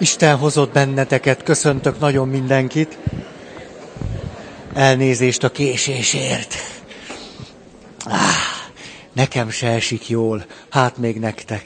Isten 0.00 0.36
hozott 0.36 0.72
benneteket, 0.72 1.42
köszöntök 1.42 1.98
nagyon 1.98 2.28
mindenkit. 2.28 2.98
Elnézést 4.74 5.44
a 5.44 5.50
késésért. 5.50 6.54
Ah, 8.04 8.18
nekem 9.12 9.50
se 9.50 9.68
esik 9.68 10.08
jól, 10.08 10.46
hát 10.70 10.96
még 10.96 11.18
nektek. 11.18 11.62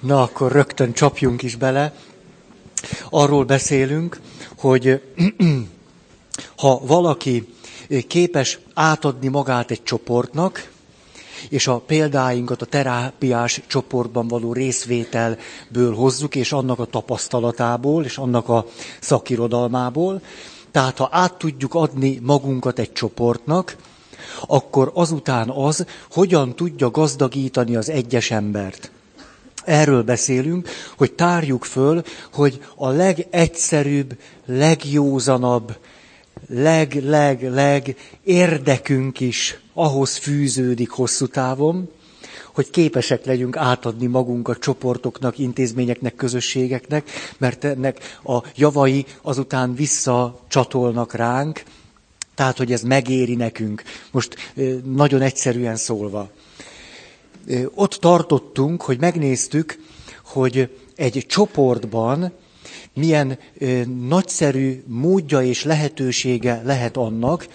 Na, 0.00 0.22
akkor 0.22 0.52
rögtön 0.52 0.92
csapjunk 0.92 1.42
is 1.42 1.56
bele. 1.56 1.94
Arról 3.10 3.44
beszélünk, 3.44 4.20
hogy 4.58 5.02
ha 6.62 6.80
valaki 6.86 7.54
képes 8.06 8.58
átadni 8.74 9.28
magát 9.28 9.70
egy 9.70 9.82
csoportnak, 9.82 10.69
és 11.48 11.66
a 11.66 11.78
példáinkat 11.78 12.62
a 12.62 12.66
terápiás 12.66 13.62
csoportban 13.66 14.28
való 14.28 14.52
részvételből 14.52 15.94
hozzuk, 15.94 16.34
és 16.34 16.52
annak 16.52 16.78
a 16.78 16.84
tapasztalatából, 16.84 18.04
és 18.04 18.18
annak 18.18 18.48
a 18.48 18.66
szakirodalmából. 19.00 20.20
Tehát 20.70 20.98
ha 20.98 21.08
át 21.12 21.34
tudjuk 21.34 21.74
adni 21.74 22.18
magunkat 22.22 22.78
egy 22.78 22.92
csoportnak, 22.92 23.76
akkor 24.46 24.90
azután 24.94 25.48
az, 25.48 25.86
hogyan 26.10 26.54
tudja 26.54 26.90
gazdagítani 26.90 27.76
az 27.76 27.88
egyes 27.88 28.30
embert. 28.30 28.90
Erről 29.64 30.02
beszélünk, 30.02 30.68
hogy 30.96 31.12
tárjuk 31.12 31.64
föl, 31.64 32.02
hogy 32.32 32.60
a 32.76 32.88
legegyszerűbb, 32.88 34.18
legjózanabb, 34.46 35.76
leg-leg-leg 36.48 37.96
érdekünk 38.24 39.20
is 39.20 39.58
ahhoz 39.74 40.16
fűződik 40.16 40.90
hosszú 40.90 41.26
távon, 41.26 41.90
hogy 42.54 42.70
képesek 42.70 43.24
legyünk 43.24 43.56
átadni 43.56 44.06
magunkat 44.06 44.58
csoportoknak, 44.58 45.38
intézményeknek, 45.38 46.14
közösségeknek, 46.14 47.10
mert 47.38 47.64
ennek 47.64 48.18
a 48.24 48.42
javai 48.56 49.06
azután 49.22 49.74
visszacsatolnak 49.74 51.14
ránk, 51.14 51.62
tehát, 52.34 52.58
hogy 52.58 52.72
ez 52.72 52.82
megéri 52.82 53.34
nekünk. 53.34 53.82
Most 54.10 54.52
nagyon 54.84 55.20
egyszerűen 55.22 55.76
szólva. 55.76 56.30
Ott 57.74 57.92
tartottunk, 57.92 58.82
hogy 58.82 58.98
megnéztük, 59.00 59.78
hogy 60.24 60.76
egy 60.96 61.24
csoportban 61.28 62.32
milyen 62.94 63.38
ö, 63.58 63.80
nagyszerű 64.08 64.82
módja 64.86 65.42
és 65.42 65.64
lehetősége 65.64 66.62
lehet 66.64 66.96
annak, 66.96 67.46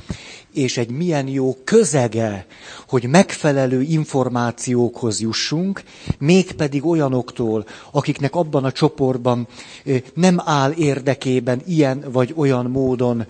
és 0.54 0.78
egy 0.78 0.90
milyen 0.90 1.28
jó 1.28 1.58
közege, 1.64 2.46
hogy 2.88 3.08
megfelelő 3.08 3.82
információkhoz 3.82 5.20
jussunk, 5.22 5.84
mégpedig 6.20 6.86
olyanoktól, 6.86 7.66
akiknek 7.92 8.36
abban 8.36 8.64
a 8.64 8.72
csoportban 8.72 9.48
ö, 9.86 9.96
nem 10.14 10.38
áll 10.46 10.72
érdekében 10.72 11.62
ilyen 11.68 12.04
vagy 12.12 12.34
olyan 12.36 12.66
módon 12.66 13.26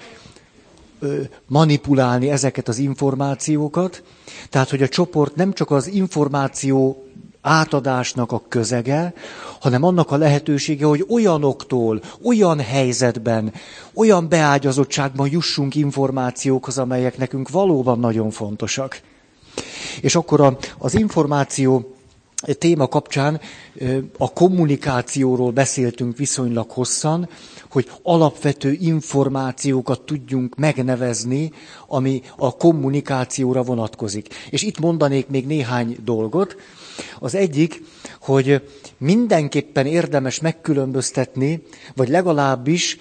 ö, 1.00 1.22
manipulálni 1.48 2.30
ezeket 2.30 2.68
az 2.68 2.78
információkat. 2.78 4.04
Tehát, 4.50 4.70
hogy 4.70 4.82
a 4.82 4.88
csoport 4.88 5.36
nem 5.36 5.54
csak 5.54 5.72
az 5.72 5.88
információ 5.88 7.05
átadásnak 7.46 8.32
a 8.32 8.42
közege, 8.48 9.14
hanem 9.60 9.84
annak 9.84 10.12
a 10.12 10.18
lehetősége, 10.18 10.86
hogy 10.86 11.06
olyanoktól, 11.10 12.02
olyan 12.24 12.60
helyzetben, 12.60 13.54
olyan 13.94 14.30
beágyazottságban 14.30 15.30
jussunk 15.32 15.76
információkhoz, 15.76 16.78
amelyek 16.78 17.18
nekünk 17.18 17.50
valóban 17.50 18.00
nagyon 18.00 18.32
fontosak. 18.32 19.02
És 20.02 20.16
akkor 20.16 20.58
az 20.78 20.94
információ 20.96 21.95
téma 22.54 22.88
kapcsán 22.88 23.42
a 24.18 24.34
kommunikációról 24.34 25.52
beszéltünk 25.52 26.18
viszonylag 26.18 26.70
hosszan, 26.70 27.30
hogy 27.72 27.90
alapvető 28.04 28.78
információkat 28.80 30.02
tudjunk 30.02 30.56
megnevezni, 30.56 31.52
ami 31.88 32.22
a 32.38 32.56
kommunikációra 32.56 33.64
vonatkozik. 33.64 34.28
És 34.50 34.62
itt 34.64 34.80
mondanék 34.80 35.28
még 35.28 35.46
néhány 35.46 35.98
dolgot. 36.04 36.56
Az 37.20 37.36
egyik, 37.36 37.82
hogy 38.22 38.62
mindenképpen 38.98 39.86
érdemes 39.86 40.40
megkülönböztetni, 40.40 41.64
vagy 41.96 42.10
legalábbis 42.10 42.98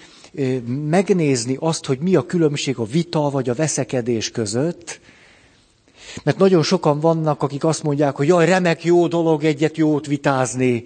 megnézni 0.89 1.57
azt, 1.59 1.85
hogy 1.85 1.99
mi 1.99 2.15
a 2.15 2.25
különbség 2.25 2.77
a 2.77 2.83
vita 2.85 3.29
vagy 3.29 3.49
a 3.49 3.53
veszekedés 3.53 4.31
között, 4.31 4.99
mert 6.23 6.37
nagyon 6.37 6.63
sokan 6.63 6.99
vannak, 6.99 7.43
akik 7.43 7.63
azt 7.63 7.83
mondják, 7.83 8.15
hogy 8.15 8.27
jaj, 8.27 8.45
remek, 8.45 8.83
jó 8.83 9.07
dolog 9.07 9.43
egyet 9.43 9.77
jót 9.77 10.05
vitázni, 10.07 10.83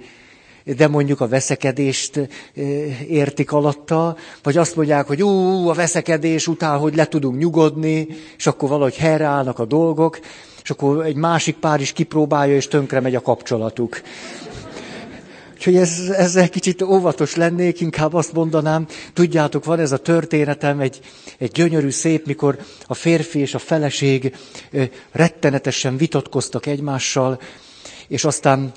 de 0.63 0.87
mondjuk 0.87 1.21
a 1.21 1.27
veszekedést 1.27 2.29
értik 3.07 3.51
alatta, 3.51 4.17
vagy 4.43 4.57
azt 4.57 4.75
mondják, 4.75 5.07
hogy 5.07 5.23
ú, 5.23 5.67
a 5.69 5.73
veszekedés 5.73 6.47
után, 6.47 6.77
hogy 6.77 6.95
le 6.95 7.05
tudunk 7.05 7.37
nyugodni, 7.37 8.07
és 8.37 8.47
akkor 8.47 8.69
valahogy 8.69 8.95
helyreállnak 8.97 9.59
a 9.59 9.65
dolgok 9.65 10.19
és 10.69 10.75
akkor 10.75 11.05
egy 11.05 11.15
másik 11.15 11.55
pár 11.55 11.81
is 11.81 11.91
kipróbálja, 11.91 12.55
és 12.55 12.67
tönkre 12.67 12.99
megy 12.99 13.15
a 13.15 13.21
kapcsolatuk. 13.21 14.01
Úgyhogy 15.59 15.75
ez, 15.75 16.09
ezzel 16.17 16.49
kicsit 16.49 16.81
óvatos 16.81 17.35
lennék, 17.35 17.79
inkább 17.79 18.13
azt 18.13 18.33
mondanám, 18.33 18.87
tudjátok, 19.13 19.65
van 19.65 19.79
ez 19.79 19.91
a 19.91 19.97
történetem, 19.97 20.79
egy, 20.79 20.99
egy 21.37 21.51
gyönyörű 21.51 21.89
szép, 21.89 22.25
mikor 22.25 22.59
a 22.85 22.93
férfi 22.93 23.39
és 23.39 23.53
a 23.53 23.59
feleség 23.59 24.35
rettenetesen 25.11 25.97
vitatkoztak 25.97 26.65
egymással, 26.65 27.41
és 28.07 28.23
aztán 28.23 28.71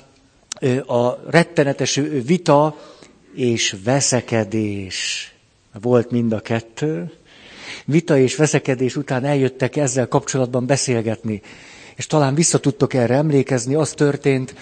a 0.85 1.29
rettenetes 1.29 1.99
vita 2.25 2.77
és 3.35 3.75
veszekedés 3.83 5.33
volt 5.81 6.11
mind 6.11 6.31
a 6.33 6.39
kettő. 6.39 7.11
Vita 7.85 8.17
és 8.17 8.35
veszekedés 8.35 8.95
után 8.95 9.25
eljöttek 9.25 9.75
ezzel 9.75 10.07
kapcsolatban 10.07 10.65
beszélgetni 10.65 11.41
és 11.95 12.07
talán 12.07 12.35
vissza 12.35 12.57
tudtok 12.57 12.93
erre 12.93 13.15
emlékezni, 13.15 13.75
az 13.75 13.91
történt, 13.91 14.55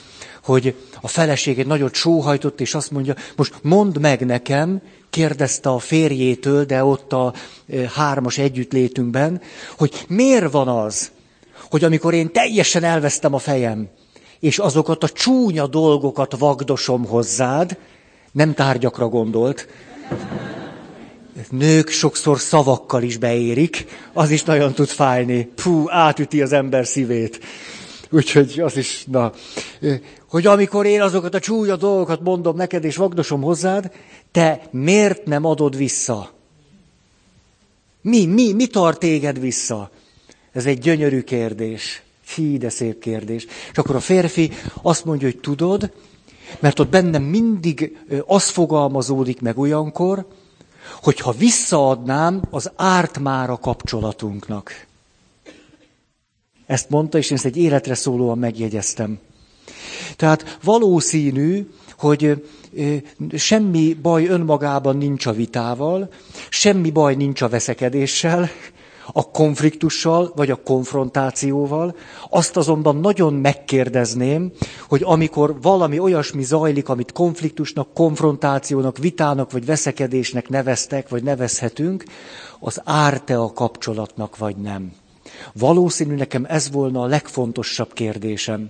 hogy 0.44 0.76
a 1.02 1.08
feleség 1.08 1.60
egy 1.60 1.68
nagyot 1.68 1.94
sóhajtott, 1.94 2.62
és 2.62 2.76
azt 2.76 2.92
mondja, 2.92 3.16
most 3.36 3.54
mondd 3.62 4.00
meg 4.00 4.26
nekem, 4.26 4.82
kérdezte 5.10 5.70
a 5.70 5.80
férjétől, 5.80 6.66
de 6.66 6.84
ott 6.84 7.14
a 7.14 7.34
hármas 7.94 8.38
együttlétünkben, 8.38 9.42
hogy 9.78 10.06
miért 10.08 10.52
van 10.52 10.68
az, 10.68 11.12
hogy 11.70 11.84
amikor 11.84 12.14
én 12.14 12.32
teljesen 12.32 12.84
elvesztem 12.84 13.34
a 13.34 13.38
fejem, 13.38 13.90
és 14.40 14.60
azokat 14.60 15.04
a 15.04 15.10
csúnya 15.10 15.68
dolgokat 15.68 16.38
vagdosom 16.38 17.06
hozzád, 17.06 17.78
nem 18.32 18.54
tárgyakra 18.54 19.08
gondolt, 19.08 19.68
nők 21.52 21.90
sokszor 21.90 22.40
szavakkal 22.40 23.04
is 23.04 23.18
beérik, 23.18 23.86
az 24.14 24.30
is 24.30 24.44
nagyon 24.44 24.74
tud 24.74 24.88
fájni. 24.88 25.52
Fú, 25.56 25.90
átüti 25.90 26.42
az 26.42 26.52
ember 26.52 26.86
szívét. 26.86 27.40
Úgyhogy 28.10 28.60
az 28.60 28.78
is, 28.78 29.06
na. 29.12 29.34
Hogy 30.30 30.46
amikor 30.46 30.86
én 30.86 31.02
azokat 31.02 31.34
a 31.34 31.40
csúnya 31.40 31.76
dolgokat 31.76 32.22
mondom 32.22 32.56
neked, 32.56 32.84
és 32.84 32.96
vagdosom 32.96 33.42
hozzád, 33.42 33.92
te 34.32 34.68
miért 34.72 35.26
nem 35.26 35.46
adod 35.46 35.78
vissza? 35.78 36.32
Mi, 38.02 38.26
mi, 38.26 38.54
mi 38.54 38.68
tart 38.68 39.00
téged 39.00 39.40
vissza? 39.40 39.92
Ez 40.52 40.66
egy 40.66 40.80
gyönyörű 40.80 41.22
kérdés. 41.22 42.02
Hí, 42.36 42.58
de 42.58 42.70
szép 42.70 43.00
kérdés. 43.00 43.46
És 43.72 43.78
akkor 43.78 43.96
a 43.96 44.00
férfi 44.00 44.52
azt 44.82 45.06
mondja, 45.06 45.28
hogy 45.28 45.40
tudod, 45.40 45.92
mert 46.60 46.80
ott 46.80 46.90
bennem 46.90 47.24
mindig 47.24 47.98
az 48.26 48.50
fogalmazódik 48.50 49.42
meg 49.42 49.58
olyankor, 49.58 50.26
hogyha 51.02 51.32
visszaadnám, 51.32 52.42
az 52.50 52.72
árt 52.76 53.20
már 53.20 53.50
a 53.50 53.58
kapcsolatunknak. 53.58 54.86
Ezt 56.66 56.90
mondta, 56.90 57.18
és 57.18 57.30
én 57.30 57.38
ezt 57.38 57.46
egy 57.46 57.58
életre 57.58 57.96
szólóan 57.96 58.38
megjegyeztem. 58.38 59.20
Tehát 60.16 60.58
valószínű, 60.64 61.70
hogy 61.98 62.44
semmi 63.36 63.94
baj 63.94 64.26
önmagában 64.26 64.98
nincs 64.98 65.26
a 65.26 65.32
vitával, 65.32 66.10
semmi 66.50 66.92
baj 66.92 67.16
nincs 67.16 67.42
a 67.42 67.50
veszekedéssel, 67.50 68.50
a 69.14 69.32
konfliktussal 69.32 70.32
vagy 70.36 70.52
a 70.52 70.56
konfrontációval. 70.64 71.96
Azt 72.30 72.58
azonban 72.58 72.96
nagyon 72.96 73.34
megkérdezném, 73.34 74.52
hogy 74.88 75.02
amikor 75.04 75.62
valami 75.62 76.00
olyasmi 76.00 76.44
zajlik, 76.44 76.90
amit 76.90 77.12
konfliktusnak, 77.12 77.94
konfrontációnak, 77.94 78.98
vitának 78.98 79.52
vagy 79.52 79.66
veszekedésnek 79.66 80.50
neveztek, 80.50 81.10
vagy 81.10 81.24
nevezhetünk, 81.24 82.04
az 82.60 82.82
árte 82.84 83.38
a 83.38 83.54
kapcsolatnak 83.54 84.38
vagy 84.38 84.56
nem. 84.56 84.92
Valószínű 85.54 86.16
nekem 86.16 86.46
ez 86.48 86.72
volna 86.72 87.02
a 87.02 87.06
legfontosabb 87.06 87.94
kérdésem. 87.94 88.70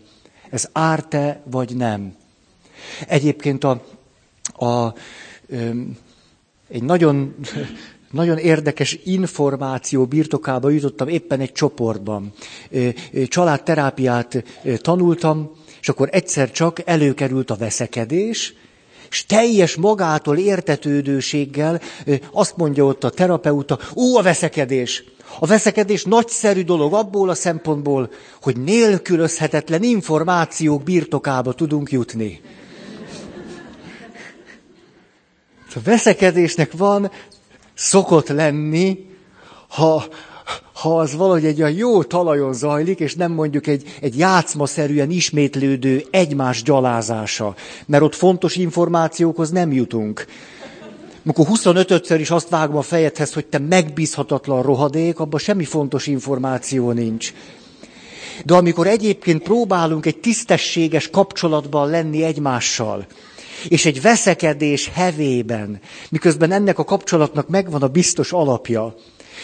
Ez 0.50 0.70
árte 0.72 1.42
vagy 1.46 1.76
nem? 1.76 2.16
Egyébként 3.08 3.64
a, 3.64 3.82
a, 4.66 4.94
egy 6.68 6.84
nagyon 6.84 7.36
nagyon 8.12 8.38
érdekes 8.38 9.00
információ 9.04 10.06
birtokába 10.06 10.70
jutottam 10.70 11.08
éppen 11.08 11.40
egy 11.40 11.52
csoportban. 11.52 12.34
Családterápiát 13.28 14.44
tanultam, 14.82 15.52
és 15.82 15.90
akkor 15.90 16.10
egyszer 16.12 16.52
csak 16.52 16.82
előkerült 16.86 17.52
a 17.52 17.56
veszekedés, 17.56 18.54
és 19.10 19.26
teljes 19.26 19.76
magától 19.76 20.38
értetődőséggel 20.38 21.82
azt 22.32 22.58
mondja 22.58 22.86
ott 22.86 23.04
a 23.04 23.10
terapeuta, 23.10 23.80
ú, 23.94 24.18
a 24.18 24.22
veszekedés. 24.22 25.04
A 25.40 25.46
veszekedés 25.46 26.04
nagyszerű 26.04 26.64
dolog 26.64 26.94
abból 26.94 27.30
a 27.30 27.34
szempontból, 27.34 28.12
hogy 28.42 28.58
nélkülözhetetlen 28.58 29.84
információk 29.84 30.84
birtokába 30.84 31.54
tudunk 31.54 31.92
jutni. 31.92 32.42
A 35.76 35.80
veszekedésnek 35.84 36.72
van, 36.72 37.12
szokott 37.74 38.28
lenni, 38.28 39.06
ha, 39.68 40.04
ha 40.74 41.00
az 41.00 41.16
valahogy 41.16 41.46
egy 41.46 41.62
olyan 41.62 41.74
jó 41.74 42.04
talajon 42.04 42.54
zajlik, 42.54 43.00
és 43.00 43.16
nem 43.16 43.32
mondjuk 43.32 43.68
egy, 43.68 43.98
egy 44.02 44.18
játszmaszerűen 44.18 45.10
ismétlődő 45.10 46.06
egymás 46.12 46.64
gyalázása. 46.64 47.56
Mert 47.86 48.04
ott 48.04 48.16
fontos 48.16 48.56
információkhoz 48.56 49.50
nem 49.50 49.72
jutunk. 49.72 50.26
Amikor 51.26 51.46
25-ször 51.50 52.18
is 52.20 52.30
azt 52.32 52.50
vágom 52.50 52.78
a 52.78 52.82
fejedhez, 52.82 53.34
hogy 53.34 53.46
te 53.46 53.60
megbízhatatlan 53.60 54.62
rohadék, 54.62 55.20
abban 55.20 55.40
semmi 55.40 55.64
fontos 55.64 56.08
információ 56.08 56.92
nincs. 56.92 57.34
De 58.46 58.54
amikor 58.54 58.88
egyébként 58.88 59.44
próbálunk 59.44 60.06
egy 60.06 60.18
tisztességes 60.18 61.10
kapcsolatban 61.10 61.90
lenni 61.90 62.24
egymással, 62.24 63.06
és 63.68 63.86
egy 63.86 64.02
veszekedés 64.02 64.90
hevében, 64.94 65.80
miközben 66.10 66.52
ennek 66.52 66.80
a 66.80 66.84
kapcsolatnak 66.84 67.48
megvan 67.48 67.82
a 67.82 67.88
biztos 67.88 68.32
alapja, 68.32 68.96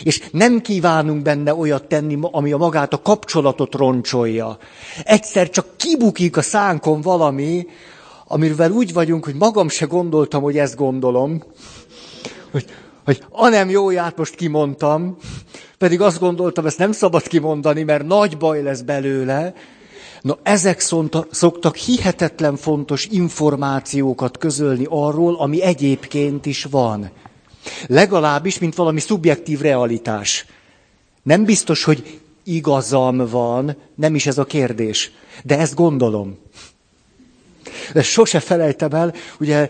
és 0.04 0.22
nem 0.32 0.62
kívánunk 0.62 1.22
benne 1.22 1.56
olyat 1.56 1.84
tenni, 1.84 2.18
ami 2.22 2.52
a 2.52 2.58
magát 2.58 2.94
a 2.94 3.02
kapcsolatot 3.02 3.76
roncsolja. 3.76 4.58
Egyszer 5.04 5.50
csak 5.50 5.66
kibukik 5.78 6.38
a 6.38 6.42
szánkon 6.42 7.02
valami, 7.02 7.68
amivel 8.28 8.72
úgy 8.72 8.94
vagyunk, 8.94 9.26
hogy 9.26 9.36
magam 9.36 9.70
se 9.70 9.86
gondoltam, 9.86 10.42
hogy 10.42 10.58
ezt 10.58 10.76
gondolom, 10.76 11.44
hogy, 12.52 12.66
hogy 13.06 13.24
a 13.30 13.48
nem 13.48 13.70
jóját 13.70 14.18
most 14.18 14.36
kimondtam, 14.36 15.18
pedig 15.78 16.02
azt 16.02 16.20
gondoltam, 16.20 16.66
ezt 16.66 16.78
nem 16.78 16.92
szabad 16.92 17.28
kimondani, 17.28 17.84
mert 17.84 18.06
nagy 18.06 18.38
baj 18.38 18.62
lesz 18.62 18.82
belőle. 18.82 19.54
No, 20.28 20.34
ezek 20.44 20.80
szoktak 21.32 21.76
hihetetlen 21.76 22.56
fontos 22.56 23.06
információkat 23.12 24.38
közölni 24.38 24.86
arról, 24.90 25.36
ami 25.36 25.62
egyébként 25.62 26.46
is 26.46 26.64
van. 26.64 27.10
Legalábbis, 27.88 28.60
mint 28.60 28.76
valami 28.76 29.00
szubjektív 29.00 29.60
realitás. 29.60 30.46
Nem 31.24 31.46
biztos, 31.46 31.84
hogy 31.84 32.20
igazam 32.44 33.30
van, 33.30 33.78
nem 33.96 34.16
is 34.16 34.26
ez 34.26 34.38
a 34.38 34.46
kérdés, 34.46 35.12
de 35.44 35.58
ezt 35.58 35.76
gondolom. 35.76 36.38
De 37.94 38.04
sose 38.04 38.40
felejtem 38.40 38.92
el, 38.92 39.14
ugye 39.40 39.68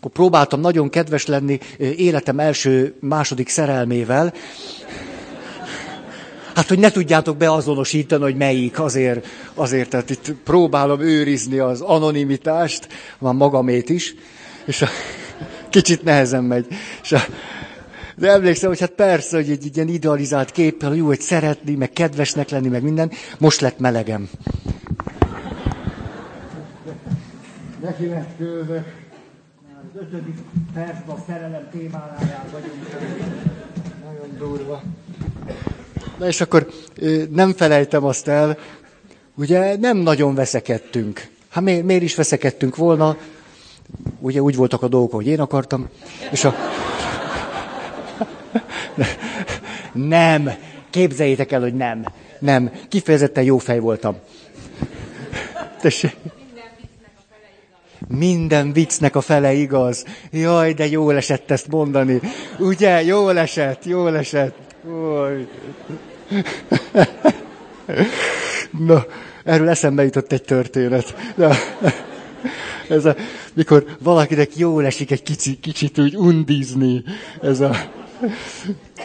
próbáltam 0.00 0.60
nagyon 0.60 0.88
kedves 0.88 1.26
lenni 1.26 1.58
életem 1.78 2.38
első, 2.38 2.94
második 3.00 3.48
szerelmével, 3.48 4.32
Hát, 6.56 6.68
hogy 6.68 6.78
ne 6.78 6.90
tudjátok 6.90 7.36
beazonosítani, 7.36 8.22
hogy 8.22 8.36
melyik, 8.36 8.80
azért, 8.80 9.26
azért, 9.54 9.90
tehát 9.90 10.10
itt 10.10 10.32
próbálom 10.44 11.00
őrizni 11.00 11.58
az 11.58 11.80
anonimitást, 11.80 12.88
van 13.18 13.36
magamét 13.36 13.88
is, 13.88 14.14
és 14.64 14.82
a, 14.82 14.88
kicsit 15.70 16.02
nehezen 16.02 16.44
megy. 16.44 16.66
És 17.02 17.12
a, 17.12 17.18
de 18.16 18.30
emlékszem, 18.30 18.68
hogy 18.68 18.80
hát 18.80 18.90
persze, 18.90 19.36
hogy 19.36 19.50
egy, 19.50 19.64
egy 19.66 19.76
ilyen 19.76 19.88
idealizált 19.88 20.50
képpel, 20.50 20.94
jó, 20.94 21.06
hogy 21.06 21.20
szeretni, 21.20 21.74
meg 21.74 21.90
kedvesnek 21.90 22.48
lenni, 22.48 22.68
meg 22.68 22.82
minden, 22.82 23.10
most 23.38 23.60
lett 23.60 23.78
melegem. 23.78 24.28
Neki 27.82 28.06
lett 28.06 28.36
kőve. 28.36 28.84
Az 29.94 30.00
ötödik 30.00 30.36
percben 30.74 31.16
a 31.16 31.24
szerelem 31.26 31.68
témáján 31.70 32.44
vagyunk. 32.52 32.86
Nagyon 34.04 34.36
durva. 34.38 34.82
Na 36.18 36.26
és 36.26 36.40
akkor 36.40 36.66
nem 37.30 37.52
felejtem 37.52 38.04
azt 38.04 38.28
el, 38.28 38.58
ugye 39.34 39.76
nem 39.76 39.96
nagyon 39.96 40.34
veszekedtünk. 40.34 41.28
Hát 41.48 41.64
miért, 41.64 41.84
miért 41.84 42.02
is 42.02 42.14
veszekedtünk 42.14 42.76
volna? 42.76 43.16
Ugye 44.20 44.40
úgy 44.42 44.56
voltak 44.56 44.82
a 44.82 44.88
dolgok, 44.88 45.12
hogy 45.12 45.26
én 45.26 45.40
akartam. 45.40 45.88
És 46.30 46.44
a... 46.44 46.54
Nem. 49.92 50.50
Képzeljétek 50.90 51.52
el, 51.52 51.60
hogy 51.60 51.74
nem. 51.74 52.04
Nem. 52.38 52.72
Kifejezetten 52.88 53.44
jó 53.44 53.58
fej 53.58 53.78
voltam. 53.78 54.16
Tessék. 55.80 56.16
Minden 58.08 58.72
viccnek 58.72 59.16
a 59.16 59.20
fele 59.20 59.52
igaz. 59.52 60.04
Jaj, 60.30 60.72
de 60.72 60.86
jól 60.86 61.16
esett 61.16 61.50
ezt 61.50 61.68
mondani. 61.68 62.20
Ugye, 62.58 63.02
jól 63.02 63.38
esett, 63.38 63.84
jól 63.84 64.16
esett. 64.16 64.65
Na, 68.86 69.04
erről 69.44 69.68
eszembe 69.68 70.04
jutott 70.04 70.32
egy 70.32 70.42
történet. 70.42 71.14
Na, 71.34 71.50
ez 72.88 73.04
a, 73.04 73.16
mikor 73.54 73.84
valakinek 74.02 74.56
jól 74.56 74.84
esik 74.84 75.10
egy 75.10 75.22
kicsi, 75.22 75.58
kicsit 75.60 75.98
úgy 75.98 76.16
undizni, 76.16 77.04
ez 77.42 77.60
a, 77.60 77.76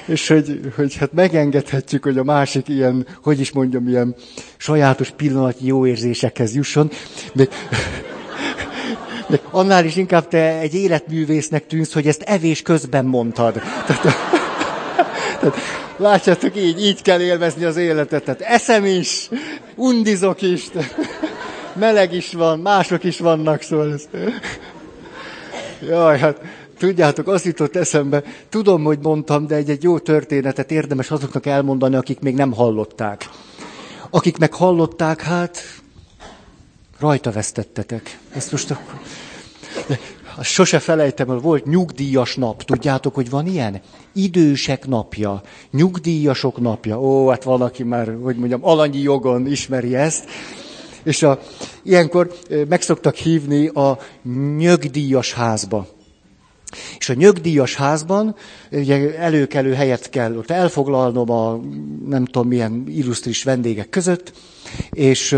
és 0.06 0.28
hogy, 0.28 0.60
hogy 0.76 0.96
hát 0.96 1.14
megengedhetjük, 1.14 2.04
hogy 2.04 2.18
a 2.18 2.24
másik 2.24 2.68
ilyen, 2.68 3.08
hogy 3.24 3.40
is 3.40 3.52
mondjam, 3.52 3.88
ilyen 3.88 4.16
sajátos 4.58 5.10
pillanatnyi 5.10 5.68
jó 5.68 5.86
érzésekhez 5.86 6.56
jusson. 6.56 6.90
De, 7.34 7.48
de 9.28 9.40
annál 9.52 9.86
is 9.86 9.96
inkább 9.96 10.28
te 10.28 10.60
egy 10.60 10.74
életművésznek 10.74 11.68
tűnsz, 11.68 11.94
hogy 11.94 12.08
ezt 12.08 12.22
evés 12.22 12.62
közben 12.62 13.06
mondtad. 13.06 13.62
Tehát, 13.86 14.40
tehát, 15.42 15.58
látjátok, 15.98 16.56
így, 16.56 16.84
így 16.84 17.02
kell 17.02 17.22
élvezni 17.22 17.64
az 17.64 17.78
életet. 17.78 18.24
Tehát 18.24 18.42
eszem 18.42 18.86
is, 18.86 19.30
undizok 19.76 20.42
is, 20.42 20.70
meleg 21.74 22.14
is 22.14 22.34
van, 22.34 22.60
mások 22.60 23.04
is 23.04 23.20
vannak, 23.20 23.62
szóval 23.62 23.94
ez... 23.94 24.08
Jaj, 25.88 26.20
hát 26.20 26.42
tudjátok, 26.78 27.28
azt 27.28 27.46
jutott 27.46 27.76
eszembe, 27.76 28.24
tudom, 28.50 28.84
hogy 28.84 29.00
mondtam, 29.02 29.48
de 29.48 29.56
egy, 29.56 29.70
egy 29.70 29.84
jó 29.84 30.00
történetet 30.00 30.72
érdemes 30.72 31.12
azoknak 31.12 31.46
elmondani, 31.46 31.96
akik 31.96 32.20
még 32.20 32.36
nem 32.36 32.54
hallották. 32.54 33.30
Akik 34.10 34.38
meg 34.38 34.54
hallották, 34.54 35.22
hát 35.22 35.60
rajta 37.00 37.32
vesztettetek. 37.32 38.20
Ezt 38.34 38.52
most 38.52 38.72
akkor... 38.72 39.00
sose 40.44 40.80
felejtem 40.80 41.30
el, 41.30 41.38
volt 41.38 41.66
nyugdíjas 41.66 42.36
nap. 42.36 42.64
Tudjátok, 42.64 43.16
hogy 43.16 43.30
van 43.30 43.48
ilyen? 43.48 43.82
Idősek 44.14 44.88
napja, 44.88 45.42
nyugdíjasok 45.72 46.62
napja. 46.62 47.02
Ó, 47.02 47.28
hát 47.28 47.44
valaki 47.44 47.84
már, 47.84 48.18
hogy 48.22 48.36
mondjam, 48.36 48.66
alanyi 48.66 49.00
jogon 49.00 49.48
ismeri 49.48 49.96
ezt. 49.96 50.30
És 51.04 51.24
a, 51.24 51.40
ilyenkor 51.84 52.34
meg 52.70 52.82
szoktak 52.82 53.16
hívni 53.16 53.68
a 53.68 53.98
nyögdíjas 54.58 55.34
házba. 55.34 55.88
És 56.98 57.10
a 57.10 57.14
nyögdíjas 57.14 57.76
házban 57.76 58.36
ugye 58.72 59.18
előkelő 59.18 59.74
helyet 59.74 60.10
kell 60.10 60.38
ott 60.38 60.50
elfoglalnom 60.50 61.32
a 61.32 61.60
nem 62.08 62.26
tudom 62.26 62.48
milyen 62.48 62.84
illusztris 62.88 63.44
vendégek 63.44 63.90
között, 63.90 64.34
és 64.92 65.38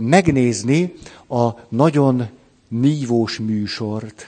megnézni 0.00 0.94
a 1.28 1.48
nagyon 1.68 2.28
nívós 2.68 3.38
műsort. 3.38 4.26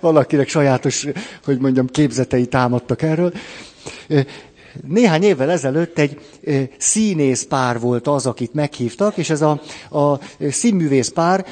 Valakinek 0.00 0.48
sajátos, 0.48 1.06
hogy 1.44 1.58
mondjam, 1.58 1.86
képzetei 1.86 2.46
támadtak 2.46 3.02
erről. 3.02 3.32
Néhány 4.86 5.22
évvel 5.22 5.50
ezelőtt 5.50 5.98
egy 5.98 6.20
színész 6.78 7.42
pár 7.42 7.80
volt 7.80 8.06
az, 8.06 8.26
akit 8.26 8.54
meghívtak, 8.54 9.16
és 9.16 9.30
ez 9.30 9.42
a, 9.42 9.60
a 9.90 10.20
színművész 10.50 11.08
pár 11.08 11.46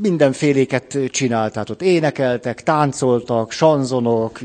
mindenféléket 0.00 0.98
csinált. 1.10 1.52
Tehát 1.52 1.70
ott 1.70 1.82
énekeltek, 1.82 2.62
táncoltak, 2.62 3.52
sanzonok, 3.52 4.40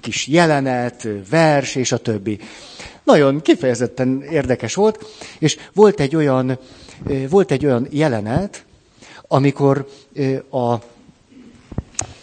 kis 0.00 0.26
jelenet, 0.26 1.08
vers, 1.30 1.74
és 1.74 1.92
a 1.92 1.96
többi. 1.98 2.38
Nagyon 3.04 3.40
kifejezetten 3.40 4.22
érdekes 4.22 4.74
volt, 4.74 5.06
és 5.38 5.56
volt 5.72 6.00
egy 6.00 6.16
olyan, 6.16 6.58
volt 7.28 7.50
egy 7.50 7.64
olyan 7.66 7.86
jelenet, 7.90 8.64
amikor 9.28 9.88
a, 10.50 10.74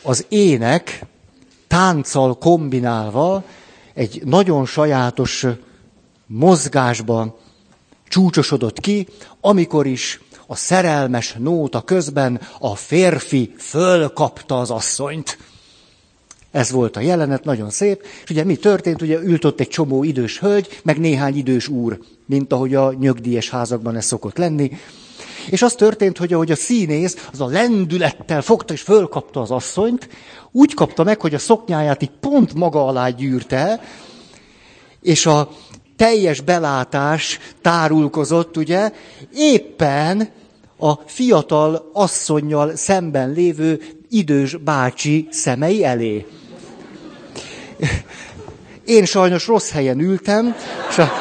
az 0.01 0.25
ének 0.29 1.05
tánccal 1.67 2.37
kombinálva 2.37 3.43
egy 3.93 4.21
nagyon 4.25 4.65
sajátos 4.65 5.45
mozgásban 6.25 7.35
csúcsosodott 8.07 8.79
ki, 8.79 9.07
amikor 9.41 9.85
is 9.85 10.19
a 10.47 10.55
szerelmes 10.55 11.35
nóta 11.39 11.81
közben 11.81 12.41
a 12.59 12.75
férfi 12.75 13.53
fölkapta 13.57 14.59
az 14.59 14.71
asszonyt. 14.71 15.37
Ez 16.55 16.71
volt 16.71 16.97
a 16.97 16.99
jelenet, 16.99 17.43
nagyon 17.43 17.69
szép. 17.69 18.05
És 18.23 18.29
ugye 18.29 18.43
mi 18.43 18.55
történt? 18.55 19.01
Ugye 19.01 19.19
ült 19.19 19.45
ott 19.45 19.59
egy 19.59 19.67
csomó 19.67 20.03
idős 20.03 20.39
hölgy, 20.39 20.79
meg 20.83 20.99
néhány 20.99 21.37
idős 21.37 21.67
úr, 21.67 21.99
mint 22.25 22.53
ahogy 22.53 22.75
a 22.75 22.93
nyögdíjes 22.99 23.49
házakban 23.49 23.95
ez 23.95 24.05
szokott 24.05 24.37
lenni. 24.37 24.71
És 25.49 25.61
az 25.61 25.73
történt, 25.73 26.17
hogy 26.17 26.33
ahogy 26.33 26.51
a 26.51 26.55
színész 26.55 27.27
az 27.31 27.41
a 27.41 27.45
lendülettel 27.47 28.41
fogta 28.41 28.73
és 28.73 28.81
fölkapta 28.81 29.41
az 29.41 29.51
asszonyt, 29.51 30.09
úgy 30.51 30.73
kapta 30.73 31.03
meg, 31.03 31.21
hogy 31.21 31.33
a 31.33 31.39
szoknyáját 31.39 32.01
így 32.01 32.11
pont 32.19 32.53
maga 32.53 32.85
alá 32.87 33.09
gyűrte, 33.09 33.81
és 35.01 35.25
a 35.25 35.49
teljes 35.95 36.41
belátás 36.41 37.39
tárulkozott, 37.61 38.57
ugye, 38.57 38.91
éppen 39.33 40.29
a 40.77 40.93
fiatal 41.05 41.89
asszonynal 41.93 42.75
szemben 42.75 43.31
lévő 43.31 43.81
idős 44.09 44.55
bácsi 44.55 45.27
szemei 45.31 45.83
elé. 45.83 46.25
Én 48.85 49.05
sajnos 49.05 49.47
rossz 49.47 49.71
helyen 49.71 49.99
ültem, 49.99 50.55
és 50.89 50.97
a... 50.97 51.11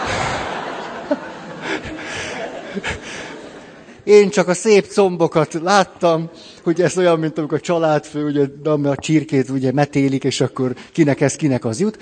Én 4.05 4.31
csak 4.31 4.49
a 4.49 4.55
szép 4.55 4.87
combokat 4.87 5.53
láttam, 5.53 6.31
hogy 6.63 6.81
ez 6.81 6.99
olyan, 6.99 7.19
mint 7.19 7.39
amikor 7.39 7.59
a 7.59 7.61
családfő, 7.61 8.25
ugye, 8.25 8.47
a 8.89 8.97
csirkét 8.97 9.49
ugye 9.49 9.73
metélik, 9.73 10.25
és 10.25 10.41
akkor 10.41 10.75
kinek 10.93 11.21
ez, 11.21 11.37
kinek 11.37 11.65
az 11.65 11.81
jut. 11.81 11.99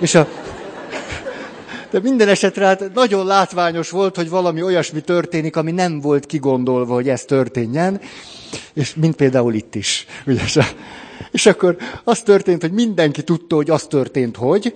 És 0.00 0.14
a... 0.14 0.28
De 1.90 2.00
minden 2.00 2.28
esetre 2.28 2.66
hát 2.66 2.94
nagyon 2.94 3.26
látványos 3.26 3.90
volt, 3.90 4.16
hogy 4.16 4.28
valami 4.28 4.62
olyasmi 4.62 5.00
történik, 5.00 5.56
ami 5.56 5.70
nem 5.70 6.00
volt 6.00 6.26
kigondolva, 6.26 6.94
hogy 6.94 7.08
ez 7.08 7.24
történjen, 7.24 8.00
és 8.74 8.94
mint 8.94 9.16
például 9.16 9.54
itt 9.54 9.74
is. 9.74 10.06
Ugye, 10.26 10.42
és 11.30 11.46
akkor 11.46 11.76
az 12.04 12.22
történt, 12.22 12.60
hogy 12.60 12.72
mindenki 12.72 13.22
tudta, 13.22 13.56
hogy 13.56 13.70
az 13.70 13.86
történt, 13.86 14.36
hogy, 14.36 14.74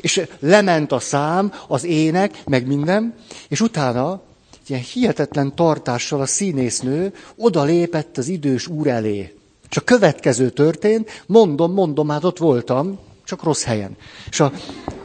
és 0.00 0.26
lement 0.38 0.92
a 0.92 0.98
szám, 0.98 1.52
az 1.68 1.84
ének, 1.84 2.42
meg 2.44 2.66
minden, 2.66 3.14
és 3.48 3.60
utána 3.60 4.22
ilyen 4.66 4.82
hihetetlen 4.82 5.54
tartással 5.54 6.20
a 6.20 6.26
színésznő 6.26 7.12
oda 7.36 7.62
lépett 7.62 8.18
az 8.18 8.28
idős 8.28 8.66
úr 8.66 8.86
elé. 8.86 9.34
Csak 9.68 9.84
következő 9.84 10.50
történt, 10.50 11.22
mondom, 11.26 11.72
mondom, 11.72 12.08
hát 12.08 12.24
ott 12.24 12.38
voltam, 12.38 12.98
csak 13.24 13.42
rossz 13.42 13.62
helyen. 13.62 13.96
És 14.30 14.40
a, 14.40 14.52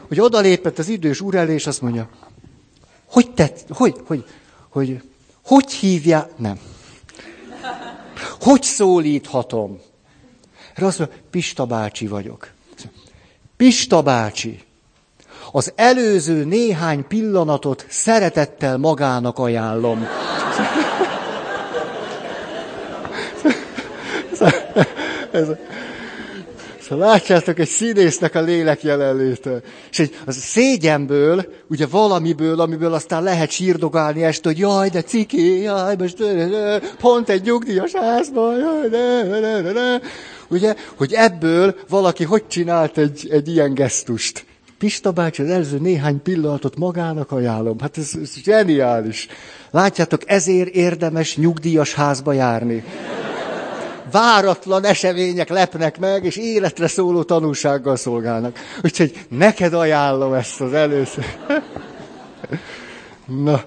hogy 0.08 0.20
oda 0.20 0.40
lépett 0.40 0.80
az 0.80 0.88
idős 0.88 1.22
úr 1.22 1.36
elé, 1.36 1.54
és 1.54 1.68
azt 1.68 1.82
mondja, 1.82 2.10
hogy 3.06 3.32
tett, 3.32 3.66
hogy, 3.70 3.96
hogy, 4.06 4.26
hogy, 4.70 5.02
hogy 5.46 5.72
hívja, 5.72 6.30
nem. 6.38 6.60
Hogy 8.40 8.64
szólíthatom? 8.64 9.80
Erre 10.76 10.86
azt 10.86 11.00
mondja, 11.00 11.18
Pista 11.30 11.66
bácsi 11.66 12.08
vagyok. 12.08 12.50
Pista 13.58 14.02
bácsi, 14.02 14.60
az 15.52 15.74
előző 15.76 16.44
néhány 16.44 17.08
pillanatot 17.08 17.86
szeretettel 17.90 18.78
magának 18.78 19.38
ajánlom. 19.38 20.08
Ez, 25.32 25.48
Szóval 26.92 27.08
látjátok, 27.08 27.60
egy 27.60 27.68
színésznek 27.68 28.36
a 28.36 28.42
lélek 28.42 28.84
jelenléte. 28.84 29.62
És 29.92 30.00
egy, 30.00 30.16
az 30.26 30.36
szégyenből, 30.36 31.46
ugye 31.68 31.86
valamiből, 31.86 32.60
amiből 32.60 32.94
aztán 32.94 33.24
lehet 33.24 33.50
sírdogálni 33.50 34.24
este, 34.24 34.50
hogy 34.50 34.58
jaj, 34.58 34.90
de 34.90 35.02
ciki, 35.02 35.62
jaj, 35.62 35.96
most 35.98 36.24
pont 37.00 37.30
egy 37.30 37.44
nyugdíjas 37.44 37.92
házban, 37.92 38.58
jaj, 38.60 38.90
ne, 38.90 39.40
ne, 39.40 39.62
ne, 39.62 39.72
ne. 39.72 40.00
Ugye, 40.50 40.76
hogy 40.96 41.14
ebből 41.14 41.76
valaki 41.90 42.24
hogy 42.24 42.48
csinált 42.48 42.98
egy, 42.98 43.28
egy 43.32 43.48
ilyen 43.48 43.74
gesztust. 43.74 44.46
Pista 44.78 45.12
bácsi 45.12 45.42
az 45.42 45.50
előző 45.50 45.78
néhány 45.80 46.22
pillanatot 46.22 46.78
magának 46.78 47.32
ajánlom. 47.32 47.80
Hát 47.80 47.98
ez, 47.98 48.12
ez 48.22 48.34
zseniális. 48.44 49.28
Látjátok, 49.70 50.22
ezért 50.26 50.70
érdemes 50.70 51.38
nyugdíjas 51.38 51.94
házba 51.94 52.34
járni 52.34 52.84
váratlan 54.12 54.86
események 54.86 55.50
lepnek 55.50 56.00
meg, 56.00 56.26
és 56.26 56.38
életre 56.38 56.88
szóló 56.88 57.24
tanulsággal 57.24 57.96
szolgálnak. 57.96 58.60
Úgyhogy 58.84 59.26
neked 59.30 59.74
ajánlom 59.74 60.34
ezt 60.34 60.62
az 60.62 60.74
először. 60.74 61.26
Na, 63.26 63.64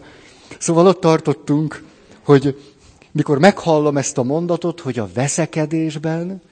szóval 0.59 0.87
ott 0.87 1.01
tartottunk, 1.01 1.83
hogy 2.25 2.59
mikor 3.13 3.39
meghallom 3.39 3.97
ezt 3.97 4.19
a 4.19 4.23
mondatot, 4.23 4.81
hogy 4.81 4.99
a 4.99 5.09
veszekedésben 5.15 6.43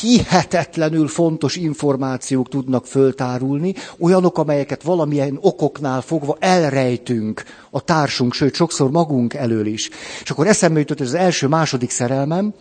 hihetetlenül 0.00 1.08
fontos 1.08 1.56
információk 1.56 2.48
tudnak 2.48 2.86
föltárulni, 2.86 3.74
olyanok, 3.98 4.38
amelyeket 4.38 4.82
valamilyen 4.82 5.38
okoknál 5.40 6.00
fogva 6.00 6.36
elrejtünk 6.40 7.42
a 7.70 7.80
társunk, 7.80 8.32
sőt, 8.32 8.54
sokszor 8.54 8.90
magunk 8.90 9.34
elől 9.34 9.66
is. 9.66 9.90
És 10.22 10.30
akkor 10.30 10.46
eszembe 10.46 10.78
jutott, 10.78 10.98
hogy 10.98 11.06
az 11.06 11.14
első-második 11.14 11.90
szerelmem, 11.90 12.54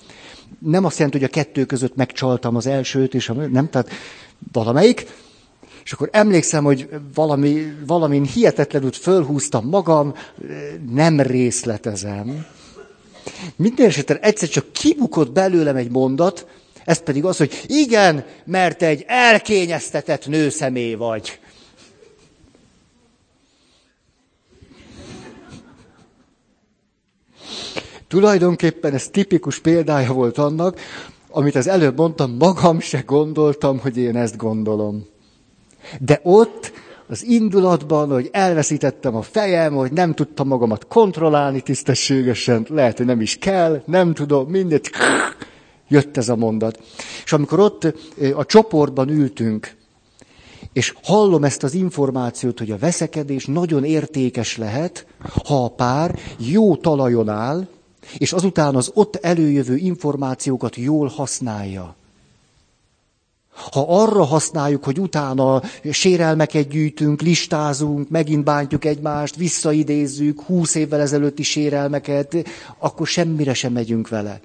nem 0.60 0.86
azt 0.86 0.98
jelenti, 0.98 1.20
hogy 1.20 1.28
a 1.28 1.32
kettő 1.32 1.66
között 1.66 1.96
megcsaltam 1.96 2.56
az 2.56 2.68
elsőt, 2.68 3.14
és 3.14 3.30
a, 3.30 3.34
nem, 3.34 3.70
tehát 3.70 3.90
valamelyik, 4.52 5.06
és 5.84 5.92
akkor 5.92 6.10
emlékszem, 6.12 6.64
hogy 6.64 6.90
valami, 7.14 7.74
valamin 7.88 8.24
hihetetlenül 8.24 8.92
fölhúztam 8.92 9.68
magam, 9.68 10.14
nem 10.90 11.20
részletezem. 11.20 12.46
Minden 13.56 13.86
esetre 13.88 14.20
egyszer 14.20 14.50
csak 14.50 14.72
kibukott 14.72 15.32
belőlem 15.32 15.76
egy 15.76 15.92
mondat, 15.92 16.48
ez 16.86 17.04
pedig 17.04 17.26
az, 17.26 17.38
hogy 17.38 17.62
igen, 17.66 18.26
mert 18.46 18.82
egy 18.82 19.04
elkényeztetett 19.08 20.28
nőszemély 20.28 20.94
vagy. 20.94 21.40
Tulajdonképpen 28.08 28.94
ez 28.94 29.08
tipikus 29.08 29.60
példája 29.60 30.14
volt 30.14 30.38
annak, 30.38 30.80
amit 31.30 31.56
az 31.56 31.68
előbb 31.68 31.98
mondtam, 31.98 32.36
magam 32.40 32.80
se 32.80 33.04
gondoltam, 33.06 33.80
hogy 33.80 33.98
én 33.98 34.16
ezt 34.16 34.38
gondolom. 34.38 35.08
De 36.00 36.20
ott 36.24 36.72
az 37.08 37.24
indulatban, 37.24 38.10
hogy 38.10 38.30
elveszítettem 38.32 39.16
a 39.16 39.22
fejem, 39.22 39.74
hogy 39.74 39.92
nem 39.92 40.14
tudtam 40.14 40.48
magamat 40.48 40.88
kontrollálni 40.88 41.62
tisztességesen, 41.62 42.66
lehet, 42.70 42.98
hogy 42.98 43.06
nem 43.06 43.22
is 43.22 43.38
kell, 43.38 43.82
nem 43.86 44.14
tudom, 44.14 44.50
mindegy, 44.50 44.90
jött 45.92 46.18
ez 46.18 46.30
a 46.30 46.36
mondat. 46.36 46.80
És 47.24 47.34
amikor 47.34 47.60
ott 47.60 47.94
a 48.36 48.46
csoportban 48.46 49.10
ültünk, 49.10 49.76
és 50.74 50.96
hallom 51.04 51.44
ezt 51.44 51.64
az 51.64 51.74
információt, 51.74 52.60
hogy 52.60 52.72
a 52.72 52.78
veszekedés 52.78 53.46
nagyon 53.46 53.84
értékes 53.84 54.58
lehet, 54.58 55.06
ha 55.46 55.64
a 55.64 55.70
pár 55.70 56.20
jó 56.38 56.76
talajon 56.76 57.30
áll, 57.30 57.68
és 58.18 58.34
azután 58.34 58.76
az 58.76 58.92
ott 58.94 59.16
előjövő 59.16 59.76
információkat 59.76 60.76
jól 60.76 61.08
használja. 61.08 61.96
Ha 63.72 64.02
arra 64.02 64.24
használjuk, 64.24 64.84
hogy 64.84 65.00
utána 65.00 65.62
sérelmeket 65.92 66.68
gyűjtünk, 66.68 67.22
listázunk, 67.22 68.10
megint 68.10 68.44
bántjuk 68.44 68.86
egymást, 68.86 69.36
visszaidézzük 69.36 70.42
húsz 70.42 70.76
évvel 70.76 71.00
ezelőtti 71.00 71.44
sérelmeket, 71.44 72.36
akkor 72.78 73.08
semmire 73.08 73.54
sem 73.54 73.74
megyünk 73.74 74.10
vele. 74.10 74.42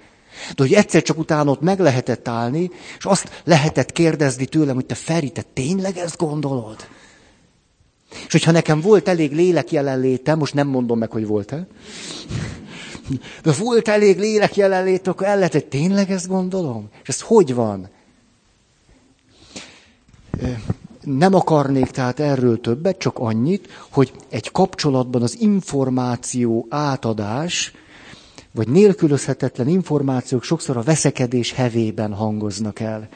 De 0.55 0.62
hogy 0.62 0.73
egyszer 0.73 1.02
csak 1.02 1.19
utána 1.19 1.50
ott 1.50 1.61
meg 1.61 1.81
lehetett 1.81 2.28
állni, 2.28 2.71
és 2.99 3.05
azt 3.05 3.43
lehetett 3.45 3.93
kérdezni 3.93 4.47
tőlem, 4.47 4.75
hogy 4.75 4.87
te 4.87 4.95
Feri, 4.95 5.31
te 5.31 5.43
tényleg 5.52 5.97
ezt 5.97 6.16
gondolod? 6.16 6.76
És 8.26 8.33
hogyha 8.33 8.50
nekem 8.50 8.81
volt 8.81 9.09
elég 9.09 9.33
lélek 9.33 9.73
jelenlétem, 9.73 10.38
most 10.38 10.55
nem 10.55 10.66
mondom 10.66 10.99
meg, 10.99 11.11
hogy 11.11 11.26
volt-e, 11.26 11.66
de 13.43 13.52
volt 13.52 13.88
elég 13.88 14.19
lélek 14.19 14.57
jelenlét, 14.57 15.07
akkor 15.07 15.26
el 15.26 15.37
lehet, 15.38 15.66
tényleg 15.66 16.11
ezt 16.11 16.28
gondolom? 16.28 16.88
És 17.02 17.09
ez 17.09 17.21
hogy 17.21 17.55
van? 17.55 17.88
Nem 21.02 21.35
akarnék 21.35 21.87
tehát 21.87 22.21
erről 22.21 22.61
többet, 22.61 22.99
csak 22.99 23.19
annyit, 23.19 23.69
hogy 23.90 24.12
egy 24.28 24.50
kapcsolatban 24.50 25.23
az 25.23 25.37
információ 25.40 26.66
átadás, 26.71 27.73
vagy 28.57 28.69
nélkülözhetetlen 28.69 29.69
információk 29.69 30.43
sokszor 30.43 30.77
a 30.77 30.83
veszekedés 30.83 31.53
hevében 31.53 32.13
hangoznak 32.13 32.81
el. 32.81 33.09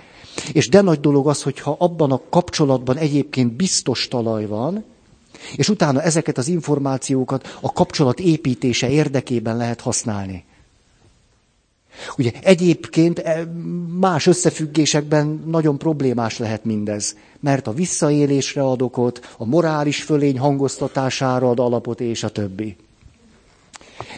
És 0.53 0.69
de 0.69 0.81
nagy 0.81 1.01
dolog 1.01 1.29
az, 1.29 1.43
hogyha 1.43 1.77
abban 1.79 2.13
a 2.13 2.21
kapcsolatban 2.31 2.97
egyébként 2.97 3.53
biztos 3.53 4.09
talaj 4.09 4.47
van, 4.47 4.85
és 5.57 5.69
utána 5.69 6.03
ezeket 6.03 6.39
az 6.39 6.49
információkat 6.49 7.57
a 7.61 7.73
kapcsolat 7.73 8.21
építése 8.21 8.89
érdekében 8.91 9.57
lehet 9.57 9.81
használni. 9.81 10.45
Ugye 12.19 12.33
egyébként 12.43 13.19
e, 13.19 13.45
más 14.01 14.27
összefüggésekben 14.27 15.43
nagyon 15.47 15.79
problémás 15.79 16.39
lehet 16.39 16.65
mindez, 16.65 17.17
mert 17.41 17.67
a 17.67 17.73
visszaélésre 17.73 18.63
ad 18.63 18.83
okot, 18.83 19.35
a 19.39 19.45
morális 19.45 20.03
fölény 20.03 20.39
hangoztatására 20.39 21.51
ad 21.51 21.59
alapot, 21.61 22.01
és 22.01 22.23
a 22.23 22.29
többi. 22.29 22.77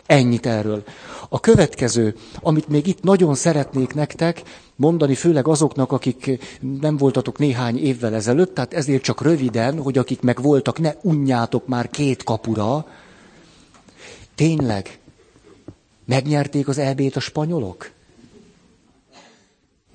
Ennyit 0.06 0.46
erről. 0.46 0.82
A 1.28 1.40
következő, 1.40 2.16
amit 2.40 2.68
még 2.68 2.86
itt 2.86 3.02
nagyon 3.02 3.34
szeretnék 3.34 3.94
nektek 3.94 4.42
mondani, 4.76 5.14
főleg 5.14 5.48
azoknak, 5.48 5.92
akik 5.92 6.38
nem 6.80 6.96
voltatok 6.96 7.38
néhány 7.38 7.78
évvel 7.78 8.14
ezelőtt, 8.14 8.54
tehát 8.54 8.74
ezért 8.74 9.02
csak 9.02 9.22
röviden, 9.22 9.78
hogy 9.78 9.98
akik 9.98 10.20
meg 10.20 10.42
voltak, 10.42 10.78
ne 10.78 10.92
unjátok 11.02 11.66
már 11.66 11.90
két 11.90 12.24
kapura. 12.24 12.86
Tényleg, 14.34 14.98
Megnyerték 16.04 16.68
az 16.68 16.78
EB-t 16.78 17.16
a 17.16 17.20
spanyolok? 17.20 17.90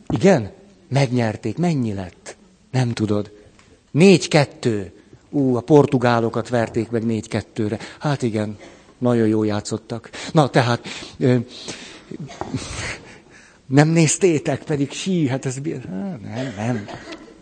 Igen? 0.07 0.51
Megnyerték. 0.87 1.57
Mennyi 1.57 1.93
lett? 1.93 2.35
Nem 2.71 2.93
tudod. 2.93 3.31
Négy-kettő. 3.91 4.91
Ú, 5.29 5.55
a 5.55 5.61
portugálokat 5.61 6.49
verték 6.49 6.89
meg 6.89 7.05
négy-kettőre. 7.05 7.79
Hát 7.99 8.21
igen, 8.21 8.57
nagyon 8.97 9.27
jól 9.27 9.45
játszottak. 9.45 10.09
Na, 10.31 10.49
tehát... 10.49 10.87
Ö, 11.19 11.37
nem 13.65 13.87
néztétek, 13.87 14.63
pedig 14.63 14.91
sí, 14.91 15.27
hát 15.27 15.45
ez... 15.45 15.55
Nem, 15.89 16.53
nem. 16.57 16.87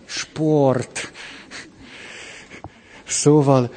Sport. 0.05 1.11
Szóval 3.07 3.73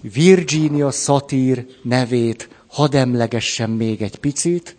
Virginia 0.00 0.90
Satir 0.90 1.66
nevét 1.82 2.48
hadd 2.66 2.96
emlegessem 2.96 3.70
még 3.70 4.02
egy 4.02 4.16
picit, 4.16 4.76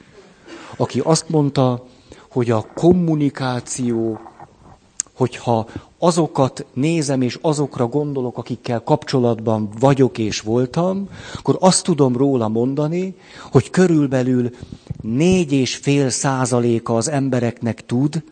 aki 0.75 1.00
azt 1.00 1.29
mondta, 1.29 1.88
hogy 2.29 2.50
a 2.51 2.67
kommunikáció, 2.74 4.19
hogyha 5.22 5.70
azokat 5.98 6.66
nézem 6.74 7.22
és 7.22 7.38
azokra 7.42 7.88
gondolok, 7.88 8.38
akikkel 8.38 8.80
kapcsolatban 8.84 9.70
vagyok 9.80 10.18
és 10.18 10.40
voltam, 10.40 11.10
akkor 11.38 11.58
azt 11.60 11.84
tudom 11.84 12.18
róla 12.18 12.48
mondani, 12.48 13.16
hogy 13.51 13.70
körülbelül 13.70 14.50
négy 15.01 15.51
és 15.51 15.75
fél 15.75 16.10
százaléka 16.10 16.96
az 16.96 17.08
embereknek 17.08 17.86
tud 17.86 18.24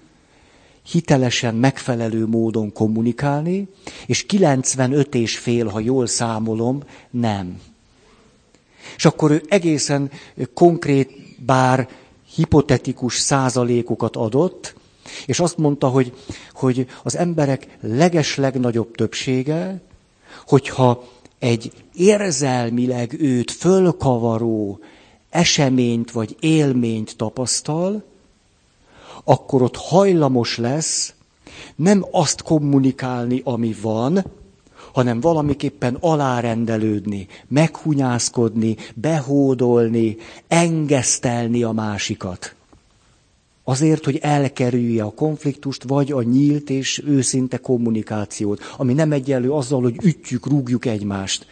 hitelesen, 0.84 1.55
megfelelő 1.55 2.27
módon 2.27 2.74
kommunikálni, 2.74 3.67
és 4.05 4.25
95 4.25 5.15
és 5.15 5.38
fél, 5.38 5.67
ha 5.67 5.79
jól 5.79 6.08
számolom, 6.08 6.84
nem. 7.10 7.62
És 8.96 9.05
akkor 9.05 9.31
ő 9.31 9.43
egészen 9.48 10.12
konkrét, 10.53 11.12
bár 11.46 11.89
hipotetikus 12.36 13.17
százalékokat 13.17 14.15
adott, 14.15 14.77
és 15.25 15.39
azt 15.39 15.57
mondta, 15.57 15.87
hogy, 15.87 16.13
hogy 16.53 16.87
az 17.03 17.17
emberek 17.17 17.77
leges 17.81 18.35
legnagyobb 18.35 18.95
többsége, 18.95 19.81
hogyha 20.47 21.03
egy 21.39 21.71
érzelmileg 21.93 23.15
őt 23.19 23.51
fölkavaró 23.51 24.79
eseményt 25.29 26.11
vagy 26.11 26.35
élményt 26.39 27.17
tapasztal, 27.17 28.03
akkor 29.23 29.61
ott 29.61 29.75
hajlamos 29.75 30.57
lesz 30.57 31.13
nem 31.75 32.05
azt 32.11 32.41
kommunikálni, 32.41 33.41
ami 33.43 33.75
van, 33.81 34.25
hanem 34.93 35.19
valamiképpen 35.19 35.97
alárendelődni, 35.99 37.27
meghunyászkodni, 37.47 38.75
behódolni, 38.95 40.17
engesztelni 40.47 41.63
a 41.63 41.71
másikat. 41.71 42.55
Azért, 43.69 44.05
hogy 44.05 44.17
elkerülje 44.17 45.03
a 45.03 45.13
konfliktust, 45.13 45.83
vagy 45.83 46.11
a 46.11 46.21
nyílt 46.21 46.69
és 46.69 47.01
őszinte 47.05 47.57
kommunikációt, 47.57 48.61
ami 48.77 48.93
nem 48.93 49.11
egyenlő 49.11 49.51
azzal, 49.51 49.81
hogy 49.81 49.95
ütjük, 50.03 50.47
rúgjuk 50.47 50.85
egymást. 50.85 51.45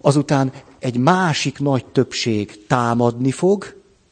Azután 0.00 0.52
egy 0.78 0.96
másik 0.96 1.58
nagy 1.58 1.84
többség 1.84 2.66
támadni 2.66 3.30
fog, 3.30 3.62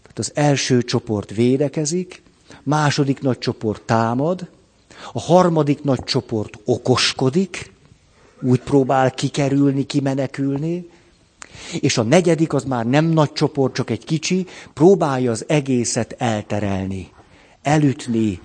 tehát 0.03 0.19
az 0.19 0.31
első 0.35 0.83
csoport 0.83 1.35
védekezik, 1.35 2.23
második 2.63 3.21
nagy 3.21 3.39
csoport 3.39 3.83
támad, 3.83 4.49
a 5.13 5.21
harmadik 5.21 5.83
nagy 5.83 6.05
csoport 6.05 6.59
okoskodik, 6.65 7.73
úgy 8.43 8.61
próbál 8.61 9.11
kikerülni, 9.11 9.87
kimenekülni, 9.87 10.89
és 11.81 11.99
a 11.99 12.03
negyedik 12.03 12.53
az 12.53 12.65
már 12.65 12.87
nem 12.87 13.05
nagy 13.05 13.33
csoport, 13.33 13.75
csak 13.75 13.91
egy 13.91 14.05
kicsi, 14.05 14.47
próbálja 14.73 15.31
az 15.31 15.45
egészet 15.49 16.15
elterelni, 16.19 17.13
elütni, 17.63 18.41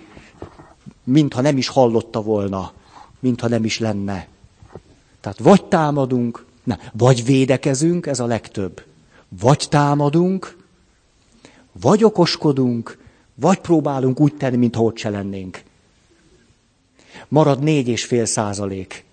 mintha 1.03 1.41
nem 1.41 1.57
is 1.57 1.67
hallotta 1.67 2.21
volna, 2.21 2.71
mintha 3.19 3.47
nem 3.47 3.63
is 3.65 3.79
lenne. 3.79 4.27
Tehát 5.21 5.39
vagy 5.39 5.65
támadunk, 5.65 6.45
ne, 6.63 6.77
vagy 6.93 7.25
védekezünk, 7.25 8.05
ez 8.05 8.19
a 8.19 8.25
legtöbb. 8.25 8.83
Vagy 9.39 9.65
támadunk, 9.69 10.57
vagy 11.71 12.03
okoskodunk, 12.03 12.97
vagy 13.35 13.59
próbálunk 13.59 14.19
úgy 14.19 14.35
tenni, 14.35 14.57
mintha 14.57 14.81
ott 14.81 14.97
se 14.97 15.09
lennénk. 15.09 15.63
Marad 17.27 17.59
négy 17.59 17.87
és 17.87 18.05
fél 18.05 18.25
százalék. 18.25 19.05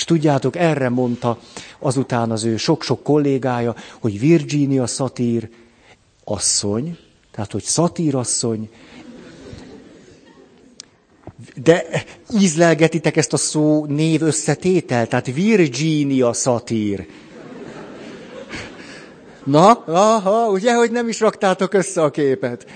És 0.00 0.06
tudjátok, 0.06 0.56
erre 0.56 0.88
mondta 0.88 1.38
azután 1.78 2.30
az 2.30 2.44
ő 2.44 2.56
sok-sok 2.56 3.02
kollégája, 3.02 3.74
hogy 4.00 4.18
Virginia 4.20 4.86
Satir 4.86 5.50
asszony, 6.24 6.98
tehát 7.32 7.52
hogy 7.52 7.64
Satir 7.64 8.14
asszony, 8.14 8.70
de 11.54 12.04
ízlelgetitek 12.38 13.16
ezt 13.16 13.32
a 13.32 13.36
szó 13.36 13.84
név 13.84 14.22
összetétel, 14.22 15.06
tehát 15.06 15.26
Virginia 15.26 16.32
Satir. 16.32 17.06
Na, 19.44 19.70
aha, 19.86 20.50
ugye, 20.50 20.74
hogy 20.74 20.90
nem 20.90 21.08
is 21.08 21.20
raktátok 21.20 21.74
össze 21.74 22.02
a 22.02 22.10
képet. 22.10 22.66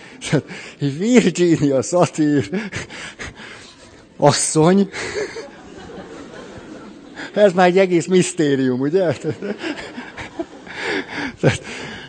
Virginia 0.99 1.83
Satir, 1.83 2.49
asszony, 4.17 4.91
ez 7.37 7.53
már 7.53 7.67
egy 7.67 7.79
egész 7.79 8.07
misztérium, 8.07 8.81
ugye? 8.81 9.13
Tehát 11.41 11.63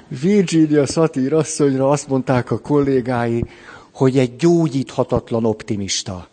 Virginia 0.07 0.85
Satir 0.85 1.33
asszonyra 1.33 1.89
azt 1.89 2.07
mondták 2.07 2.51
a 2.51 2.59
kollégái, 2.59 3.45
hogy 3.91 4.17
egy 4.17 4.35
gyógyíthatatlan 4.35 5.45
optimista. 5.45 6.27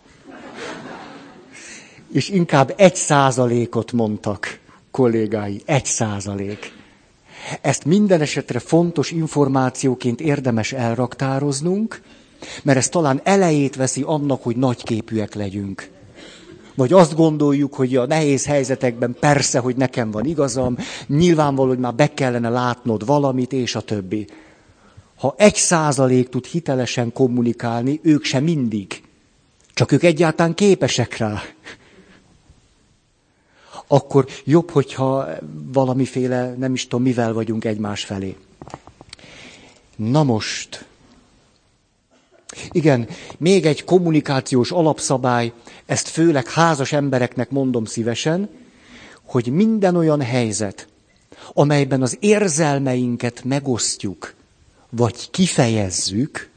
És 2.12 2.28
inkább 2.28 2.74
egy 2.76 2.94
százalékot 2.94 3.92
mondtak 3.92 4.58
kollégái, 4.90 5.62
egy 5.64 5.84
százalék. 5.84 6.72
Ezt 7.60 7.84
minden 7.84 8.20
esetre 8.20 8.58
fontos 8.58 9.10
információként 9.10 10.20
érdemes 10.20 10.72
elraktároznunk, 10.72 12.02
mert 12.62 12.78
ez 12.78 12.88
talán 12.88 13.20
elejét 13.24 13.76
veszi 13.76 14.02
annak, 14.06 14.42
hogy 14.42 14.56
nagyképűek 14.56 15.34
legyünk. 15.34 15.90
Vagy 16.74 16.92
azt 16.92 17.14
gondoljuk, 17.14 17.74
hogy 17.74 17.96
a 17.96 18.06
nehéz 18.06 18.46
helyzetekben 18.46 19.16
persze, 19.20 19.58
hogy 19.58 19.76
nekem 19.76 20.10
van 20.10 20.24
igazam, 20.24 20.76
nyilvánvaló, 21.06 21.68
hogy 21.68 21.78
már 21.78 21.94
be 21.94 22.14
kellene 22.14 22.48
látnod 22.48 23.06
valamit, 23.06 23.52
és 23.52 23.74
a 23.74 23.80
többi. 23.80 24.26
Ha 25.16 25.34
egy 25.36 25.54
százalék 25.54 26.28
tud 26.28 26.44
hitelesen 26.44 27.12
kommunikálni, 27.12 28.00
ők 28.02 28.24
sem 28.24 28.44
mindig. 28.44 29.02
Csak 29.74 29.92
ők 29.92 30.02
egyáltalán 30.02 30.54
képesek 30.54 31.16
rá. 31.16 31.42
Akkor 33.86 34.26
jobb, 34.44 34.70
hogyha 34.70 35.28
valamiféle, 35.72 36.54
nem 36.54 36.74
is 36.74 36.86
tudom, 36.86 37.02
mivel 37.02 37.32
vagyunk 37.32 37.64
egymás 37.64 38.04
felé. 38.04 38.36
Na 39.96 40.22
most, 40.22 40.84
igen, 42.70 43.08
még 43.38 43.66
egy 43.66 43.84
kommunikációs 43.84 44.70
alapszabály, 44.70 45.52
ezt 45.86 46.08
főleg 46.08 46.48
házas 46.48 46.92
embereknek 46.92 47.50
mondom 47.50 47.84
szívesen, 47.84 48.48
hogy 49.24 49.46
minden 49.46 49.96
olyan 49.96 50.20
helyzet, 50.20 50.88
amelyben 51.52 52.02
az 52.02 52.16
érzelmeinket 52.20 53.44
megosztjuk, 53.44 54.34
vagy 54.90 55.30
kifejezzük, 55.30 56.50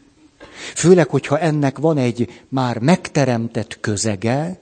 főleg, 0.75 1.10
hogyha 1.10 1.39
ennek 1.39 1.77
van 1.77 1.97
egy 1.97 2.43
már 2.49 2.79
megteremtett 2.79 3.79
közege, 3.79 4.60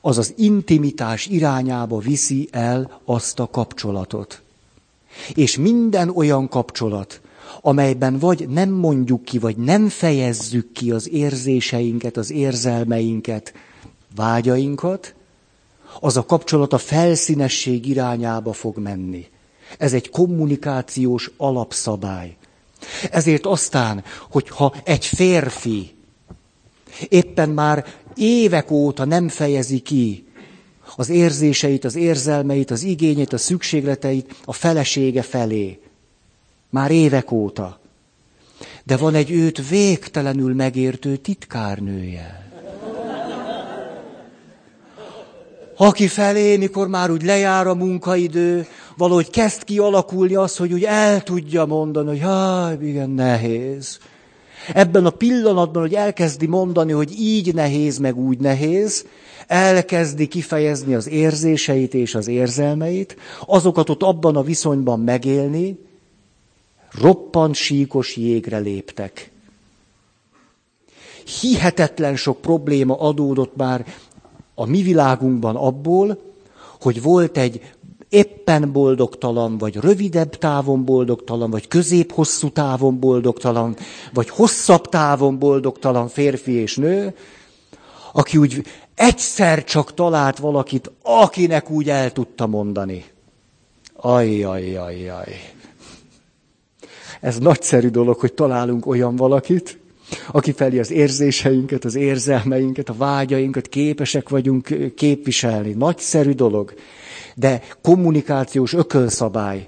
az 0.00 0.18
az 0.18 0.34
intimitás 0.36 1.26
irányába 1.26 1.98
viszi 1.98 2.48
el 2.50 3.00
azt 3.04 3.38
a 3.38 3.48
kapcsolatot. 3.50 4.42
És 5.34 5.56
minden 5.56 6.08
olyan 6.08 6.48
kapcsolat, 6.48 7.20
amelyben 7.60 8.18
vagy 8.18 8.48
nem 8.48 8.70
mondjuk 8.70 9.24
ki, 9.24 9.38
vagy 9.38 9.56
nem 9.56 9.88
fejezzük 9.88 10.72
ki 10.72 10.90
az 10.90 11.08
érzéseinket, 11.10 12.16
az 12.16 12.30
érzelmeinket, 12.30 13.52
vágyainkat, 14.16 15.14
az 16.00 16.16
a 16.16 16.24
kapcsolat 16.24 16.72
a 16.72 16.78
felszínesség 16.78 17.86
irányába 17.86 18.52
fog 18.52 18.78
menni. 18.78 19.26
Ez 19.78 19.92
egy 19.92 20.10
kommunikációs 20.10 21.30
alapszabály. 21.36 22.36
Ezért 23.10 23.46
aztán, 23.46 24.04
hogyha 24.30 24.74
egy 24.84 25.04
férfi 25.04 25.94
éppen 27.08 27.48
már 27.48 27.84
évek 28.16 28.70
óta 28.70 29.04
nem 29.04 29.28
fejezi 29.28 29.78
ki 29.78 30.26
az 30.96 31.08
érzéseit, 31.08 31.84
az 31.84 31.96
érzelmeit, 31.96 32.70
az 32.70 32.82
igényeit, 32.82 33.32
a 33.32 33.38
szükségleteit 33.38 34.34
a 34.44 34.52
felesége 34.52 35.22
felé, 35.22 35.80
már 36.70 36.90
évek 36.90 37.30
óta. 37.32 37.78
De 38.84 38.96
van 38.96 39.14
egy 39.14 39.30
őt 39.30 39.68
végtelenül 39.68 40.54
megértő 40.54 41.16
titkárnője. 41.16 42.46
Aki 45.76 46.06
felé, 46.06 46.56
mikor 46.56 46.88
már 46.88 47.10
úgy 47.10 47.22
lejár 47.22 47.66
a 47.66 47.74
munkaidő, 47.74 48.66
valahogy 48.96 49.30
kezd 49.30 49.64
kialakulni 49.64 50.34
az, 50.34 50.56
hogy 50.56 50.72
úgy 50.72 50.84
el 50.84 51.22
tudja 51.22 51.64
mondani, 51.64 52.08
hogy 52.08 52.20
hát 52.20 52.82
igen, 52.82 53.10
nehéz. 53.10 53.98
Ebben 54.74 55.06
a 55.06 55.10
pillanatban, 55.10 55.82
hogy 55.82 55.94
elkezdi 55.94 56.46
mondani, 56.46 56.92
hogy 56.92 57.20
így 57.20 57.54
nehéz, 57.54 57.98
meg 57.98 58.16
úgy 58.16 58.38
nehéz, 58.38 59.04
elkezdi 59.46 60.26
kifejezni 60.26 60.94
az 60.94 61.08
érzéseit 61.08 61.94
és 61.94 62.14
az 62.14 62.28
érzelmeit, 62.28 63.16
azokat 63.46 63.88
ott 63.88 64.02
abban 64.02 64.36
a 64.36 64.42
viszonyban 64.42 65.00
megélni, 65.00 65.78
roppant 66.90 67.54
síkos 67.54 68.16
jégre 68.16 68.58
léptek. 68.58 69.30
Hihetetlen 71.40 72.16
sok 72.16 72.40
probléma 72.40 73.00
adódott 73.00 73.56
már 73.56 73.86
a 74.54 74.66
mi 74.66 74.82
világunkban 74.82 75.56
abból, 75.56 76.18
hogy 76.80 77.02
volt 77.02 77.38
egy 77.38 77.60
éppen 78.08 78.72
boldogtalan, 78.72 79.58
vagy 79.58 79.76
rövidebb 79.76 80.36
távon 80.36 80.84
boldogtalan, 80.84 81.50
vagy 81.50 81.68
közép-hosszú 81.68 82.50
távon 82.50 82.98
boldogtalan, 82.98 83.76
vagy 84.12 84.28
hosszabb 84.28 84.88
távon 84.88 85.38
boldogtalan 85.38 86.08
férfi 86.08 86.52
és 86.52 86.76
nő, 86.76 87.14
aki 88.12 88.36
úgy 88.36 88.64
egyszer 88.94 89.64
csak 89.64 89.94
talált 89.94 90.38
valakit, 90.38 90.90
akinek 91.02 91.70
úgy 91.70 91.88
el 91.88 92.12
tudta 92.12 92.46
mondani. 92.46 93.04
Ajjajjajjaj. 93.96 95.57
Ez 97.20 97.38
nagyszerű 97.38 97.88
dolog, 97.88 98.16
hogy 98.18 98.32
találunk 98.32 98.86
olyan 98.86 99.16
valakit, 99.16 99.78
aki 100.32 100.52
felé 100.52 100.78
az 100.78 100.90
érzéseinket, 100.90 101.84
az 101.84 101.94
érzelmeinket, 101.94 102.88
a 102.88 102.94
vágyainkat 102.96 103.68
képesek 103.68 104.28
vagyunk 104.28 104.94
képviselni. 104.94 105.72
Nagyszerű 105.72 106.32
dolog. 106.32 106.74
De 107.34 107.62
kommunikációs 107.82 108.72
ökölszabály, 108.72 109.66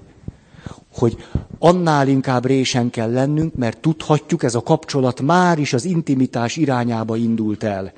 hogy 0.93 1.17
annál 1.59 2.07
inkább 2.07 2.45
résen 2.45 2.89
kell 2.89 3.11
lennünk, 3.11 3.55
mert 3.55 3.81
tudhatjuk, 3.81 4.43
ez 4.43 4.55
a 4.55 4.61
kapcsolat 4.61 5.21
már 5.21 5.59
is 5.59 5.73
az 5.73 5.85
intimitás 5.85 6.57
irányába 6.57 7.15
indult 7.15 7.63
el. 7.63 7.93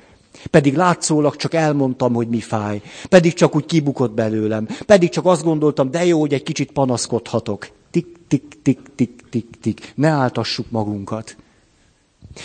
Pedig 0.50 0.76
látszólag 0.76 1.36
csak 1.36 1.54
elmondtam, 1.54 2.14
hogy 2.14 2.28
mi 2.28 2.40
fáj. 2.40 2.82
Pedig 3.08 3.32
csak 3.32 3.56
úgy 3.56 3.66
kibukott 3.66 4.12
belőlem. 4.12 4.66
Pedig 4.86 5.08
csak 5.08 5.26
azt 5.26 5.44
gondoltam, 5.44 5.90
de 5.90 6.04
jó, 6.04 6.20
hogy 6.20 6.32
egy 6.32 6.42
kicsit 6.42 6.72
panaszkodhatok. 6.72 7.68
Tik, 7.94 8.16
tik, 8.28 8.44
tik, 8.62 8.80
tik, 8.94 9.22
tik, 9.30 9.46
tik. 9.60 9.92
Ne 9.94 10.08
áltassuk 10.08 10.70
magunkat. 10.70 11.36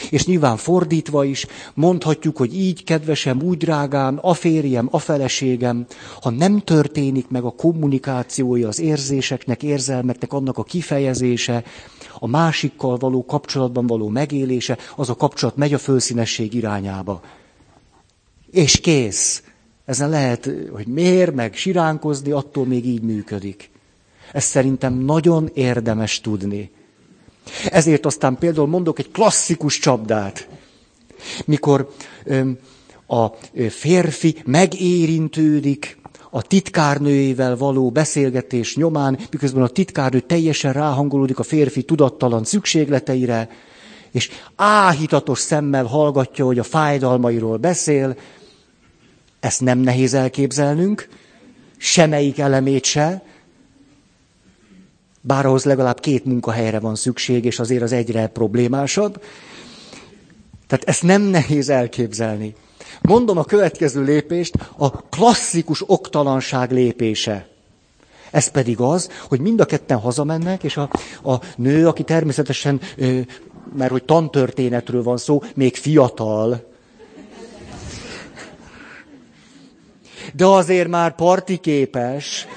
És 0.09 0.25
nyilván 0.25 0.57
fordítva 0.57 1.23
is 1.23 1.45
mondhatjuk, 1.73 2.37
hogy 2.37 2.55
így, 2.55 2.83
kedvesem, 2.83 3.41
úgy 3.41 3.57
drágám, 3.57 4.19
a 4.21 4.33
férjem, 4.33 4.87
a 4.91 4.99
feleségem, 4.99 5.85
ha 6.21 6.29
nem 6.29 6.59
történik 6.59 7.27
meg 7.27 7.43
a 7.43 7.51
kommunikációja 7.51 8.67
az 8.67 8.79
érzéseknek, 8.79 9.63
érzelmeknek, 9.63 10.33
annak 10.33 10.57
a 10.57 10.63
kifejezése, 10.63 11.63
a 12.19 12.27
másikkal 12.27 12.97
való 12.97 13.25
kapcsolatban 13.25 13.87
való 13.87 14.07
megélése, 14.07 14.77
az 14.95 15.09
a 15.09 15.15
kapcsolat 15.15 15.55
megy 15.55 15.73
a 15.73 15.77
fölszínesség 15.77 16.53
irányába. 16.53 17.21
És 18.51 18.79
kész. 18.79 19.43
Ezen 19.85 20.09
lehet, 20.09 20.49
hogy 20.71 20.87
mér, 20.87 21.29
meg 21.33 21.55
siránkozni, 21.55 22.31
attól 22.31 22.65
még 22.65 22.85
így 22.85 23.01
működik. 23.01 23.69
Ezt 24.31 24.47
szerintem 24.47 24.93
nagyon 24.93 25.49
érdemes 25.53 26.21
tudni. 26.21 26.71
Ezért 27.71 28.05
aztán 28.05 28.37
például 28.37 28.67
mondok 28.67 28.99
egy 28.99 29.11
klasszikus 29.11 29.79
csapdát. 29.79 30.47
Mikor 31.45 31.89
a 33.07 33.27
férfi 33.69 34.35
megérintődik 34.45 35.97
a 36.29 36.41
titkárnőjével 36.41 37.57
való 37.57 37.89
beszélgetés 37.91 38.75
nyomán, 38.75 39.19
miközben 39.31 39.63
a 39.63 39.67
titkárnő 39.67 40.19
teljesen 40.19 40.73
ráhangolódik 40.73 41.39
a 41.39 41.43
férfi 41.43 41.83
tudattalan 41.83 42.43
szükségleteire, 42.43 43.49
és 44.11 44.29
áhítatos 44.55 45.39
szemmel 45.39 45.85
hallgatja, 45.85 46.45
hogy 46.45 46.59
a 46.59 46.63
fájdalmairól 46.63 47.57
beszél, 47.57 48.15
ezt 49.39 49.61
nem 49.61 49.79
nehéz 49.79 50.13
elképzelnünk, 50.13 51.07
semmelyik 51.77 52.39
elemét 52.39 52.83
se, 52.83 53.23
bár 55.21 55.45
ahhoz 55.45 55.63
legalább 55.63 55.99
két 55.99 56.25
munkahelyre 56.25 56.79
van 56.79 56.95
szükség, 56.95 57.45
és 57.45 57.59
azért 57.59 57.81
az 57.81 57.91
egyre 57.91 58.27
problémásabb. 58.27 59.23
Tehát 60.67 60.85
ezt 60.87 61.03
nem 61.03 61.21
nehéz 61.21 61.69
elképzelni. 61.69 62.55
Mondom 63.01 63.37
a 63.37 63.43
következő 63.43 64.03
lépést, 64.03 64.55
a 64.77 64.91
klasszikus 64.91 65.83
oktalanság 65.89 66.71
lépése. 66.71 67.47
Ez 68.31 68.47
pedig 68.47 68.79
az, 68.79 69.09
hogy 69.27 69.39
mind 69.39 69.59
a 69.59 69.65
ketten 69.65 69.97
hazamennek, 69.97 70.63
és 70.63 70.77
a, 70.77 70.89
a 71.23 71.41
nő, 71.55 71.87
aki 71.87 72.03
természetesen, 72.03 72.81
mert 73.77 73.91
hogy 73.91 74.03
tantörténetről 74.03 75.03
van 75.03 75.17
szó, 75.17 75.43
még 75.55 75.75
fiatal, 75.75 76.67
de 80.33 80.45
azért 80.45 80.87
már 80.87 81.15
partiképes, 81.15 82.47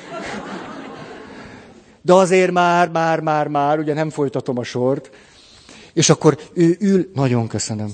de 2.03 2.12
azért 2.12 2.51
már, 2.51 2.91
már, 2.91 3.21
már, 3.21 3.49
már, 3.49 3.79
ugye 3.79 3.95
nem 3.95 4.11
folytatom 4.11 4.59
a 4.59 4.62
sort, 4.62 5.11
és 5.93 6.11
akkor 6.11 6.38
ő 6.55 6.77
ül, 6.81 7.11
nagyon 7.15 7.47
köszönöm. 7.47 7.91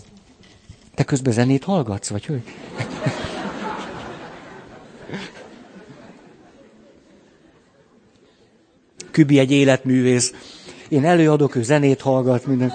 Te 0.94 1.04
közben 1.04 1.32
zenét 1.32 1.64
hallgatsz, 1.64 2.08
vagy 2.08 2.26
hogy? 2.26 2.42
Kübi 9.10 9.38
egy 9.38 9.50
életművész. 9.50 10.32
Én 10.88 11.04
előadok, 11.04 11.54
ő 11.54 11.62
zenét 11.62 12.00
hallgat, 12.00 12.46
minden. 12.46 12.72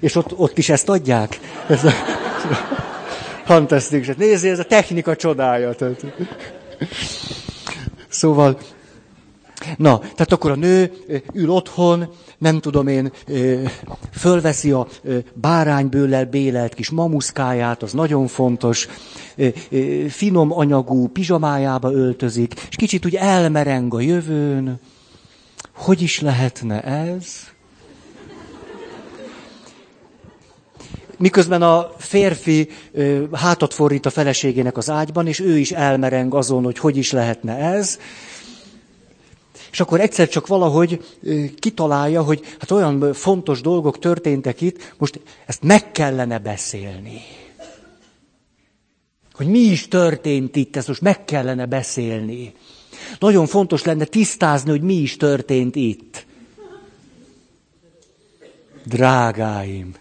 És 0.00 0.14
ott, 0.14 0.38
ott 0.38 0.58
is 0.58 0.68
ezt 0.68 0.88
adják. 0.88 1.40
Ez 1.68 1.84
a... 1.84 1.90
Fantasztikus. 3.44 4.16
Nézzé, 4.16 4.50
ez 4.50 4.58
a 4.58 4.64
technika 4.64 5.16
csodája. 5.16 5.74
Tehát. 5.74 6.04
Szóval, 8.12 8.58
na, 9.76 9.98
tehát 9.98 10.32
akkor 10.32 10.50
a 10.50 10.54
nő 10.54 10.92
ül 11.32 11.50
otthon, 11.50 12.08
nem 12.38 12.60
tudom 12.60 12.86
én, 12.86 13.12
fölveszi 14.12 14.70
a 14.70 14.86
báránybőllel 15.34 16.24
bélelt 16.24 16.74
kis 16.74 16.90
mamuszkáját, 16.90 17.82
az 17.82 17.92
nagyon 17.92 18.26
fontos, 18.26 18.88
finom 20.08 20.52
anyagú 20.52 21.08
pizsamájába 21.08 21.92
öltözik, 21.92 22.54
és 22.68 22.76
kicsit 22.76 23.06
úgy 23.06 23.14
elmereng 23.14 23.94
a 23.94 24.00
jövőn. 24.00 24.80
Hogy 25.74 26.02
is 26.02 26.20
lehetne 26.20 26.82
ez? 26.82 27.51
Miközben 31.22 31.62
a 31.62 31.90
férfi 31.98 32.68
hátat 33.32 33.74
fordít 33.74 34.06
a 34.06 34.10
feleségének 34.10 34.76
az 34.76 34.90
ágyban, 34.90 35.26
és 35.26 35.40
ő 35.40 35.58
is 35.58 35.72
elmereng 35.72 36.34
azon, 36.34 36.64
hogy 36.64 36.78
hogy 36.78 36.96
is 36.96 37.12
lehetne 37.12 37.56
ez. 37.56 37.98
És 39.72 39.80
akkor 39.80 40.00
egyszer 40.00 40.28
csak 40.28 40.46
valahogy 40.46 41.04
kitalálja, 41.58 42.22
hogy 42.22 42.40
hát 42.58 42.70
olyan 42.70 43.12
fontos 43.12 43.60
dolgok 43.60 43.98
történtek 43.98 44.60
itt, 44.60 44.94
most 44.98 45.20
ezt 45.46 45.62
meg 45.62 45.92
kellene 45.92 46.38
beszélni. 46.38 47.20
Hogy 49.32 49.46
mi 49.46 49.58
is 49.58 49.88
történt 49.88 50.56
itt, 50.56 50.76
ezt 50.76 50.88
most 50.88 51.00
meg 51.00 51.24
kellene 51.24 51.66
beszélni. 51.66 52.54
Nagyon 53.18 53.46
fontos 53.46 53.84
lenne 53.84 54.04
tisztázni, 54.04 54.70
hogy 54.70 54.82
mi 54.82 54.94
is 54.94 55.16
történt 55.16 55.76
itt. 55.76 56.26
Drágáim! 58.84 59.94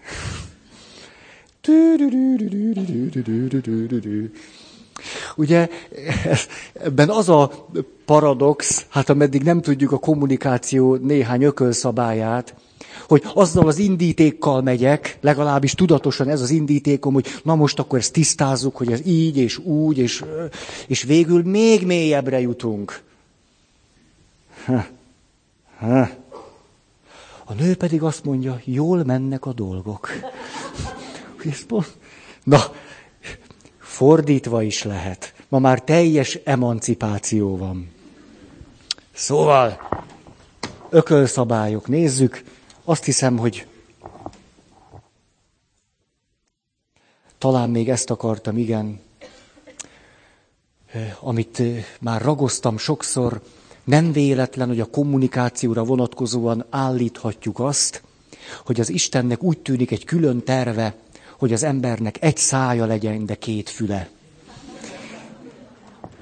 Ugye 5.36 5.70
ebben 6.74 7.10
az 7.10 7.30
a 7.30 7.68
paradox, 8.06 8.86
hát 8.90 9.10
ameddig 9.10 9.44
nem 9.44 9.62
tudjuk 9.62 9.92
a 9.92 9.98
kommunikáció 9.98 10.96
néhány 10.96 11.44
ökölszabályát, 11.44 12.56
hogy 13.08 13.24
azzal 13.34 13.68
az 13.68 13.78
indítékkal 13.78 14.62
megyek, 14.62 15.18
legalábbis 15.22 15.74
tudatosan 15.74 16.30
ez 16.30 16.42
az 16.42 16.50
indítékom, 16.50 17.14
hogy 17.14 17.28
na 17.44 17.56
most 17.56 17.80
akkor 17.80 18.00
ezt 18.00 18.14
tisztázzuk, 18.14 18.78
hogy 18.78 18.92
ez 18.92 19.06
így 19.06 19.38
és 19.38 19.58
úgy, 19.58 19.98
és, 19.98 20.24
és 20.88 21.04
végül 21.04 21.44
még 21.44 21.86
mélyebbre 21.86 22.40
jutunk. 22.40 23.02
Ha. 24.66 24.86
Ha. 25.80 26.10
A 27.46 27.54
nő 27.54 27.76
pedig 27.76 28.04
azt 28.04 28.24
mondja, 28.24 28.62
jól 28.64 29.04
mennek 29.04 29.46
a 29.46 29.54
dolgok. 29.54 30.10
Na, 32.44 32.76
fordítva 33.80 34.62
is 34.62 34.84
lehet. 34.84 35.34
Ma 35.50 35.60
már 35.60 35.82
teljes 35.82 36.40
emancipáció 36.44 37.58
van. 37.58 37.92
Szóval, 39.14 39.80
ökölszabályok, 40.90 41.88
nézzük. 41.88 42.44
Azt 42.84 43.04
hiszem, 43.04 43.38
hogy 43.38 43.68
talán 47.38 47.70
még 47.70 47.90
ezt 47.90 48.10
akartam, 48.10 48.58
igen. 48.58 49.00
amit 51.20 51.62
már 52.00 52.22
ragoztam 52.22 52.78
sokszor, 52.78 53.42
nem 53.84 54.12
véletlen, 54.12 54.68
hogy 54.68 54.80
a 54.80 54.90
kommunikációra 54.90 55.84
vonatkozóan 55.84 56.66
állíthatjuk 56.70 57.60
azt, 57.60 58.02
hogy 58.66 58.80
az 58.80 58.90
Istennek 58.90 59.44
úgy 59.44 59.60
tűnik 59.60 59.92
egy 59.92 60.06
külön 60.06 60.44
terve, 60.44 60.96
hogy 61.42 61.54
az 61.54 61.64
embernek 61.64 62.18
egy 62.20 62.38
szája 62.38 62.86
legyen, 62.86 63.26
de 63.26 63.36
két 63.36 63.70
füle. 63.70 64.10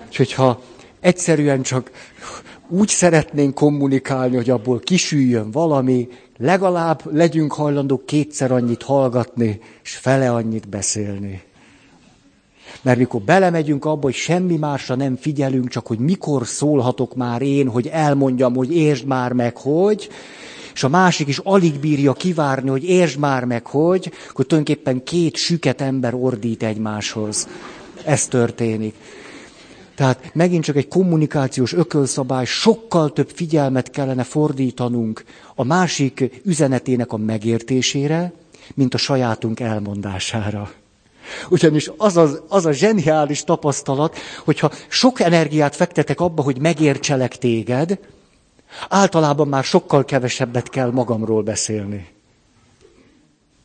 És 0.09 0.17
hogyha 0.17 0.61
egyszerűen 0.99 1.61
csak 1.61 1.91
úgy 2.67 2.87
szeretnénk 2.87 3.53
kommunikálni, 3.53 4.35
hogy 4.35 4.49
abból 4.49 4.79
kisüljön 4.79 5.51
valami, 5.51 6.07
legalább 6.37 7.01
legyünk 7.13 7.53
hajlandók 7.53 8.05
kétszer 8.05 8.51
annyit 8.51 8.83
hallgatni, 8.83 9.61
és 9.83 9.95
fele 9.95 10.31
annyit 10.31 10.69
beszélni. 10.69 11.41
Mert 12.81 12.97
mikor 12.97 13.21
belemegyünk 13.21 13.85
abba, 13.85 14.01
hogy 14.01 14.13
semmi 14.13 14.55
másra 14.55 14.95
nem 14.95 15.15
figyelünk, 15.15 15.69
csak 15.69 15.87
hogy 15.87 15.99
mikor 15.99 16.47
szólhatok 16.47 17.15
már 17.15 17.41
én, 17.41 17.67
hogy 17.67 17.87
elmondjam, 17.87 18.55
hogy 18.55 18.75
értsd 18.75 19.05
már 19.05 19.33
meg, 19.33 19.57
hogy, 19.57 20.09
és 20.79 20.85
a 20.85 20.89
másik 20.89 21.27
is 21.27 21.37
alig 21.37 21.79
bírja 21.79 22.13
kivárni, 22.13 22.69
hogy 22.69 22.83
értsd 22.83 23.17
már 23.17 23.45
meg, 23.45 23.65
hogy, 23.65 24.11
akkor 24.29 24.45
tulajdonképpen 24.45 25.03
két 25.03 25.35
süket 25.35 25.81
ember 25.81 26.13
ordít 26.13 26.63
egymáshoz. 26.63 27.47
Ez 28.05 28.27
történik. 28.27 28.95
Tehát 29.95 30.31
megint 30.33 30.63
csak 30.63 30.75
egy 30.75 30.87
kommunikációs 30.87 31.73
ökölszabály, 31.73 32.45
sokkal 32.45 33.13
több 33.13 33.29
figyelmet 33.33 33.89
kellene 33.89 34.23
fordítanunk 34.23 35.23
a 35.55 35.63
másik 35.63 36.41
üzenetének 36.43 37.11
a 37.11 37.17
megértésére, 37.17 38.33
mint 38.73 38.93
a 38.93 38.97
sajátunk 38.97 39.59
elmondására. 39.59 40.71
Ugyanis 41.49 41.91
az 41.97 42.17
a, 42.17 42.45
az 42.49 42.65
a 42.65 42.71
zseniális 42.71 43.43
tapasztalat, 43.43 44.17
hogyha 44.45 44.71
sok 44.87 45.19
energiát 45.19 45.75
fektetek 45.75 46.19
abba, 46.19 46.41
hogy 46.41 46.59
megértselek 46.59 47.37
téged, 47.37 47.99
általában 48.89 49.47
már 49.47 49.63
sokkal 49.63 50.05
kevesebbet 50.05 50.69
kell 50.69 50.91
magamról 50.91 51.43
beszélni. 51.43 52.07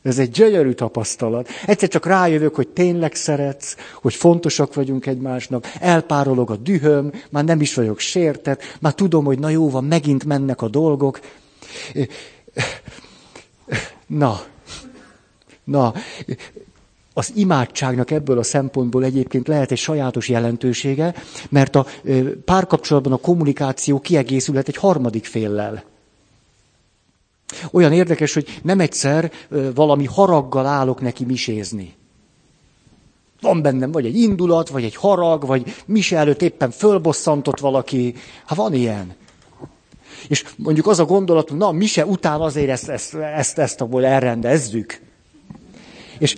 Ez 0.05 0.19
egy 0.19 0.31
gyönyörű 0.31 0.71
tapasztalat. 0.71 1.49
Egyszer 1.65 1.89
csak 1.89 2.05
rájövök, 2.05 2.55
hogy 2.55 2.67
tényleg 2.67 3.15
szeretsz, 3.15 3.75
hogy 4.01 4.13
fontosak 4.13 4.73
vagyunk 4.73 5.05
egymásnak, 5.05 5.71
elpárolog 5.79 6.51
a 6.51 6.55
dühöm, 6.55 7.11
már 7.29 7.43
nem 7.43 7.61
is 7.61 7.73
vagyok 7.73 7.99
sértett, 7.99 8.61
már 8.79 8.93
tudom, 8.93 9.25
hogy 9.25 9.39
na 9.39 9.49
jó 9.49 9.69
van, 9.69 9.83
megint 9.83 10.25
mennek 10.25 10.61
a 10.61 10.67
dolgok. 10.67 11.19
Na, 14.07 14.41
na, 15.63 15.93
az 17.17 17.31
imádságnak 17.35 18.11
ebből 18.11 18.37
a 18.37 18.43
szempontból 18.43 19.03
egyébként 19.03 19.47
lehet 19.47 19.71
egy 19.71 19.77
sajátos 19.77 20.29
jelentősége, 20.29 21.13
mert 21.49 21.75
a 21.75 21.85
párkapcsolatban 22.45 23.13
a 23.13 23.17
kommunikáció 23.17 23.99
kiegészülhet 23.99 24.67
egy 24.67 24.75
harmadik 24.75 25.25
féllel. 25.25 25.83
Olyan 27.71 27.93
érdekes, 27.93 28.33
hogy 28.33 28.59
nem 28.63 28.79
egyszer 28.79 29.31
valami 29.75 30.05
haraggal 30.05 30.65
állok 30.65 31.01
neki 31.01 31.25
misézni. 31.25 31.93
Van 33.41 33.61
bennem 33.61 33.91
vagy 33.91 34.05
egy 34.05 34.17
indulat, 34.17 34.69
vagy 34.69 34.83
egy 34.83 34.95
harag, 34.95 35.45
vagy 35.45 35.75
mise 35.85 36.17
előtt 36.17 36.41
éppen 36.41 36.71
fölbosszantott 36.71 37.59
valaki. 37.59 38.15
Hát 38.45 38.57
van 38.57 38.73
ilyen. 38.73 39.15
És 40.27 40.43
mondjuk 40.55 40.87
az 40.87 40.99
a 40.99 41.05
gondolat, 41.05 41.49
hogy 41.49 41.57
na, 41.57 41.71
mise 41.71 42.05
után 42.05 42.41
azért 42.41 42.69
ezt, 42.69 42.89
ezt, 42.89 43.13
ezt, 43.13 43.57
ezt 43.57 43.81
abból 43.81 44.05
elrendezzük. 44.05 44.99
És 46.17 46.35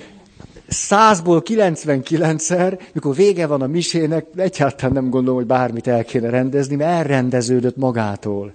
százból 0.68 1.42
99-szer, 1.46 2.80
mikor 2.94 3.16
vége 3.16 3.48
van 3.48 3.62
a 3.62 3.68
misének, 3.68 4.26
egyáltalán 4.36 4.94
nem 4.94 5.10
gondolom, 5.10 5.36
hogy 5.36 5.48
bármit 5.48 5.88
el 5.88 6.06
kéne 6.06 6.30
rendezni, 6.30 6.76
mert 6.76 6.92
elrendeződött 6.92 7.76
magától. 7.76 8.54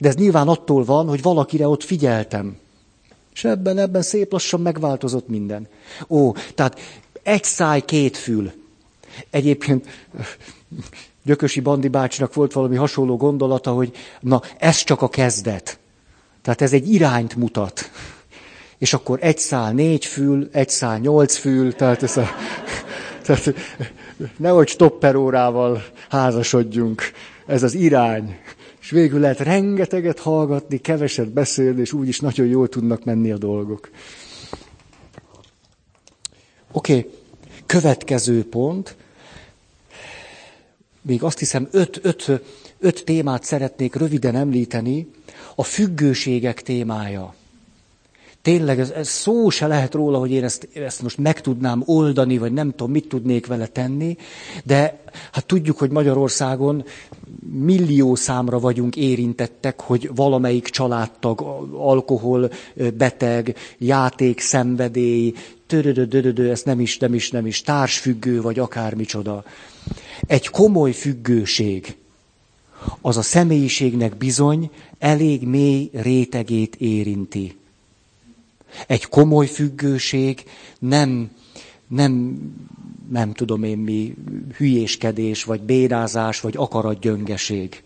De 0.00 0.08
ez 0.08 0.14
nyilván 0.14 0.48
attól 0.48 0.84
van, 0.84 1.08
hogy 1.08 1.22
valakire 1.22 1.68
ott 1.68 1.82
figyeltem. 1.82 2.56
És 3.34 3.44
ebben, 3.44 3.78
ebben 3.78 4.02
szép 4.02 4.32
lassan 4.32 4.60
megváltozott 4.60 5.28
minden. 5.28 5.68
Ó, 6.08 6.32
tehát 6.54 6.80
egy 7.22 7.44
száj, 7.44 7.80
két 7.80 8.16
fül. 8.16 8.52
Egyébként 9.30 9.86
Gyökösi 11.24 11.60
Bandi 11.60 11.88
bácsinak 11.88 12.34
volt 12.34 12.52
valami 12.52 12.76
hasonló 12.76 13.16
gondolata, 13.16 13.72
hogy 13.72 13.92
na, 14.20 14.42
ez 14.58 14.82
csak 14.82 15.02
a 15.02 15.08
kezdet. 15.08 15.78
Tehát 16.42 16.60
ez 16.60 16.72
egy 16.72 16.92
irányt 16.92 17.36
mutat. 17.36 17.90
És 18.82 18.92
akkor 18.92 19.18
egy 19.22 19.38
szál 19.38 19.72
négy 19.72 20.04
fül, 20.04 20.48
egy 20.52 20.68
szál 20.68 20.98
nyolc 20.98 21.36
fül, 21.36 21.74
tehát 21.74 22.02
ez 22.02 22.16
a... 22.16 22.28
Tehát 23.22 23.54
nehogy 24.36 24.68
stopperórával 24.68 25.84
házasodjunk. 26.08 27.02
Ez 27.46 27.62
az 27.62 27.74
irány. 27.74 28.38
És 28.80 28.90
végül 28.90 29.20
lehet 29.20 29.38
rengeteget 29.38 30.18
hallgatni, 30.18 30.78
keveset 30.78 31.28
beszélni, 31.28 31.80
és 31.80 31.92
úgyis 31.92 32.20
nagyon 32.20 32.46
jól 32.46 32.68
tudnak 32.68 33.04
menni 33.04 33.30
a 33.30 33.38
dolgok. 33.38 33.90
Oké, 36.72 36.96
okay. 36.98 37.10
következő 37.66 38.48
pont. 38.48 38.96
Még 41.02 41.22
azt 41.22 41.38
hiszem, 41.38 41.68
öt, 41.70 42.00
öt, 42.02 42.30
öt 42.78 43.04
témát 43.04 43.44
szeretnék 43.44 43.94
röviden 43.94 44.34
említeni. 44.34 45.10
A 45.54 45.62
függőségek 45.62 46.62
témája. 46.62 47.34
Tényleg 48.42 48.80
ez, 48.80 48.90
ez 48.90 49.08
szó 49.08 49.48
se 49.48 49.66
lehet 49.66 49.94
róla, 49.94 50.18
hogy 50.18 50.30
én 50.30 50.44
ezt, 50.44 50.68
ezt 50.74 51.02
most 51.02 51.18
meg 51.18 51.40
tudnám 51.40 51.82
oldani, 51.86 52.38
vagy 52.38 52.52
nem 52.52 52.70
tudom, 52.70 52.90
mit 52.90 53.08
tudnék 53.08 53.46
vele 53.46 53.66
tenni, 53.66 54.16
de 54.64 55.02
hát 55.32 55.46
tudjuk, 55.46 55.78
hogy 55.78 55.90
Magyarországon 55.90 56.84
millió 57.52 58.14
számra 58.14 58.58
vagyunk 58.58 58.96
érintettek, 58.96 59.80
hogy 59.80 60.10
valamelyik 60.14 60.68
családtag 60.68 61.40
alkohol 61.72 62.50
beteg, 62.94 63.56
játék 63.78 64.40
szenvedély, 64.40 65.34
törödödödödö, 65.66 66.50
ezt 66.50 66.64
nem 66.64 66.80
is, 66.80 66.98
nem 66.98 67.14
is, 67.14 67.30
nem 67.30 67.46
is, 67.46 67.62
társfüggő, 67.62 68.40
vagy 68.40 68.58
akármicsoda. 68.58 69.44
Egy 70.26 70.48
komoly 70.48 70.92
függőség, 70.92 71.96
az 73.00 73.16
a 73.16 73.22
személyiségnek 73.22 74.16
bizony 74.16 74.70
elég 74.98 75.42
mély 75.46 75.90
rétegét 75.92 76.76
érinti. 76.76 77.60
Egy 78.86 79.04
komoly 79.08 79.46
függőség 79.46 80.44
nem, 80.78 81.30
nem, 81.88 82.38
nem 83.10 83.32
tudom 83.32 83.62
én 83.62 83.78
mi, 83.78 84.14
hülyéskedés, 84.56 85.44
vagy 85.44 85.60
bénázás, 85.60 86.40
vagy 86.40 86.56
akaratgyöngeség. 86.56 87.82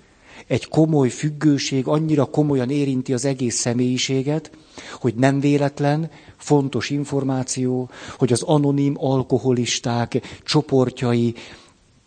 Egy 0.46 0.68
komoly 0.68 1.09
függőség 1.09 1.87
annyira 1.87 2.25
komolyan 2.25 2.70
érinti 2.70 3.12
az 3.12 3.25
egész 3.25 3.57
személyiséget, 3.57 4.51
hogy 4.92 5.14
nem 5.14 5.40
véletlen, 5.40 6.11
fontos 6.37 6.90
információ, 6.90 7.90
hogy 8.18 8.33
az 8.33 8.42
anonim 8.42 8.94
alkoholisták 8.99 10.40
csoportjai 10.44 11.35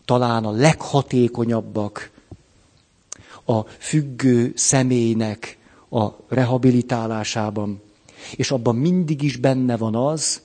talán 0.04 0.44
a 0.44 0.50
leghatékonyabbak 0.50 2.10
a 3.44 3.60
függő 3.60 4.52
személynek 4.54 5.58
a 5.90 6.08
rehabilitálásában. 6.28 7.82
És 8.34 8.50
abban 8.50 8.76
mindig 8.76 9.22
is 9.22 9.36
benne 9.36 9.76
van 9.76 9.94
az, 9.94 10.40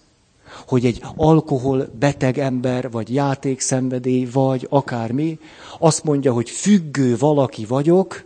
hogy 0.68 0.86
egy 0.86 1.02
alkohol 1.16 1.90
beteg 2.00 2.38
ember, 2.38 2.92
vagy 2.92 3.14
játékszenvedély, 3.14 4.28
vagy 4.32 4.68
akármi, 4.70 5.40
azt 5.80 6.04
mondja, 6.04 6.34
hogy 6.34 6.50
függő 6.50 7.18
valaki 7.18 7.66
vagyok, 7.66 8.24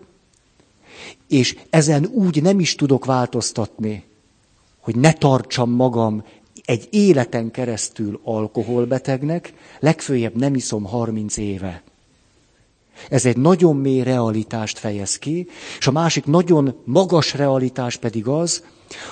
és 1.27 1.57
ezen 1.69 2.05
úgy 2.05 2.41
nem 2.41 2.59
is 2.59 2.75
tudok 2.75 3.05
változtatni, 3.05 4.03
hogy 4.79 4.95
ne 4.95 5.13
tartsam 5.13 5.71
magam 5.71 6.23
egy 6.65 6.87
életen 6.91 7.51
keresztül 7.51 8.19
alkoholbetegnek, 8.23 9.53
legfőjebb 9.79 10.35
nem 10.35 10.55
iszom 10.55 10.85
30 10.85 11.37
éve. 11.37 11.83
Ez 13.09 13.25
egy 13.25 13.37
nagyon 13.37 13.75
mély 13.75 14.03
realitást 14.03 14.79
fejez 14.79 15.17
ki, 15.17 15.47
és 15.77 15.87
a 15.87 15.91
másik 15.91 16.25
nagyon 16.25 16.75
magas 16.83 17.33
realitás 17.33 17.97
pedig 17.97 18.27
az, 18.27 18.63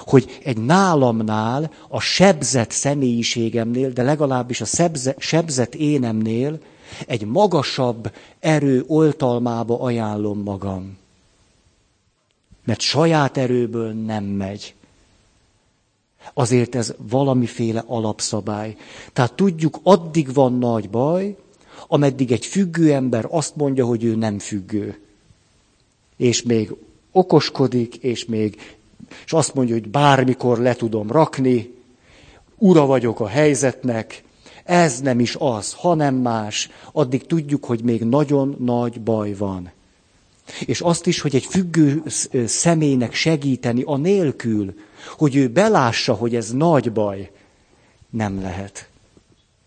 hogy 0.05 0.39
egy 0.43 0.57
nálamnál, 0.57 1.71
a 1.87 1.99
sebzett 1.99 2.71
személyiségemnél, 2.71 3.89
de 3.89 4.03
legalábbis 4.03 4.61
a 4.61 4.65
szebze, 4.65 5.15
sebzett 5.17 5.75
énemnél 5.75 6.59
egy 7.07 7.25
magasabb 7.25 8.11
erő 8.39 8.83
oltalmába 8.87 9.79
ajánlom 9.79 10.39
magam. 10.39 10.97
Mert 12.63 12.79
saját 12.79 13.37
erőből 13.37 13.93
nem 13.93 14.23
megy. 14.23 14.75
Azért 16.33 16.75
ez 16.75 16.93
valamiféle 16.97 17.83
alapszabály. 17.87 18.75
Tehát 19.13 19.33
tudjuk, 19.33 19.79
addig 19.83 20.33
van 20.33 20.57
nagy 20.57 20.89
baj, 20.89 21.35
ameddig 21.87 22.31
egy 22.31 22.45
függő 22.45 22.93
ember 22.93 23.27
azt 23.29 23.55
mondja, 23.55 23.85
hogy 23.85 24.03
ő 24.03 24.15
nem 24.15 24.39
függő. 24.39 24.99
És 26.17 26.41
még 26.41 26.73
okoskodik, 27.11 27.95
és 27.95 28.25
még 28.25 28.76
és 29.25 29.33
azt 29.33 29.53
mondja, 29.53 29.73
hogy 29.73 29.89
bármikor 29.89 30.57
le 30.59 30.73
tudom 30.73 31.11
rakni, 31.11 31.73
ura 32.57 32.85
vagyok 32.85 33.19
a 33.19 33.27
helyzetnek, 33.27 34.23
ez 34.63 35.01
nem 35.01 35.19
is 35.19 35.35
az, 35.39 35.73
hanem 35.73 36.15
más, 36.15 36.69
addig 36.91 37.25
tudjuk, 37.25 37.65
hogy 37.65 37.83
még 37.83 38.03
nagyon 38.03 38.55
nagy 38.59 39.01
baj 39.01 39.33
van. 39.33 39.71
És 40.65 40.81
azt 40.81 41.07
is, 41.07 41.21
hogy 41.21 41.35
egy 41.35 41.45
függő 41.45 42.03
személynek 42.45 43.13
segíteni 43.13 43.81
a 43.85 43.97
nélkül, 43.97 44.73
hogy 45.17 45.35
ő 45.35 45.47
belássa, 45.49 46.13
hogy 46.13 46.35
ez 46.35 46.51
nagy 46.51 46.91
baj, 46.91 47.31
nem 48.09 48.41
lehet. 48.41 48.89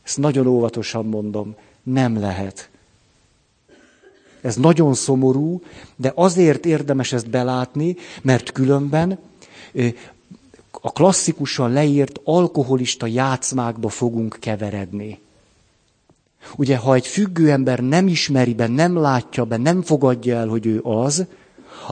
Ezt 0.02 0.18
nagyon 0.18 0.46
óvatosan 0.46 1.06
mondom, 1.06 1.54
nem 1.82 2.20
lehet. 2.20 2.69
Ez 4.40 4.56
nagyon 4.56 4.94
szomorú, 4.94 5.62
de 5.96 6.12
azért 6.14 6.66
érdemes 6.66 7.12
ezt 7.12 7.30
belátni, 7.30 7.96
mert 8.22 8.52
különben 8.52 9.18
a 10.70 10.92
klasszikusan 10.92 11.72
leírt 11.72 12.20
alkoholista 12.24 13.06
játszmákba 13.06 13.88
fogunk 13.88 14.36
keveredni. 14.40 15.18
Ugye, 16.56 16.76
ha 16.76 16.94
egy 16.94 17.06
függő 17.06 17.50
ember 17.50 17.78
nem 17.80 18.08
ismeri 18.08 18.54
be, 18.54 18.66
nem 18.66 18.96
látja 18.96 19.44
be, 19.44 19.56
nem 19.56 19.82
fogadja 19.82 20.36
el, 20.36 20.48
hogy 20.48 20.66
ő 20.66 20.80
az, 20.82 21.24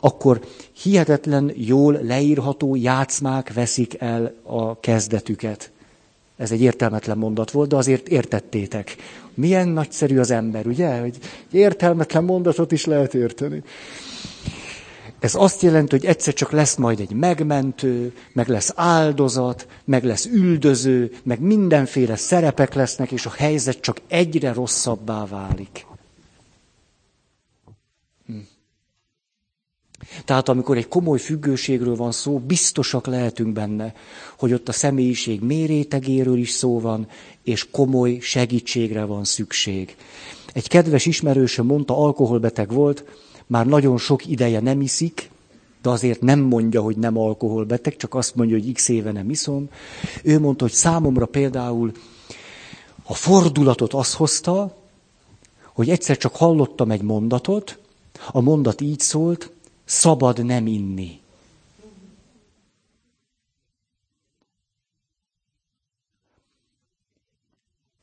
akkor 0.00 0.40
hihetetlen 0.82 1.52
jól 1.54 1.98
leírható 2.02 2.74
játszmák 2.74 3.52
veszik 3.52 4.00
el 4.00 4.34
a 4.42 4.80
kezdetüket. 4.80 5.70
Ez 6.38 6.52
egy 6.52 6.60
értelmetlen 6.60 7.18
mondat 7.18 7.50
volt, 7.50 7.68
de 7.68 7.76
azért 7.76 8.08
értettétek. 8.08 8.96
Milyen 9.34 9.68
nagyszerű 9.68 10.18
az 10.18 10.30
ember, 10.30 10.66
ugye? 10.66 10.98
Hogy 11.00 11.16
értelmetlen 11.50 12.24
mondatot 12.24 12.72
is 12.72 12.84
lehet 12.84 13.14
érteni. 13.14 13.62
Ez 15.20 15.34
azt 15.34 15.62
jelenti, 15.62 15.96
hogy 15.96 16.06
egyszer 16.06 16.34
csak 16.34 16.50
lesz 16.50 16.76
majd 16.76 17.00
egy 17.00 17.12
megmentő, 17.12 18.12
meg 18.32 18.48
lesz 18.48 18.72
áldozat, 18.76 19.66
meg 19.84 20.04
lesz 20.04 20.26
üldöző, 20.26 21.10
meg 21.22 21.40
mindenféle 21.40 22.16
szerepek 22.16 22.74
lesznek, 22.74 23.12
és 23.12 23.26
a 23.26 23.32
helyzet 23.36 23.80
csak 23.80 24.00
egyre 24.08 24.52
rosszabbá 24.52 25.26
válik. 25.26 25.86
Tehát 30.24 30.48
amikor 30.48 30.76
egy 30.76 30.88
komoly 30.88 31.18
függőségről 31.18 31.96
van 31.96 32.12
szó, 32.12 32.38
biztosak 32.38 33.06
lehetünk 33.06 33.52
benne, 33.52 33.94
hogy 34.38 34.52
ott 34.52 34.68
a 34.68 34.72
személyiség 34.72 35.40
mérétegéről 35.40 36.38
is 36.38 36.50
szó 36.50 36.80
van, 36.80 37.08
és 37.42 37.70
komoly 37.70 38.18
segítségre 38.20 39.04
van 39.04 39.24
szükség. 39.24 39.96
Egy 40.52 40.68
kedves 40.68 41.06
ismerősöm 41.06 41.66
mondta, 41.66 41.96
alkoholbeteg 41.96 42.72
volt, 42.72 43.04
már 43.46 43.66
nagyon 43.66 43.98
sok 43.98 44.26
ideje 44.26 44.60
nem 44.60 44.80
iszik, 44.80 45.30
de 45.82 45.90
azért 45.90 46.20
nem 46.20 46.40
mondja, 46.40 46.82
hogy 46.82 46.96
nem 46.96 47.18
alkoholbeteg, 47.18 47.96
csak 47.96 48.14
azt 48.14 48.34
mondja, 48.34 48.56
hogy 48.56 48.72
x 48.72 48.88
éve 48.88 49.12
nem 49.12 49.30
iszom. 49.30 49.68
Ő 50.22 50.40
mondta, 50.40 50.64
hogy 50.64 50.72
számomra 50.72 51.26
például 51.26 51.92
a 53.02 53.14
fordulatot 53.14 53.94
az 53.94 54.14
hozta, 54.14 54.76
hogy 55.72 55.90
egyszer 55.90 56.16
csak 56.16 56.36
hallottam 56.36 56.90
egy 56.90 57.02
mondatot, 57.02 57.78
a 58.32 58.40
mondat 58.40 58.80
így 58.80 59.00
szólt, 59.00 59.50
szabad 59.88 60.44
nem 60.44 60.66
inni. 60.66 61.20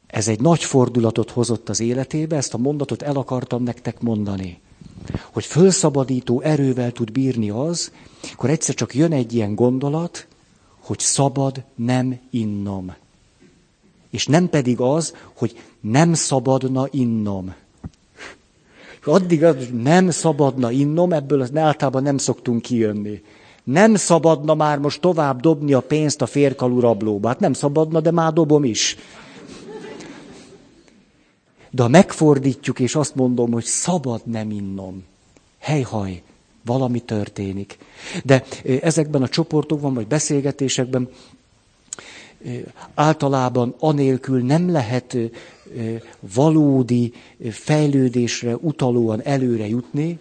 Ez 0.08 0.28
egy 0.28 0.40
nagy 0.40 0.64
fordulatot 0.64 1.32
hozott 1.32 1.70
az 1.70 1.80
életébe, 1.80 2.36
ezt 2.36 2.54
a 2.54 2.58
mondatot 2.58 3.02
el 3.02 3.16
akartam 3.16 3.64
nektek 3.64 4.02
mondani 4.02 4.62
hogy 5.32 5.46
fölszabadító 5.46 6.42
erővel 6.42 6.92
tud 6.92 7.12
bírni 7.12 7.50
az, 7.50 7.92
akkor 8.34 8.50
egyszer 8.50 8.76
csak 8.76 8.96
jön 8.96 9.12
egy 9.12 9.34
ilyen 9.34 9.56
gondolat, 9.56 10.28
hogy 10.80 11.00
szabad 11.00 11.64
nem 11.76 12.20
innom. 12.30 12.96
És 14.10 14.26
nem 14.26 14.50
pedig 14.50 14.80
az, 14.80 15.16
hogy 15.34 15.60
nem 15.80 16.14
szabadna 16.14 16.88
innom. 16.92 17.54
Addig 19.06 19.44
az, 19.44 19.56
nem 19.84 20.10
szabadna 20.10 20.72
innom, 20.72 21.14
ebből 21.14 21.42
az 21.42 21.56
általában 21.56 22.04
nem 22.04 22.18
szoktunk 22.18 22.62
kijönni. 22.62 23.22
Nem 23.64 23.96
szabadna 23.96 24.54
már 24.54 24.78
most 24.78 25.02
tovább 25.02 25.40
dobni 25.42 25.74
a 25.74 25.80
pénzt 25.80 26.22
a 26.22 26.26
férkalú 26.26 26.80
rablóba. 26.80 27.28
Hát 27.28 27.40
nem 27.40 27.54
szabadna, 27.54 28.00
de 28.00 28.12
már 28.12 28.34
dobom 28.34 28.64
is. 28.64 28.98
De 31.72 31.82
ha 31.82 31.88
megfordítjuk, 31.88 32.80
és 32.80 32.96
azt 32.96 33.16
mondom, 33.16 33.52
hogy 33.52 33.64
szabad 33.64 34.22
nem 34.24 34.52
innom, 34.52 35.04
helyhaj, 35.60 36.22
valami 36.66 37.00
történik. 37.00 37.78
De 38.24 38.44
ezekben 38.82 39.22
a 39.22 39.28
csoportokban, 39.28 39.94
vagy 39.94 40.08
beszélgetésekben 40.08 41.10
általában 42.94 43.76
anélkül 43.80 44.44
nem 44.44 44.72
lehet 44.72 45.18
valódi 46.20 47.14
fejlődésre 47.50 48.56
utalóan 48.56 49.22
előre 49.24 49.68
jutni, 49.68 50.20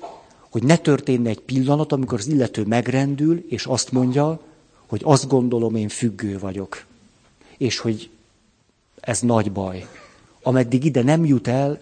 hogy 0.51 0.63
ne 0.63 0.77
történne 0.77 1.29
egy 1.29 1.41
pillanat, 1.41 1.93
amikor 1.93 2.19
az 2.19 2.27
illető 2.27 2.65
megrendül, 2.65 3.45
és 3.49 3.67
azt 3.67 3.93
mondja, 3.93 4.41
hogy 4.87 5.01
azt 5.05 5.29
gondolom, 5.29 5.75
én 5.75 5.89
függő 5.89 6.39
vagyok. 6.39 6.85
És 7.59 7.79
hogy 7.79 8.11
ez 9.01 9.21
nagy 9.21 9.53
baj 9.53 9.87
ameddig 10.47 10.85
ide 10.85 11.03
nem 11.03 11.25
jut 11.25 11.49
el, 11.49 11.81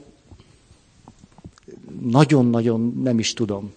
nagyon-nagyon 2.03 3.01
nem 3.03 3.19
is 3.19 3.35
tudom. 3.35 3.73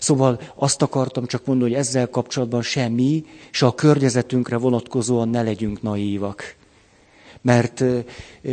Szóval 0.00 0.40
azt 0.54 0.82
akartam 0.82 1.26
csak 1.26 1.44
mondani, 1.44 1.70
hogy 1.70 1.78
ezzel 1.78 2.10
kapcsolatban 2.10 2.62
semmi, 2.62 3.24
se 3.50 3.66
a 3.66 3.74
környezetünkre 3.74 4.56
vonatkozóan 4.56 5.28
ne 5.28 5.42
legyünk 5.42 5.82
naívak. 5.82 6.54
Mert 7.44 7.84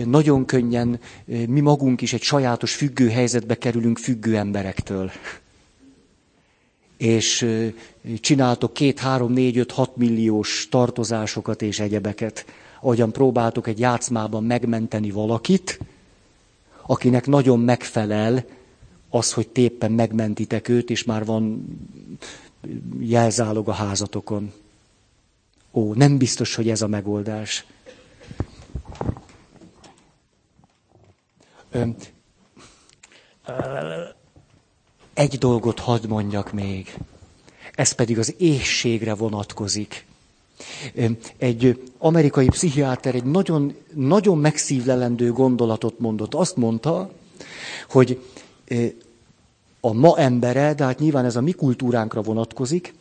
nagyon 0.05 0.45
könnyen 0.45 0.99
mi 1.25 1.59
magunk 1.59 2.01
is 2.01 2.13
egy 2.13 2.21
sajátos 2.21 2.75
függő 2.75 3.09
helyzetbe 3.09 3.57
kerülünk 3.57 3.97
függő 3.97 4.37
emberektől. 4.37 5.11
És 6.97 7.47
csináltok 8.19 8.73
két, 8.73 8.99
három, 8.99 9.33
négy, 9.33 9.57
öt, 9.57 9.71
hat 9.71 9.95
milliós 9.97 10.67
tartozásokat 10.69 11.61
és 11.61 11.79
egyebeket 11.79 12.45
ahogyan 12.81 13.11
próbáltok 13.11 13.67
egy 13.67 13.79
játszmában 13.79 14.43
megmenteni 14.43 15.11
valakit, 15.11 15.79
akinek 16.85 17.27
nagyon 17.27 17.59
megfelel 17.59 18.45
az, 19.09 19.33
hogy 19.33 19.47
téppen 19.47 19.91
megmentitek 19.91 20.67
őt, 20.67 20.89
és 20.89 21.03
már 21.03 21.25
van 21.25 21.65
jelzálog 22.99 23.69
a 23.69 23.71
házatokon. 23.71 24.51
Ó, 25.71 25.93
nem 25.93 26.17
biztos, 26.17 26.55
hogy 26.55 26.69
ez 26.69 26.81
a 26.81 26.87
megoldás. 26.87 27.65
Egy 35.13 35.37
dolgot 35.37 35.79
hadd 35.79 36.07
mondjak 36.07 36.51
még. 36.51 36.97
Ez 37.75 37.91
pedig 37.91 38.19
az 38.19 38.33
éhségre 38.37 39.13
vonatkozik. 39.13 40.05
Egy 41.37 41.91
amerikai 41.97 42.47
pszichiáter 42.47 43.15
egy 43.15 43.23
nagyon, 43.23 43.75
nagyon 43.93 44.37
megszívlelendő 44.37 45.31
gondolatot 45.31 45.99
mondott. 45.99 46.33
Azt 46.33 46.55
mondta, 46.55 47.11
hogy 47.89 48.21
a 49.79 49.93
ma 49.93 50.17
embere, 50.17 50.73
de 50.73 50.83
hát 50.83 50.99
nyilván 50.99 51.25
ez 51.25 51.35
a 51.35 51.41
mi 51.41 51.51
kultúránkra 51.51 52.21
vonatkozik, 52.21 52.93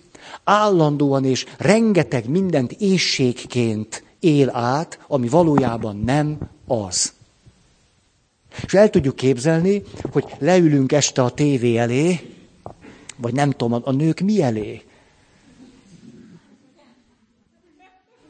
állandóan 0.44 1.24
és 1.24 1.46
rengeteg 1.59 2.28
mindent 2.28 2.72
éjségként 2.72 4.04
él 4.20 4.50
át, 4.50 4.98
ami 5.09 5.28
valójában 5.28 5.96
nem 5.96 6.38
az. 6.66 7.12
És 8.65 8.75
el 8.75 8.91
tudjuk 8.91 9.17
képzelni, 9.17 9.83
hogy 10.13 10.25
leülünk 10.39 10.93
este 10.93 11.23
a 11.23 11.31
tévé 11.31 11.77
elé, 11.77 12.21
vagy 13.17 13.35
nem 13.35 13.51
tudom, 13.51 13.81
a 13.85 13.93
nők 13.93 14.21
mi 14.21 14.43
elé? 14.43 14.83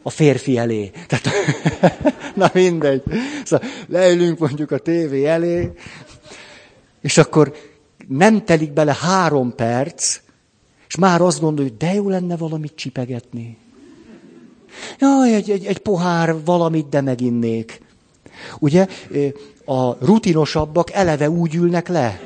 a 0.02 0.10
férfi 0.10 0.58
elé. 0.58 0.90
Tehát, 1.06 1.28
na 2.34 2.50
mindegy. 2.52 3.02
Szóval 3.44 3.68
leülünk 3.86 4.38
mondjuk 4.38 4.70
a 4.70 4.78
tévé 4.78 5.24
elé, 5.24 5.72
és 7.00 7.18
akkor 7.18 7.54
nem 8.08 8.44
telik 8.44 8.72
bele 8.72 8.96
három 9.00 9.54
perc, 9.54 10.20
és 10.88 10.96
már 10.96 11.20
azt 11.20 11.40
gondoljuk, 11.40 11.76
de 11.76 11.94
jó 11.94 12.08
lenne 12.08 12.36
valamit 12.36 12.74
csipegetni. 12.74 13.56
Jaj, 14.98 15.34
egy, 15.34 15.50
egy, 15.50 15.64
egy 15.64 15.78
pohár 15.78 16.44
valamit, 16.44 16.88
de 16.88 17.00
meginnék. 17.00 17.80
Ugye, 18.58 18.86
a 19.64 20.04
rutinosabbak 20.04 20.92
eleve 20.92 21.30
úgy 21.30 21.54
ülnek 21.54 21.88
le. 21.88 22.20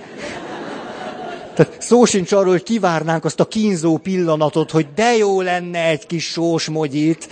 Tehát 1.55 1.77
szó 1.79 2.05
sincs 2.05 2.33
arról, 2.33 2.51
hogy 2.51 2.63
kivárnánk 2.63 3.25
azt 3.25 3.41
a 3.41 3.49
kínzó 3.49 3.97
pillanatot, 3.97 4.71
hogy 4.71 4.87
de 4.95 5.17
jó 5.17 5.41
lenne 5.41 5.85
egy 5.85 6.07
kis 6.07 6.25
sósmogyit, 6.25 7.29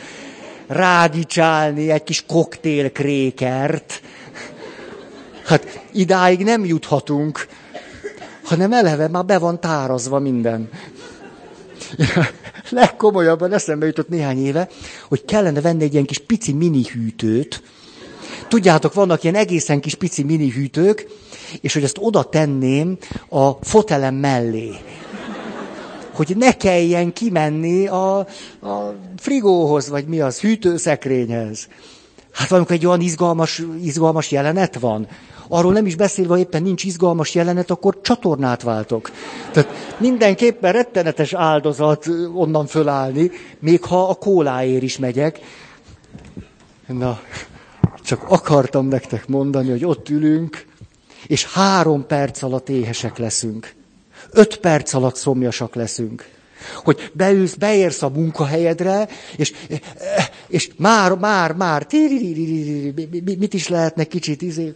rádicsálni 0.67 1.91
egy 1.91 2.05
kis 2.05 2.25
koktélkrékert. 2.27 4.03
Hát 5.45 5.81
idáig 5.93 6.45
nem 6.45 6.65
juthatunk, 6.65 7.47
hanem 8.43 8.73
eleve 8.73 9.09
már 9.09 9.25
be 9.25 9.39
van 9.39 9.61
tárazva 9.61 10.19
minden. 10.19 10.71
Legkomolyabban 12.71 13.53
eszembe 13.53 13.87
jutott 13.87 14.09
néhány 14.09 14.45
éve, 14.47 14.69
hogy 15.09 15.25
kellene 15.25 15.61
venni 15.61 15.83
egy 15.83 15.93
ilyen 15.93 16.07
kis 16.07 16.19
pici 16.19 16.53
mini 16.53 16.83
hűtőt, 16.93 17.63
tudjátok, 18.49 18.95
vannak 18.95 19.23
ilyen 19.23 19.35
egészen 19.35 19.81
kis 19.81 19.95
pici 19.95 20.23
mini 20.23 20.51
hűtők, 20.51 21.07
és 21.61 21.73
hogy 21.73 21.83
ezt 21.83 21.99
oda 22.01 22.23
tenném 22.23 22.99
a 23.29 23.51
fotelem 23.51 24.15
mellé. 24.15 24.71
Hogy 26.13 26.37
ne 26.37 26.57
kelljen 26.57 27.13
kimenni 27.13 27.87
a, 27.87 28.19
a 28.19 28.95
frigóhoz, 29.17 29.89
vagy 29.89 30.07
mi 30.07 30.21
az, 30.21 30.41
hűtőszekrényhez. 30.41 31.69
Hát 32.33 32.49
valamikor 32.49 32.77
egy 32.77 32.87
olyan 32.87 33.01
izgalmas, 33.01 33.63
izgalmas 33.83 34.31
jelenet 34.31 34.79
van. 34.79 35.07
Arról 35.49 35.73
nem 35.73 35.87
is 35.87 35.97
beszélve, 35.97 36.39
éppen 36.39 36.63
nincs 36.63 36.85
izgalmas 36.85 37.35
jelenet, 37.35 37.71
akkor 37.71 38.01
csatornát 38.03 38.63
váltok. 38.63 39.11
Tehát 39.53 39.97
mindenképpen 39.99 40.73
rettenetes 40.73 41.33
áldozat 41.33 42.07
onnan 42.35 42.67
fölállni, 42.67 43.31
még 43.59 43.85
ha 43.85 44.09
a 44.09 44.15
kóláért 44.15 44.83
is 44.83 44.99
megyek. 44.99 45.41
Na, 46.87 47.21
csak 48.05 48.23
akartam 48.29 48.87
nektek 48.87 49.29
mondani, 49.29 49.71
hogy 49.71 49.85
ott 49.85 50.09
ülünk, 50.09 50.65
és 51.27 51.53
három 51.53 52.07
perc 52.07 52.43
alatt 52.43 52.69
éhesek 52.69 53.19
leszünk. 53.19 53.75
Öt 54.31 54.57
perc 54.57 54.93
alatt 54.95 55.17
szomjasak 55.17 55.75
leszünk. 55.75 56.29
Hogy 56.75 57.11
beülsz, 57.13 57.55
beérsz 57.55 58.03
a 58.03 58.09
munkahelyedre, 58.09 59.09
és, 59.37 59.53
és 60.47 60.71
már, 60.77 61.13
már, 61.13 61.53
már, 61.53 61.87
mit 63.25 63.55
is 63.55 63.69
lehetne 63.69 64.05
kicsit 64.05 64.43
izé... 64.43 64.73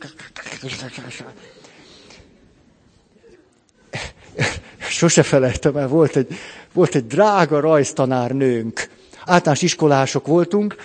Sose 4.88 5.22
felejtem 5.22 5.76
el, 5.76 5.88
volt 5.88 6.16
egy, 6.16 6.34
volt 6.72 6.94
egy 6.94 7.06
drága 7.06 7.60
rajztanárnőnk. 7.60 8.88
Általános 9.24 9.62
iskolások 9.62 10.26
voltunk, 10.26 10.76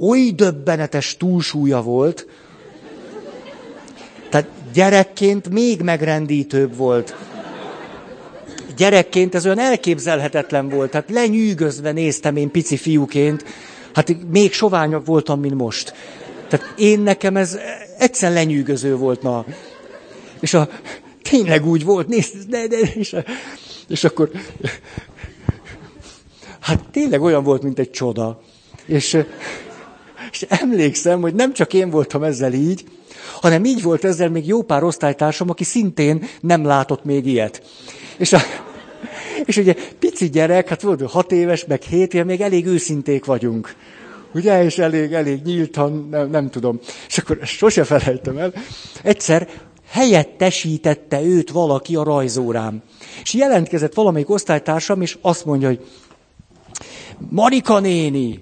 oly 0.00 0.30
döbbenetes 0.34 1.16
túlsúlya 1.16 1.82
volt, 1.82 2.26
tehát 4.30 4.48
gyerekként 4.72 5.48
még 5.48 5.80
megrendítőbb 5.80 6.76
volt. 6.76 7.16
Gyerekként 8.76 9.34
ez 9.34 9.44
olyan 9.44 9.58
elképzelhetetlen 9.58 10.68
volt, 10.68 10.90
tehát 10.90 11.10
lenyűgözve 11.10 11.92
néztem 11.92 12.36
én 12.36 12.50
pici 12.50 12.76
fiúként, 12.76 13.44
hát 13.94 14.16
még 14.30 14.52
soványabb 14.52 15.06
voltam, 15.06 15.40
mint 15.40 15.54
most. 15.54 15.94
Tehát 16.48 16.74
én 16.76 17.00
nekem 17.00 17.36
ez 17.36 17.58
egyszer 17.98 18.32
lenyűgöző 18.32 18.96
volt, 18.96 19.22
na. 19.22 19.44
És 20.40 20.54
a, 20.54 20.68
tényleg 21.22 21.66
úgy 21.66 21.84
volt, 21.84 22.08
nézd, 22.08 22.48
de, 22.48 22.66
de, 22.66 22.76
és, 22.76 23.12
a, 23.12 23.24
és 23.88 24.04
akkor, 24.04 24.30
hát 26.60 26.88
tényleg 26.90 27.22
olyan 27.22 27.42
volt, 27.42 27.62
mint 27.62 27.78
egy 27.78 27.90
csoda. 27.90 28.40
És, 28.86 29.18
és 30.32 30.42
emlékszem, 30.48 31.20
hogy 31.20 31.34
nem 31.34 31.52
csak 31.52 31.74
én 31.74 31.90
voltam 31.90 32.22
ezzel 32.22 32.52
így, 32.52 32.84
hanem 33.40 33.64
így 33.64 33.82
volt 33.82 34.04
ezzel 34.04 34.28
még 34.28 34.46
jó 34.46 34.62
pár 34.62 34.82
osztálytársam, 34.82 35.50
aki 35.50 35.64
szintén 35.64 36.24
nem 36.40 36.64
látott 36.64 37.04
még 37.04 37.26
ilyet. 37.26 37.62
És, 38.18 38.32
a, 38.32 38.40
és 39.44 39.56
ugye 39.56 39.74
pici 39.98 40.30
gyerek, 40.30 40.68
hát 40.68 40.82
volt 40.82 41.10
hat 41.10 41.32
éves, 41.32 41.64
meg 41.64 41.82
hét 41.82 42.14
éves, 42.14 42.26
még 42.26 42.40
elég 42.40 42.66
őszinték 42.66 43.24
vagyunk. 43.24 43.74
Ugye, 44.34 44.64
és 44.64 44.78
elég, 44.78 45.12
elég 45.12 45.42
nyíltan, 45.42 46.08
nem, 46.10 46.30
nem 46.30 46.50
tudom. 46.50 46.78
És 47.08 47.18
akkor 47.18 47.38
sose 47.42 47.84
felejtem 47.84 48.38
el. 48.38 48.52
Egyszer 49.02 49.48
helyettesítette 49.88 51.22
őt 51.22 51.50
valaki 51.50 51.96
a 51.96 52.02
rajzórám. 52.02 52.82
És 53.22 53.34
jelentkezett 53.34 53.94
valamelyik 53.94 54.30
osztálytársam, 54.30 55.02
és 55.02 55.18
azt 55.20 55.44
mondja, 55.44 55.68
hogy 55.68 55.86
Marika 57.30 57.80
néni, 57.80 58.40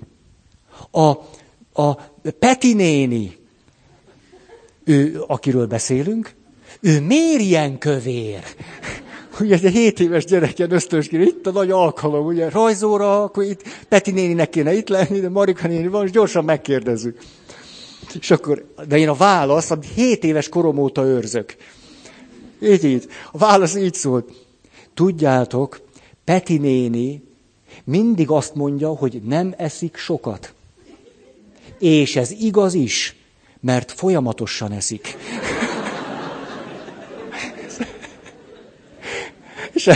a, 0.90 1.12
a 1.78 1.94
Peti 2.38 2.74
néni, 2.74 3.36
ő, 4.84 5.24
akiről 5.26 5.66
beszélünk, 5.66 6.34
ő 6.80 7.00
miért 7.00 7.40
ilyen 7.40 7.78
kövér? 7.78 8.42
Ugye 9.40 9.54
egy 9.54 9.72
7 9.72 10.00
éves 10.00 10.24
gyerek 10.24 10.58
ilyen 10.58 10.72
ösztönskére, 10.72 11.22
itt 11.22 11.46
a 11.46 11.50
nagy 11.50 11.70
alkalom, 11.70 12.26
ugye 12.26 12.50
rajzóra, 12.50 13.22
akkor 13.22 13.44
itt 13.44 13.62
Peti 13.88 14.10
néninek 14.10 14.50
kéne 14.50 14.74
itt 14.74 14.88
lenni, 14.88 15.20
de 15.20 15.28
Marika 15.28 15.68
néni 15.68 15.88
van, 15.88 16.04
és 16.04 16.10
gyorsan 16.10 16.44
megkérdezzük. 16.44 17.18
És 18.20 18.30
akkor, 18.30 18.64
de 18.88 18.98
én 18.98 19.08
a 19.08 19.14
válasz, 19.14 19.70
amit 19.70 19.88
7 19.94 20.24
éves 20.24 20.48
korom 20.48 20.78
óta 20.78 21.04
őrzök. 21.04 21.56
Így, 22.62 22.84
így. 22.84 23.06
A 23.32 23.38
válasz 23.38 23.74
így 23.74 23.94
szólt. 23.94 24.32
Tudjátok, 24.94 25.80
Peti 26.24 26.58
néni 26.58 27.22
mindig 27.84 28.30
azt 28.30 28.54
mondja, 28.54 28.88
hogy 28.88 29.22
nem 29.24 29.54
eszik 29.56 29.96
sokat. 29.96 30.56
És 31.78 32.16
ez 32.16 32.30
igaz 32.30 32.74
is 32.74 33.16
mert 33.60 33.92
folyamatosan 33.92 34.72
eszik. 34.72 35.16
és, 39.72 39.90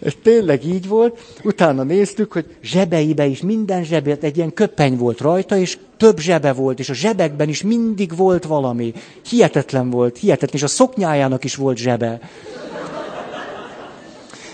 és, 0.00 0.16
tényleg 0.22 0.64
így 0.64 0.88
volt, 0.88 1.18
utána 1.44 1.82
néztük, 1.82 2.32
hogy 2.32 2.56
zsebeibe 2.62 3.26
is, 3.26 3.40
minden 3.40 3.84
zsebet, 3.84 4.24
egy 4.24 4.36
ilyen 4.36 4.54
köpeny 4.54 4.96
volt 4.96 5.20
rajta, 5.20 5.56
és 5.56 5.78
több 5.96 6.18
zsebe 6.18 6.52
volt, 6.52 6.78
és 6.78 6.88
a 6.88 6.94
zsebekben 6.94 7.48
is 7.48 7.62
mindig 7.62 8.16
volt 8.16 8.44
valami. 8.44 8.92
Hihetetlen 9.28 9.90
volt, 9.90 10.18
hihetetlen, 10.18 10.56
és 10.56 10.62
a 10.62 10.66
szoknyájának 10.66 11.44
is 11.44 11.54
volt 11.54 11.76
zsebe. 11.76 12.20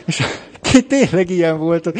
És 0.06 0.22
tényleg 0.88 1.30
ilyen 1.30 1.58
volt. 1.58 1.92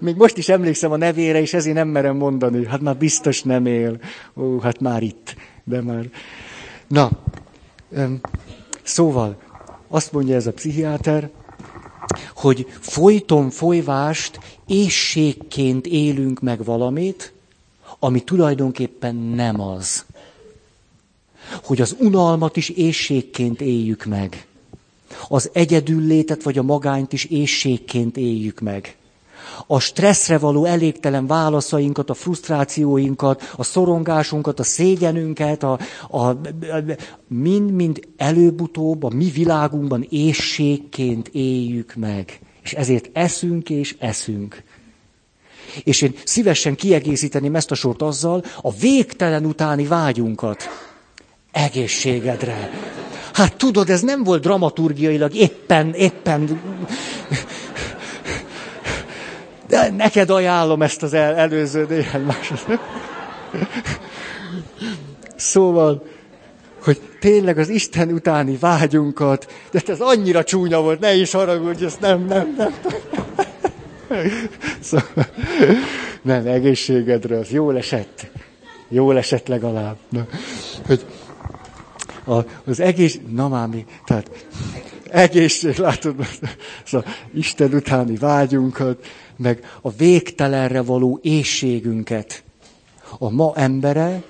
Még 0.00 0.16
most 0.16 0.36
is 0.36 0.48
emlékszem 0.48 0.92
a 0.92 0.96
nevére, 0.96 1.40
és 1.40 1.54
ezért 1.54 1.74
nem 1.74 1.88
merem 1.88 2.16
mondani. 2.16 2.66
Hát 2.66 2.80
már 2.80 2.96
biztos 2.96 3.42
nem 3.42 3.66
él. 3.66 4.00
Ó, 4.36 4.58
hát 4.58 4.80
már 4.80 5.02
itt. 5.02 5.34
De 5.64 5.82
már... 5.82 6.10
Na, 6.88 7.10
szóval, 8.82 9.36
azt 9.88 10.12
mondja 10.12 10.34
ez 10.34 10.46
a 10.46 10.52
pszichiáter, 10.52 11.30
hogy 12.34 12.66
folyton 12.80 13.50
folyvást 13.50 14.40
éjségként 14.66 15.86
élünk 15.86 16.40
meg 16.40 16.64
valamit, 16.64 17.32
ami 17.98 18.20
tulajdonképpen 18.20 19.14
nem 19.14 19.60
az. 19.60 20.04
Hogy 21.62 21.80
az 21.80 21.96
unalmat 21.98 22.56
is 22.56 22.68
éjségként 22.68 23.60
éljük 23.60 24.04
meg 24.04 24.47
az 25.28 25.50
egyedüllétet 25.52 26.42
vagy 26.42 26.58
a 26.58 26.62
magányt 26.62 27.12
is 27.12 27.24
éjségként 27.24 28.16
éljük 28.16 28.60
meg. 28.60 28.96
A 29.66 29.78
stresszre 29.80 30.38
való 30.38 30.64
elégtelen 30.64 31.26
válaszainkat, 31.26 32.10
a 32.10 32.14
frusztrációinkat, 32.14 33.52
a 33.56 33.62
szorongásunkat, 33.64 34.60
a 34.60 34.62
szégyenünket, 34.62 35.62
a, 35.62 35.78
a, 36.10 36.36
mind-mind 37.26 38.00
előbb-utóbb 38.16 39.02
a 39.02 39.08
mi 39.08 39.30
világunkban 39.30 40.06
éjségként 40.10 41.28
éljük 41.32 41.94
meg. 41.94 42.40
És 42.62 42.72
ezért 42.72 43.10
eszünk 43.12 43.70
és 43.70 43.96
eszünk. 43.98 44.62
És 45.84 46.02
én 46.02 46.14
szívesen 46.24 46.74
kiegészíteném 46.74 47.54
ezt 47.54 47.70
a 47.70 47.74
sort 47.74 48.02
azzal, 48.02 48.44
a 48.62 48.72
végtelen 48.72 49.44
utáni 49.44 49.86
vágyunkat. 49.86 50.62
Egészségedre, 51.52 52.70
Hát 53.38 53.56
tudod, 53.56 53.90
ez 53.90 54.00
nem 54.00 54.24
volt 54.24 54.42
dramaturgiailag 54.42 55.34
éppen, 55.34 55.94
éppen... 55.94 56.60
De 59.68 59.90
neked 59.90 60.30
ajánlom 60.30 60.82
ezt 60.82 61.02
az 61.02 61.12
el, 61.12 61.34
előző 61.34 61.86
néhány 61.88 62.22
másodperc. 62.22 62.80
Szóval, 65.36 66.06
hogy 66.82 67.00
tényleg 67.20 67.58
az 67.58 67.68
Isten 67.68 68.12
utáni 68.12 68.56
vágyunkat, 68.56 69.52
de 69.70 69.80
ez 69.86 70.00
annyira 70.00 70.44
csúnya 70.44 70.80
volt, 70.80 71.00
ne 71.00 71.14
is 71.14 71.32
haragudj, 71.32 71.84
ezt 71.84 72.00
nem, 72.00 72.24
nem, 72.24 72.54
nem. 72.56 72.74
Szóval, 74.80 75.26
nem, 76.22 76.46
egészségedre, 76.46 77.38
az 77.38 77.50
jól 77.50 77.76
esett. 77.76 78.30
Jól 78.88 79.18
esett 79.18 79.48
legalább. 79.48 79.96
Na, 80.08 80.26
hogy 80.86 81.04
a, 82.28 82.46
az 82.64 82.80
egész, 82.80 83.18
na 83.28 83.48
már 83.48 83.68
mi, 83.68 83.86
tehát 84.04 84.46
egészség, 85.10 85.76
látod, 85.76 86.26
szóval 86.84 87.12
Isten 87.34 87.74
utáni 87.74 88.16
vágyunkat, 88.16 89.06
meg 89.36 89.78
a 89.80 89.90
végtelenre 89.90 90.82
való 90.82 91.18
éjségünket. 91.22 92.42
A 93.18 93.30
ma 93.30 93.52
embere 93.54 94.22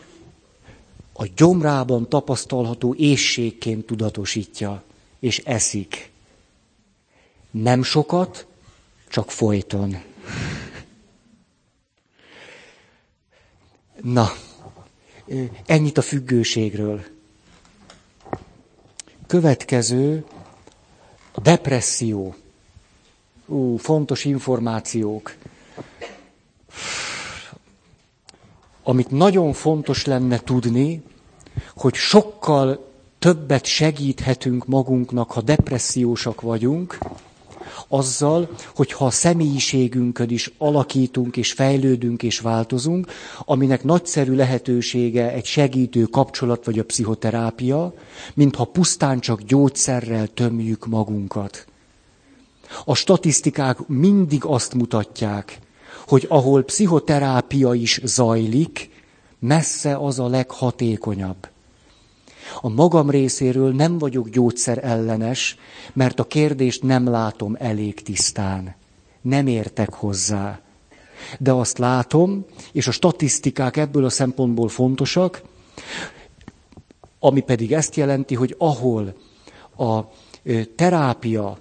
a 1.12 1.26
gyomrában 1.36 2.08
tapasztalható 2.08 2.94
éjségként 2.94 3.86
tudatosítja, 3.86 4.82
és 5.20 5.38
eszik. 5.38 6.10
Nem 7.50 7.82
sokat, 7.82 8.46
csak 9.08 9.30
folyton. 9.30 9.96
Na, 14.02 14.32
ennyit 15.66 15.98
a 15.98 16.02
függőségről. 16.02 17.04
Következő, 19.28 20.24
depresszió. 21.42 22.34
Ú, 23.46 23.76
fontos 23.76 24.24
információk. 24.24 25.34
amit 28.88 29.10
nagyon 29.10 29.52
fontos 29.52 30.04
lenne 30.04 30.38
tudni, 30.40 31.02
hogy 31.76 31.94
sokkal 31.94 32.90
többet 33.18 33.64
segíthetünk 33.64 34.66
magunknak, 34.66 35.30
ha 35.30 35.40
depressziósak 35.40 36.40
vagyunk, 36.40 36.98
azzal, 37.88 38.48
hogyha 38.74 39.04
a 39.06 39.10
személyiségünkön 39.10 40.30
is 40.30 40.52
alakítunk 40.58 41.36
és 41.36 41.52
fejlődünk 41.52 42.22
és 42.22 42.40
változunk, 42.40 43.06
aminek 43.44 43.84
nagyszerű 43.84 44.34
lehetősége 44.34 45.32
egy 45.32 45.44
segítő 45.44 46.02
kapcsolat 46.04 46.64
vagy 46.64 46.78
a 46.78 46.84
pszichoterápia, 46.84 47.94
mintha 48.34 48.64
pusztán 48.64 49.20
csak 49.20 49.42
gyógyszerrel 49.42 50.26
tömjük 50.28 50.86
magunkat. 50.86 51.66
A 52.84 52.94
statisztikák 52.94 53.86
mindig 53.86 54.44
azt 54.44 54.74
mutatják, 54.74 55.58
hogy 56.06 56.26
ahol 56.28 56.62
pszichoterápia 56.62 57.74
is 57.74 58.00
zajlik, 58.04 58.90
messze 59.38 59.96
az 59.96 60.18
a 60.18 60.28
leghatékonyabb. 60.28 61.48
A 62.60 62.68
magam 62.68 63.10
részéről 63.10 63.72
nem 63.72 63.98
vagyok 63.98 64.28
gyógyszer 64.28 64.84
ellenes, 64.84 65.56
mert 65.92 66.20
a 66.20 66.24
kérdést 66.24 66.82
nem 66.82 67.08
látom 67.08 67.56
elég 67.58 68.02
tisztán. 68.02 68.74
Nem 69.20 69.46
értek 69.46 69.92
hozzá. 69.92 70.60
De 71.38 71.52
azt 71.52 71.78
látom, 71.78 72.44
és 72.72 72.86
a 72.86 72.90
statisztikák 72.90 73.76
ebből 73.76 74.04
a 74.04 74.10
szempontból 74.10 74.68
fontosak, 74.68 75.42
ami 77.18 77.40
pedig 77.40 77.72
ezt 77.72 77.94
jelenti, 77.94 78.34
hogy 78.34 78.54
ahol 78.58 79.14
a 79.76 80.00
terápia 80.74 81.58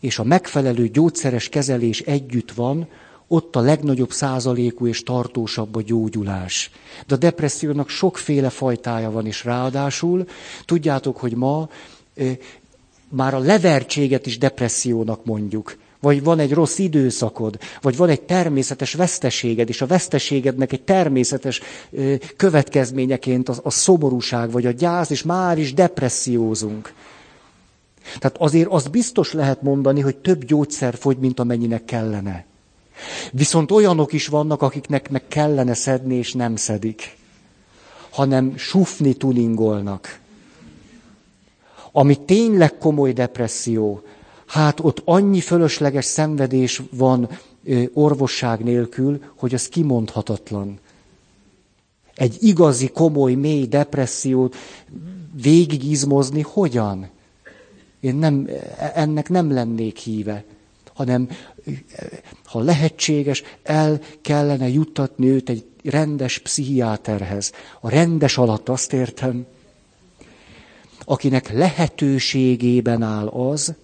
és 0.00 0.18
a 0.18 0.24
megfelelő 0.24 0.88
gyógyszeres 0.88 1.48
kezelés 1.48 2.00
együtt 2.00 2.52
van, 2.52 2.88
ott 3.32 3.56
a 3.56 3.60
legnagyobb 3.60 4.10
százalékú 4.12 4.86
és 4.86 5.02
tartósabb 5.02 5.74
a 5.76 5.82
gyógyulás. 5.82 6.70
De 7.06 7.14
a 7.14 7.18
depressziónak 7.18 7.88
sokféle 7.88 8.48
fajtája 8.50 9.10
van, 9.10 9.26
és 9.26 9.44
ráadásul 9.44 10.26
tudjátok, 10.64 11.16
hogy 11.16 11.34
ma 11.34 11.68
már 13.08 13.34
a 13.34 13.38
levertséget 13.38 14.26
is 14.26 14.38
depressziónak 14.38 15.24
mondjuk. 15.24 15.76
Vagy 16.00 16.22
van 16.22 16.38
egy 16.38 16.52
rossz 16.52 16.78
időszakod, 16.78 17.58
vagy 17.80 17.96
van 17.96 18.08
egy 18.08 18.22
természetes 18.22 18.94
veszteséged, 18.94 19.68
és 19.68 19.80
a 19.80 19.86
veszteségednek 19.86 20.72
egy 20.72 20.82
természetes 20.82 21.60
e, 21.60 22.18
következményeként 22.36 23.48
a, 23.48 23.54
a 23.62 23.70
szomorúság, 23.70 24.50
vagy 24.50 24.66
a 24.66 24.70
gyász, 24.70 25.10
és 25.10 25.22
már 25.22 25.58
is 25.58 25.74
depressziózunk. 25.74 26.92
Tehát 28.18 28.36
azért 28.38 28.68
azt 28.68 28.90
biztos 28.90 29.32
lehet 29.32 29.62
mondani, 29.62 30.00
hogy 30.00 30.16
több 30.16 30.44
gyógyszer 30.44 30.94
fogy, 30.94 31.16
mint 31.18 31.40
amennyinek 31.40 31.84
kellene. 31.84 32.44
Viszont 33.32 33.70
olyanok 33.70 34.12
is 34.12 34.26
vannak, 34.26 34.62
akiknek 34.62 35.10
meg 35.10 35.28
kellene 35.28 35.74
szedni, 35.74 36.14
és 36.14 36.32
nem 36.32 36.56
szedik, 36.56 37.16
hanem 38.10 38.56
sufni 38.56 39.14
tuningolnak. 39.14 40.20
Ami 41.92 42.16
tényleg 42.24 42.78
komoly 42.78 43.12
depresszió, 43.12 44.02
hát 44.46 44.80
ott 44.80 45.02
annyi 45.04 45.40
fölösleges 45.40 46.04
szenvedés 46.04 46.82
van 46.90 47.28
orvosság 47.92 48.64
nélkül, 48.64 49.22
hogy 49.36 49.54
az 49.54 49.68
kimondhatatlan. 49.68 50.78
Egy 52.14 52.36
igazi, 52.40 52.88
komoly, 52.88 53.34
mély 53.34 53.66
depressziót 53.66 54.56
végigizmozni 55.42 56.40
hogyan? 56.40 57.08
Én 58.00 58.14
nem, 58.14 58.48
ennek 58.94 59.28
nem 59.28 59.52
lennék 59.52 59.96
híve, 59.98 60.44
hanem 60.94 61.28
ha 62.44 62.60
lehetséges, 62.60 63.42
el 63.62 64.00
kellene 64.20 64.68
juttatni 64.68 65.28
őt 65.28 65.48
egy 65.48 65.64
rendes 65.84 66.38
pszichiáterhez. 66.38 67.52
A 67.80 67.88
rendes 67.88 68.38
alatt 68.38 68.68
azt 68.68 68.92
értem, 68.92 69.46
akinek 71.04 71.52
lehetőségében 71.52 73.02
áll 73.02 73.26
az, 73.26 73.74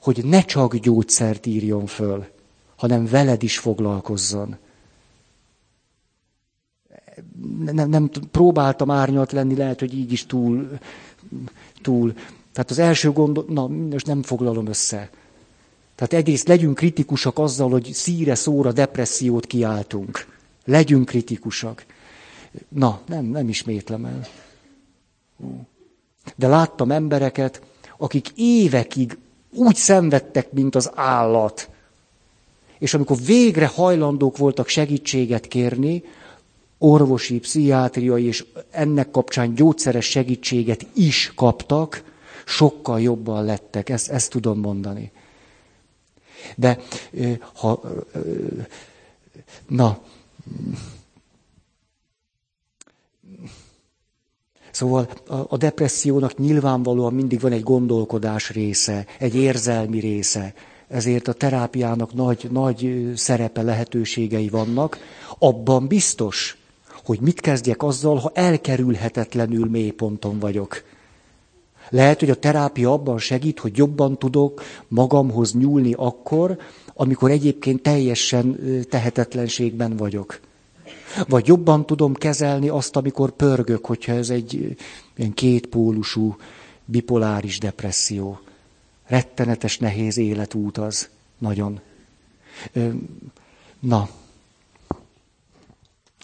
hogy 0.00 0.24
ne 0.24 0.44
csak 0.44 0.76
gyógyszert 0.76 1.46
írjon 1.46 1.86
föl, 1.86 2.26
hanem 2.76 3.06
veled 3.06 3.42
is 3.42 3.58
foglalkozzon. 3.58 4.56
Nem, 7.64 7.88
nem 7.88 8.10
próbáltam 8.30 8.90
árnyalt 8.90 9.32
lenni, 9.32 9.56
lehet, 9.56 9.80
hogy 9.80 9.94
így 9.94 10.12
is 10.12 10.26
túl, 10.26 10.78
túl. 11.82 12.12
Tehát 12.52 12.70
az 12.70 12.78
első 12.78 13.10
gond, 13.12 13.48
na, 13.48 13.66
most 13.66 14.06
nem 14.06 14.22
foglalom 14.22 14.66
össze. 14.66 15.10
Tehát 15.94 16.12
egyrészt 16.12 16.48
legyünk 16.48 16.74
kritikusak 16.74 17.38
azzal, 17.38 17.70
hogy 17.70 17.90
szíre 17.92 18.34
szóra 18.34 18.72
depressziót 18.72 19.46
kiáltunk. 19.46 20.26
Legyünk 20.64 21.04
kritikusak. 21.04 21.84
Na, 22.68 23.00
nem, 23.06 23.24
nem 23.24 23.48
ismétlem 23.48 24.04
el. 24.04 24.26
De 26.36 26.48
láttam 26.48 26.90
embereket, 26.90 27.62
akik 27.98 28.32
évekig 28.34 29.18
úgy 29.54 29.76
szenvedtek, 29.76 30.52
mint 30.52 30.74
az 30.74 30.90
állat. 30.94 31.68
És 32.78 32.94
amikor 32.94 33.16
végre 33.26 33.66
hajlandók 33.66 34.36
voltak 34.36 34.68
segítséget 34.68 35.46
kérni, 35.46 36.02
orvosi, 36.78 37.38
pszichiátriai 37.38 38.24
és 38.24 38.44
ennek 38.70 39.10
kapcsán 39.10 39.54
gyógyszeres 39.54 40.04
segítséget 40.04 40.86
is 40.94 41.32
kaptak, 41.34 42.02
sokkal 42.46 43.00
jobban 43.00 43.44
lettek, 43.44 43.88
ezt, 43.88 44.10
ezt 44.10 44.30
tudom 44.30 44.58
mondani. 44.58 45.12
De 46.56 46.78
ha, 47.54 47.80
na, 49.68 49.98
Szóval 54.72 55.08
a, 55.48 55.56
depressziónak 55.56 56.38
nyilvánvalóan 56.38 57.14
mindig 57.14 57.40
van 57.40 57.52
egy 57.52 57.62
gondolkodás 57.62 58.50
része, 58.50 59.06
egy 59.18 59.34
érzelmi 59.34 60.00
része. 60.00 60.54
Ezért 60.88 61.28
a 61.28 61.32
terápiának 61.32 62.14
nagy, 62.14 62.48
nagy 62.50 63.12
szerepe, 63.16 63.62
lehetőségei 63.62 64.48
vannak. 64.48 64.98
Abban 65.38 65.86
biztos, 65.86 66.56
hogy 67.04 67.20
mit 67.20 67.40
kezdjek 67.40 67.82
azzal, 67.82 68.16
ha 68.16 68.30
elkerülhetetlenül 68.34 69.68
mélyponton 69.70 70.38
vagyok. 70.38 70.82
Lehet, 71.92 72.20
hogy 72.20 72.30
a 72.30 72.34
terápia 72.34 72.92
abban 72.92 73.18
segít, 73.18 73.58
hogy 73.58 73.76
jobban 73.76 74.18
tudok 74.18 74.62
magamhoz 74.88 75.54
nyúlni 75.54 75.92
akkor, 75.92 76.58
amikor 76.94 77.30
egyébként 77.30 77.82
teljesen 77.82 78.58
tehetetlenségben 78.88 79.96
vagyok. 79.96 80.40
Vagy 81.28 81.46
jobban 81.46 81.86
tudom 81.86 82.14
kezelni 82.14 82.68
azt, 82.68 82.96
amikor 82.96 83.30
pörgök, 83.30 83.86
hogyha 83.86 84.12
ez 84.12 84.30
egy 84.30 84.76
ilyen 85.16 85.34
kétpólusú, 85.34 86.36
bipoláris 86.84 87.58
depresszió. 87.58 88.40
Rettenetes, 89.06 89.78
nehéz 89.78 90.16
életút 90.16 90.78
az. 90.78 91.08
Nagyon. 91.38 91.80
Na, 93.80 94.08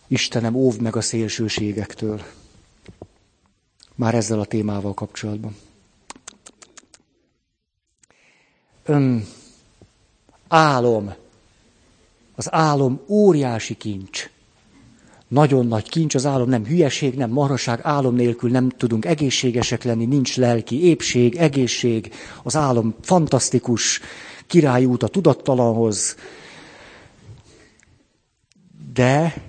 Istenem, 0.07 0.55
óv 0.55 0.79
meg 0.79 0.97
a 0.97 1.01
szélsőségektől 1.01 2.23
már 3.99 4.15
ezzel 4.15 4.41
a 4.41 4.45
témával 4.45 4.95
kapcsolatban. 4.95 5.57
Ön, 8.85 9.25
álom. 10.49 11.15
Az 12.37 12.53
álom 12.53 13.01
óriási 13.09 13.75
kincs. 13.75 14.31
Nagyon 15.29 15.67
nagy 15.67 15.89
kincs, 15.89 16.15
az 16.15 16.27
álom 16.27 16.49
nem 16.49 16.65
hülyeség, 16.65 17.15
nem 17.15 17.31
maraság, 17.31 17.81
álom 17.83 18.15
nélkül 18.15 18.51
nem 18.51 18.69
tudunk 18.69 19.05
egészségesek 19.05 19.83
lenni, 19.83 20.05
nincs 20.07 20.37
lelki 20.37 20.85
épség, 20.85 21.37
egészség. 21.37 22.13
Az 22.43 22.57
álom 22.57 22.95
fantasztikus, 23.01 24.01
király 24.47 24.85
út 24.85 25.03
a 25.03 25.09
tudattalanhoz. 25.09 26.17
De 28.93 29.43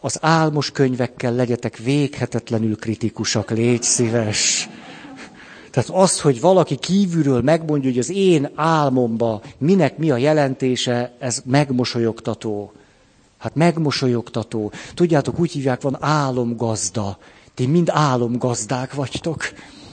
az 0.00 0.18
álmos 0.20 0.70
könyvekkel 0.70 1.32
legyetek 1.34 1.76
véghetetlenül 1.76 2.76
kritikusak, 2.76 3.50
légy 3.50 3.82
szíves. 3.82 4.68
Tehát 5.70 5.88
az, 5.88 6.20
hogy 6.20 6.40
valaki 6.40 6.76
kívülről 6.76 7.42
megmondja, 7.42 7.90
hogy 7.90 7.98
az 7.98 8.10
én 8.10 8.50
álmomba 8.54 9.42
minek 9.58 9.98
mi 9.98 10.10
a 10.10 10.16
jelentése, 10.16 11.12
ez 11.18 11.42
megmosolyogtató. 11.44 12.72
Hát 13.38 13.54
megmosolyogtató. 13.54 14.72
Tudjátok, 14.94 15.38
úgy 15.38 15.52
hívják, 15.52 15.80
van 15.80 15.96
álomgazda. 16.00 17.18
Ti 17.54 17.66
mind 17.66 17.88
álomgazdák 17.92 18.94
vagytok. 18.94 19.42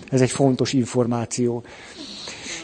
Ez 0.10 0.22
egy 0.22 0.32
fontos 0.32 0.74
információ. 0.74 1.64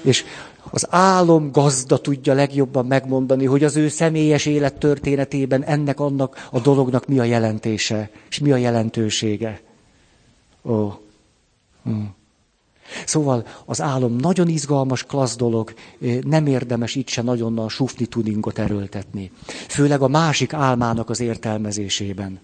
És 0.02 0.24
az 0.70 0.88
álom 0.90 1.52
gazda 1.52 1.98
tudja 1.98 2.34
legjobban 2.34 2.86
megmondani, 2.86 3.46
hogy 3.46 3.64
az 3.64 3.76
ő 3.76 3.88
személyes 3.88 4.46
élet 4.46 4.74
történetében 4.78 5.64
ennek 5.64 6.00
annak 6.00 6.48
a 6.52 6.60
dolognak 6.60 7.08
mi 7.08 7.20
a 7.20 7.24
jelentése, 7.24 8.10
és 8.30 8.40
mi 8.40 8.52
a 8.52 8.56
jelentősége. 8.56 9.62
Ó. 10.66 10.90
Hm. 11.84 12.02
Szóval 13.06 13.46
az 13.66 13.82
álom 13.82 14.16
nagyon 14.16 14.48
izgalmas, 14.48 15.04
klassz 15.04 15.36
dolog, 15.36 15.74
nem 16.24 16.48
érdemes 16.48 16.96
itt 16.96 17.08
se 17.08 17.22
nagyon 17.22 17.58
a 17.58 17.70
sufni 17.70 18.06
tuningot 18.06 18.60
erőltetni. 18.60 19.32
Főleg 19.68 20.02
a 20.02 20.08
másik 20.08 20.54
álmának 20.54 21.10
az 21.10 21.20
értelmezésében. 21.20 22.40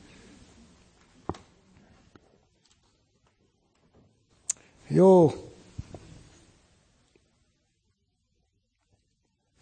Jó. 4.88 5.34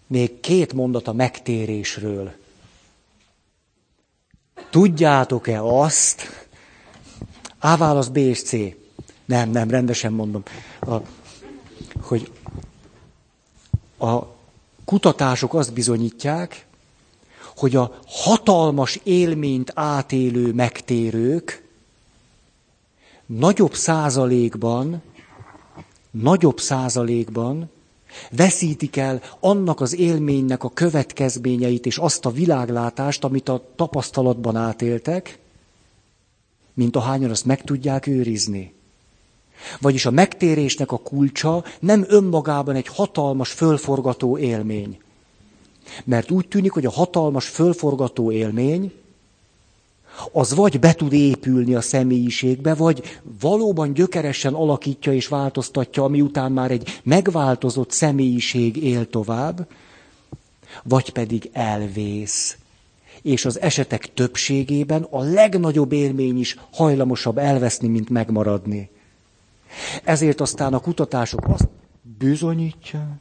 Még 0.07 0.39
két 0.39 0.73
mondat 0.73 1.07
a 1.07 1.13
megtérésről. 1.13 2.33
Tudjátok-e 4.69 5.63
azt, 5.63 6.21
A 7.59 7.77
válasz 7.77 8.07
B 8.07 8.17
és 8.17 8.43
C. 8.43 8.55
Nem, 9.25 9.49
nem, 9.49 9.69
rendesen 9.69 10.13
mondom. 10.13 10.43
A, 10.79 10.95
hogy 12.01 12.31
a 13.97 14.23
kutatások 14.85 15.53
azt 15.53 15.73
bizonyítják, 15.73 16.65
hogy 17.55 17.75
a 17.75 17.99
hatalmas 18.05 18.99
élményt 19.03 19.71
átélő 19.75 20.53
megtérők 20.53 21.67
nagyobb 23.25 23.73
százalékban, 23.73 25.01
nagyobb 26.11 26.59
százalékban 26.59 27.69
veszítik 28.31 28.97
el 28.97 29.21
annak 29.39 29.81
az 29.81 29.95
élménynek 29.95 30.63
a 30.63 30.69
következményeit 30.69 31.85
és 31.85 31.97
azt 31.97 32.25
a 32.25 32.31
világlátást, 32.31 33.23
amit 33.23 33.49
a 33.49 33.63
tapasztalatban 33.75 34.55
átéltek, 34.55 35.39
mint 36.73 36.95
ahányan 36.95 37.29
azt 37.29 37.45
meg 37.45 37.61
tudják 37.63 38.07
őrizni. 38.07 38.73
Vagyis 39.81 40.05
a 40.05 40.11
megtérésnek 40.11 40.91
a 40.91 40.97
kulcsa 40.97 41.63
nem 41.79 42.05
önmagában 42.07 42.75
egy 42.75 42.87
hatalmas 42.87 43.51
fölforgató 43.51 44.37
élmény. 44.37 44.99
Mert 46.03 46.31
úgy 46.31 46.47
tűnik, 46.47 46.71
hogy 46.71 46.85
a 46.85 46.91
hatalmas 46.91 47.47
fölforgató 47.47 48.31
élmény 48.31 48.91
az 50.31 50.55
vagy 50.55 50.79
be 50.79 50.93
tud 50.93 51.13
épülni 51.13 51.75
a 51.75 51.81
személyiségbe, 51.81 52.73
vagy 52.73 53.19
valóban 53.41 53.93
gyökeresen 53.93 54.53
alakítja 54.53 55.13
és 55.13 55.27
változtatja, 55.27 56.03
ami 56.03 56.21
után 56.21 56.51
már 56.51 56.71
egy 56.71 56.99
megváltozott 57.03 57.91
személyiség 57.91 58.83
él 58.83 59.09
tovább, 59.09 59.67
vagy 60.83 61.09
pedig 61.09 61.49
elvész. 61.53 62.57
És 63.21 63.45
az 63.45 63.59
esetek 63.61 64.13
többségében 64.13 65.07
a 65.09 65.21
legnagyobb 65.21 65.91
élmény 65.91 66.39
is 66.39 66.55
hajlamosabb 66.71 67.37
elveszni, 67.37 67.87
mint 67.87 68.09
megmaradni. 68.09 68.89
Ezért 70.03 70.41
aztán 70.41 70.73
a 70.73 70.79
kutatások 70.79 71.47
azt 71.47 71.67
bizonyítják, 72.17 73.19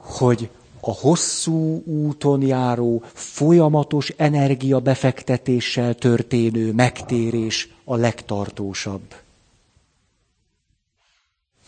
hogy 0.00 0.50
a 0.80 0.92
hosszú 0.92 1.82
úton 1.84 2.42
járó, 2.42 3.02
folyamatos 3.12 4.12
energiabefektetéssel 4.16 5.94
történő 5.94 6.72
megtérés 6.72 7.68
a 7.84 7.96
legtartósabb. 7.96 9.14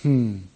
Hmm. 0.01 0.51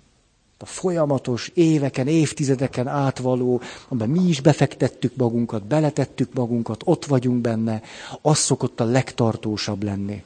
A 0.59 0.67
folyamatos, 0.67 1.51
éveken, 1.55 2.07
évtizedeken 2.07 2.89
átvaló, 2.89 3.61
amiben 3.89 4.09
mi 4.11 4.29
is 4.29 4.41
befektettük 4.41 5.17
magunkat, 5.17 5.65
beletettük 5.65 6.33
magunkat, 6.33 6.83
ott 6.85 7.05
vagyunk 7.05 7.41
benne, 7.41 7.83
az 8.23 8.39
szokott 8.39 8.81
a 8.81 8.85
legtartósabb 8.85 9.83
lenni. 9.83 10.23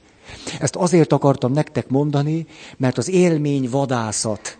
Ezt 0.61 0.76
azért 0.76 1.12
akartam 1.12 1.53
nektek 1.53 1.89
mondani, 1.89 2.47
mert 2.76 2.99
az 2.99 3.09
élmény 3.09 3.68
vadászat, 3.70 4.59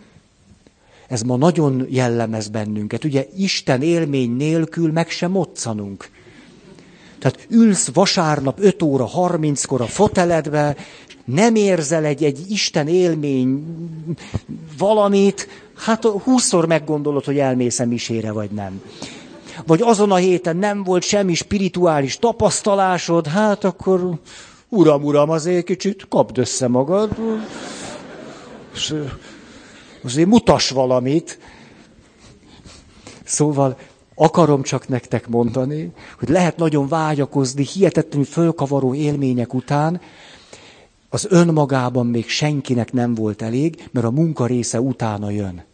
ez 1.11 1.23
ma 1.23 1.37
nagyon 1.37 1.87
jellemez 1.89 2.49
bennünket. 2.49 3.05
Ugye 3.05 3.27
Isten 3.37 3.83
élmény 3.83 4.37
nélkül 4.37 4.93
meg 4.93 5.09
sem 5.09 5.31
moccanunk. 5.31 6.09
Tehát 7.19 7.47
ülsz 7.49 7.91
vasárnap 7.93 8.59
5 8.61 8.83
óra 8.83 9.09
30-kor 9.17 9.81
a 9.81 9.87
foteledbe, 9.87 10.77
nem 11.25 11.55
érzel 11.55 12.05
egy, 12.05 12.25
egy 12.25 12.45
Isten 12.49 12.89
élmény 12.89 13.65
valamit, 14.79 15.49
hát 15.77 16.05
húszszor 16.05 16.67
meggondolod, 16.67 17.25
hogy 17.25 17.39
elmész-e 17.39 17.85
misére, 17.85 18.33
vagy 18.33 18.51
nem. 18.51 18.83
Vagy 19.67 19.81
azon 19.83 20.13
a 20.13 20.17
héten 20.17 20.57
nem 20.57 20.83
volt 20.85 21.03
semmi 21.03 21.35
spirituális 21.35 22.19
tapasztalásod, 22.19 23.27
hát 23.27 23.65
akkor 23.65 24.19
uram, 24.69 25.05
uram, 25.05 25.31
azért 25.31 25.65
kicsit 25.65 26.07
kapd 26.09 26.39
össze 26.39 26.69
magad. 26.69 27.17
Azért 30.03 30.29
mutas 30.29 30.71
valamit. 30.71 31.39
Szóval 33.25 33.79
akarom 34.15 34.63
csak 34.63 34.89
nektek 34.89 35.29
mondani, 35.29 35.93
hogy 36.19 36.29
lehet 36.29 36.57
nagyon 36.57 36.89
vágyakozni, 36.89 37.65
hihetetlenül 37.65 38.27
fölkavaró 38.27 38.95
élmények 38.95 39.55
után, 39.55 40.01
az 41.09 41.27
önmagában 41.31 42.07
még 42.07 42.29
senkinek 42.29 42.93
nem 42.93 43.15
volt 43.15 43.43
elég, 43.43 43.89
mert 43.91 44.07
a 44.07 44.11
munka 44.11 44.47
része 44.47 44.81
utána 44.81 45.31
jön. 45.31 45.65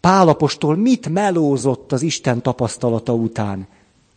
Pálapostól 0.00 0.76
mit 0.76 1.08
melózott 1.08 1.92
az 1.92 2.02
Isten 2.02 2.42
tapasztalata 2.42 3.12
után? 3.12 3.66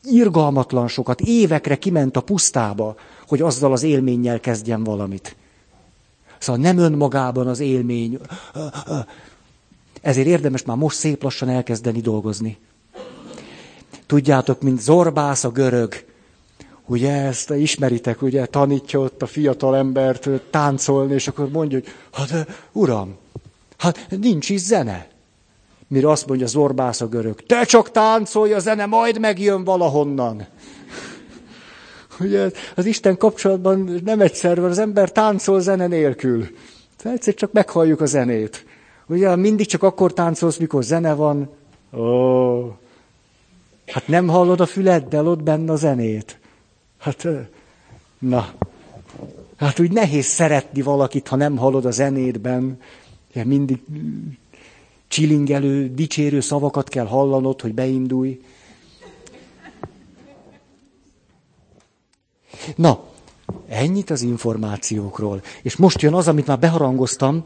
Irgalmatlan 0.03 0.87
sokat, 0.87 1.21
évekre 1.21 1.77
kiment 1.77 2.17
a 2.17 2.21
pusztába, 2.21 2.95
hogy 3.27 3.41
azzal 3.41 3.71
az 3.71 3.83
élménnyel 3.83 4.39
kezdjen 4.39 4.83
valamit. 4.83 5.35
Szóval 6.39 6.61
nem 6.61 6.77
önmagában 6.77 7.47
az 7.47 7.59
élmény. 7.59 8.19
Ezért 10.01 10.27
érdemes 10.27 10.63
már 10.63 10.77
most 10.77 10.97
szép 10.97 11.23
lassan 11.23 11.49
elkezdeni 11.49 12.01
dolgozni. 12.01 12.57
Tudjátok, 14.05 14.61
mint 14.61 14.81
Zorbász 14.81 15.43
a 15.43 15.49
görög. 15.49 16.05
Ugye 16.85 17.11
ezt 17.11 17.49
ismeritek, 17.49 18.21
ugye 18.21 18.45
tanítja 18.45 18.99
ott 18.99 19.21
a 19.21 19.25
fiatal 19.25 19.75
embert 19.75 20.29
táncolni, 20.49 21.13
és 21.13 21.27
akkor 21.27 21.49
mondja, 21.49 21.79
hogy 21.79 21.87
hát 22.11 22.47
uram, 22.71 23.15
hát 23.77 24.07
nincs 24.09 24.49
is 24.49 24.61
zene. 24.61 25.07
Mire 25.87 26.09
azt 26.09 26.27
mondja 26.27 26.47
Zorbász 26.47 27.01
a 27.01 27.07
görög, 27.07 27.45
te 27.45 27.63
csak 27.63 27.91
táncolj, 27.91 28.53
a 28.53 28.59
zene 28.59 28.85
majd 28.85 29.19
megjön 29.19 29.63
valahonnan. 29.63 30.47
Ugye 32.19 32.51
az 32.75 32.85
Isten 32.85 33.17
kapcsolatban 33.17 33.99
nem 34.03 34.21
egyszer 34.21 34.61
van, 34.61 34.69
az 34.69 34.77
ember 34.77 35.11
táncol 35.11 35.59
zene 35.59 35.87
nélkül. 35.87 36.47
Tehát 36.97 37.17
egyszer 37.17 37.33
csak 37.33 37.51
meghalljuk 37.51 38.01
a 38.01 38.05
zenét. 38.05 38.65
Ugye 39.07 39.35
mindig 39.35 39.65
csak 39.65 39.83
akkor 39.83 40.13
táncolsz, 40.13 40.57
mikor 40.57 40.83
zene 40.83 41.13
van. 41.13 41.49
Ó, 41.93 42.61
hát 43.87 44.07
nem 44.07 44.27
hallod 44.27 44.59
a 44.59 44.65
füleddel 44.65 45.27
ott 45.27 45.43
benne 45.43 45.71
a 45.71 45.75
zenét. 45.75 46.39
Hát, 46.97 47.27
na, 48.19 48.53
hát 49.57 49.79
úgy 49.79 49.91
nehéz 49.91 50.25
szeretni 50.25 50.81
valakit, 50.81 51.27
ha 51.27 51.35
nem 51.35 51.57
hallod 51.57 51.85
a 51.85 51.91
zenétben. 51.91 52.79
Mindig 53.43 53.79
csilingelő, 55.07 55.93
dicsérő 55.93 56.39
szavakat 56.39 56.89
kell 56.89 57.05
hallanod, 57.05 57.61
hogy 57.61 57.73
beindulj. 57.73 58.41
Na, 62.75 63.03
ennyit 63.67 64.09
az 64.09 64.21
információkról. 64.21 65.41
És 65.61 65.75
most 65.75 66.01
jön 66.01 66.13
az, 66.13 66.27
amit 66.27 66.47
már 66.47 66.59
beharangoztam. 66.59 67.45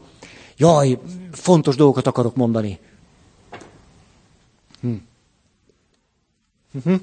Jaj, 0.56 0.98
fontos 1.32 1.76
dolgokat 1.76 2.06
akarok 2.06 2.36
mondani. 2.36 2.78
Hm. 4.80 4.92
Uh-huh. 6.74 7.00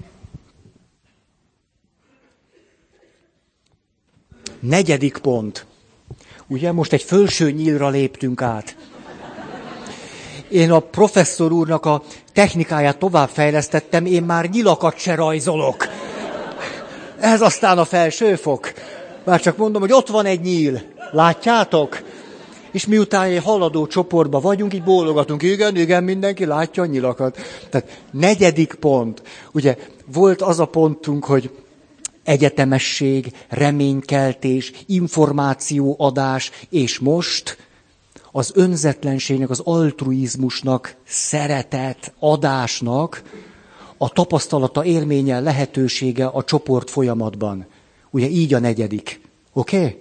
Negyedik 4.59 5.17
pont. 5.17 5.65
Ugye 6.47 6.72
most 6.72 6.93
egy 6.93 7.03
fölső 7.03 7.51
nyílra 7.51 7.89
léptünk 7.89 8.41
át. 8.41 8.78
Én 10.49 10.72
a 10.72 10.80
professzor 10.80 11.51
úrnak 11.51 11.86
a 11.86 12.03
technikáját 12.34 12.97
továbbfejlesztettem, 12.97 14.05
én 14.05 14.24
már 14.24 14.49
nyilakat 14.49 14.97
se 14.97 15.15
rajzolok. 15.15 15.88
Ez 17.20 17.41
aztán 17.41 17.78
a 17.78 17.86
felsőfok. 17.86 18.74
Már 19.24 19.41
csak 19.41 19.57
mondom, 19.57 19.82
hogy 19.82 19.91
ott 19.91 20.07
van 20.07 20.26
egy 20.26 20.41
nyíl. 20.41 20.82
Látjátok? 21.11 22.01
És 22.72 22.86
miután 22.86 23.24
egy 23.24 23.43
haladó 23.43 23.88
csoportban 23.88 24.41
vagyunk, 24.41 24.74
így 24.74 24.84
bólogatunk. 24.84 25.41
Igen, 25.43 25.76
igen, 25.76 26.03
mindenki 26.03 26.45
látja 26.45 26.84
a 26.84 26.86
nyilakat. 26.86 27.38
Tehát 27.70 27.99
negyedik 28.11 28.74
pont. 28.74 29.22
Ugye 29.51 29.78
volt 30.05 30.41
az 30.41 30.59
a 30.59 30.65
pontunk, 30.65 31.26
hogy 31.26 31.49
egyetemesség, 32.24 33.34
reménykeltés, 33.49 34.72
információadás, 34.86 36.51
és 36.70 36.99
most 36.99 37.57
az 38.32 38.51
önzetlenségnek, 38.55 39.49
az 39.49 39.61
altruizmusnak, 39.63 40.95
szeretet, 41.07 42.13
adásnak 42.20 43.24
a 44.02 44.10
tapasztalata, 44.10 44.86
élménye, 44.86 45.39
lehetősége 45.39 46.26
a 46.26 46.43
csoport 46.43 46.89
folyamatban. 46.89 47.66
Ugye 48.10 48.28
így 48.28 48.54
a 48.54 48.60
negyedik. 48.60 49.22
Oké? 49.54 49.78
Okay? 49.78 49.97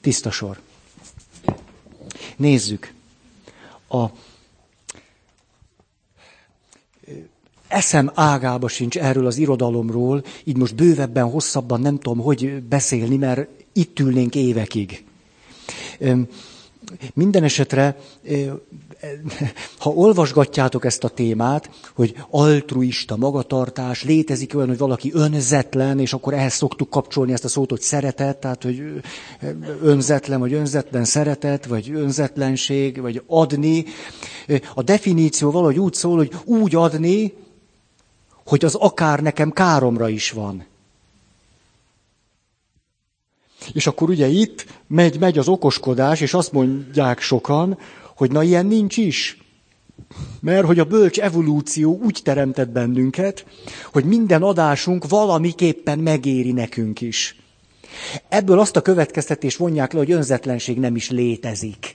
Tiszta 0.00 0.30
sor. 0.30 0.60
Nézzük. 2.36 2.92
A 3.88 4.04
eszem 7.68 8.10
ágába 8.14 8.68
sincs 8.68 8.98
erről 8.98 9.26
az 9.26 9.36
irodalomról, 9.36 10.24
így 10.44 10.56
most 10.56 10.74
bővebben, 10.74 11.30
hosszabban 11.30 11.80
nem 11.80 11.98
tudom, 11.98 12.18
hogy 12.18 12.62
beszélni, 12.62 13.16
mert 13.16 13.48
itt 13.72 13.98
ülnénk 13.98 14.34
évekig. 14.34 15.04
Minden 17.14 17.42
esetre, 17.42 17.96
ha 19.78 19.90
olvasgatjátok 19.90 20.84
ezt 20.84 21.04
a 21.04 21.08
témát, 21.08 21.70
hogy 21.94 22.14
altruista 22.30 23.16
magatartás, 23.16 24.04
létezik 24.04 24.54
olyan, 24.54 24.68
hogy 24.68 24.78
valaki 24.78 25.10
önzetlen, 25.14 25.98
és 25.98 26.12
akkor 26.12 26.34
ehhez 26.34 26.52
szoktuk 26.54 26.90
kapcsolni 26.90 27.32
ezt 27.32 27.44
a 27.44 27.48
szót, 27.48 27.70
hogy 27.70 27.80
szeretet, 27.80 28.36
tehát 28.36 28.62
hogy 28.62 29.02
önzetlen, 29.82 30.40
vagy 30.40 30.52
önzetlen 30.52 31.04
szeretet, 31.04 31.66
vagy 31.66 31.90
önzetlenség, 31.90 33.00
vagy 33.00 33.22
adni. 33.26 33.84
A 34.74 34.82
definíció 34.82 35.50
valahogy 35.50 35.78
úgy 35.78 35.94
szól, 35.94 36.16
hogy 36.16 36.32
úgy 36.44 36.74
adni, 36.74 37.32
hogy 38.46 38.64
az 38.64 38.74
akár 38.74 39.20
nekem 39.20 39.50
káromra 39.50 40.08
is 40.08 40.30
van. 40.30 40.64
És 43.72 43.86
akkor 43.86 44.10
ugye 44.10 44.26
itt 44.26 44.66
megy, 44.86 45.18
megy 45.18 45.38
az 45.38 45.48
okoskodás, 45.48 46.20
és 46.20 46.34
azt 46.34 46.52
mondják 46.52 47.20
sokan, 47.20 47.78
hogy 48.16 48.30
na 48.30 48.42
ilyen 48.42 48.66
nincs 48.66 48.96
is. 48.96 49.36
Mert 50.40 50.66
hogy 50.66 50.78
a 50.78 50.84
bölcs 50.84 51.18
evolúció 51.18 52.00
úgy 52.02 52.20
teremtett 52.24 52.68
bennünket, 52.68 53.46
hogy 53.92 54.04
minden 54.04 54.42
adásunk 54.42 55.08
valamiképpen 55.08 55.98
megéri 55.98 56.52
nekünk 56.52 57.00
is. 57.00 57.36
Ebből 58.28 58.58
azt 58.58 58.76
a 58.76 58.82
következtetést 58.82 59.56
vonják 59.56 59.92
le, 59.92 59.98
hogy 59.98 60.10
önzetlenség 60.10 60.78
nem 60.78 60.96
is 60.96 61.10
létezik. 61.10 61.94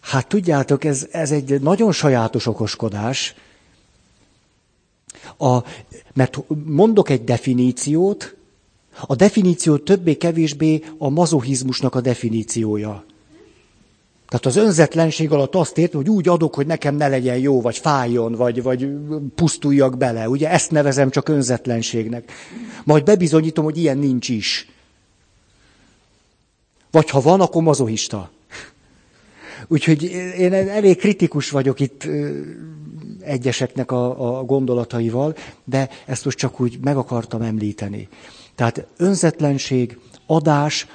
Hát 0.00 0.26
tudjátok, 0.26 0.84
ez, 0.84 1.06
ez 1.10 1.30
egy 1.30 1.60
nagyon 1.60 1.92
sajátos 1.92 2.46
okoskodás, 2.46 3.34
a, 5.38 5.58
mert 6.14 6.38
mondok 6.64 7.08
egy 7.08 7.24
definíciót, 7.24 8.35
a 9.00 9.14
definíció 9.14 9.76
többé-kevésbé 9.76 10.82
a 10.98 11.08
mazohizmusnak 11.08 11.94
a 11.94 12.00
definíciója. 12.00 13.04
Tehát 14.28 14.46
az 14.46 14.56
önzetlenség 14.56 15.32
alatt 15.32 15.54
azt 15.54 15.78
értem, 15.78 16.00
hogy 16.00 16.10
úgy 16.10 16.28
adok, 16.28 16.54
hogy 16.54 16.66
nekem 16.66 16.94
ne 16.94 17.08
legyen 17.08 17.38
jó, 17.38 17.60
vagy 17.60 17.78
fájjon, 17.78 18.32
vagy, 18.32 18.62
vagy 18.62 18.88
pusztuljak 19.34 19.96
bele. 19.96 20.28
Ugye 20.28 20.50
ezt 20.50 20.70
nevezem 20.70 21.10
csak 21.10 21.28
önzetlenségnek. 21.28 22.32
Majd 22.84 23.04
bebizonyítom, 23.04 23.64
hogy 23.64 23.76
ilyen 23.76 23.98
nincs 23.98 24.28
is. 24.28 24.70
Vagy 26.90 27.10
ha 27.10 27.20
van, 27.20 27.40
akkor 27.40 27.62
mazohista. 27.62 28.30
Úgyhogy 29.68 30.02
én 30.38 30.52
elég 30.52 30.96
kritikus 30.96 31.50
vagyok 31.50 31.80
itt 31.80 32.08
egyeseknek 33.20 33.90
a, 33.90 34.38
a 34.38 34.44
gondolataival, 34.44 35.34
de 35.64 35.88
ezt 36.06 36.24
most 36.24 36.38
csak 36.38 36.60
úgy 36.60 36.78
meg 36.82 36.96
akartam 36.96 37.42
említeni. 37.42 38.08
Tehát 38.56 38.86
önzetlenség, 38.96 39.98
adás 40.26 40.86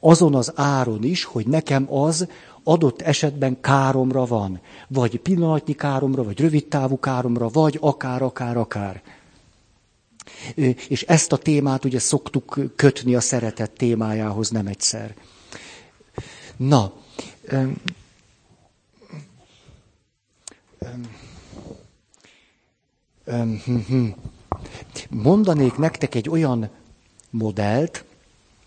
azon 0.00 0.34
az 0.34 0.52
áron 0.54 1.04
is, 1.04 1.24
hogy 1.24 1.46
nekem 1.46 1.92
az 1.94 2.26
adott 2.64 3.02
esetben 3.02 3.60
káromra 3.60 4.24
van. 4.24 4.60
Vagy 4.88 5.20
pillanatnyi 5.20 5.74
káromra, 5.74 6.22
vagy 6.22 6.40
rövidtávú 6.40 6.98
káromra, 6.98 7.48
vagy 7.48 7.78
akár, 7.80 8.22
akár, 8.22 8.56
akár. 8.56 9.02
És 10.88 11.02
ezt 11.02 11.32
a 11.32 11.36
témát 11.36 11.84
ugye 11.84 11.98
szoktuk 11.98 12.58
kötni 12.76 13.14
a 13.14 13.20
szeretet 13.20 13.70
témájához 13.70 14.50
nem 14.50 14.66
egyszer. 14.66 15.14
Na, 16.56 16.92
öm, 17.42 17.76
hm, 23.64 23.76
hm. 23.88 24.06
mondanék 25.10 25.76
nektek 25.76 26.14
egy 26.14 26.28
olyan 26.28 26.70
modellt, 27.30 28.04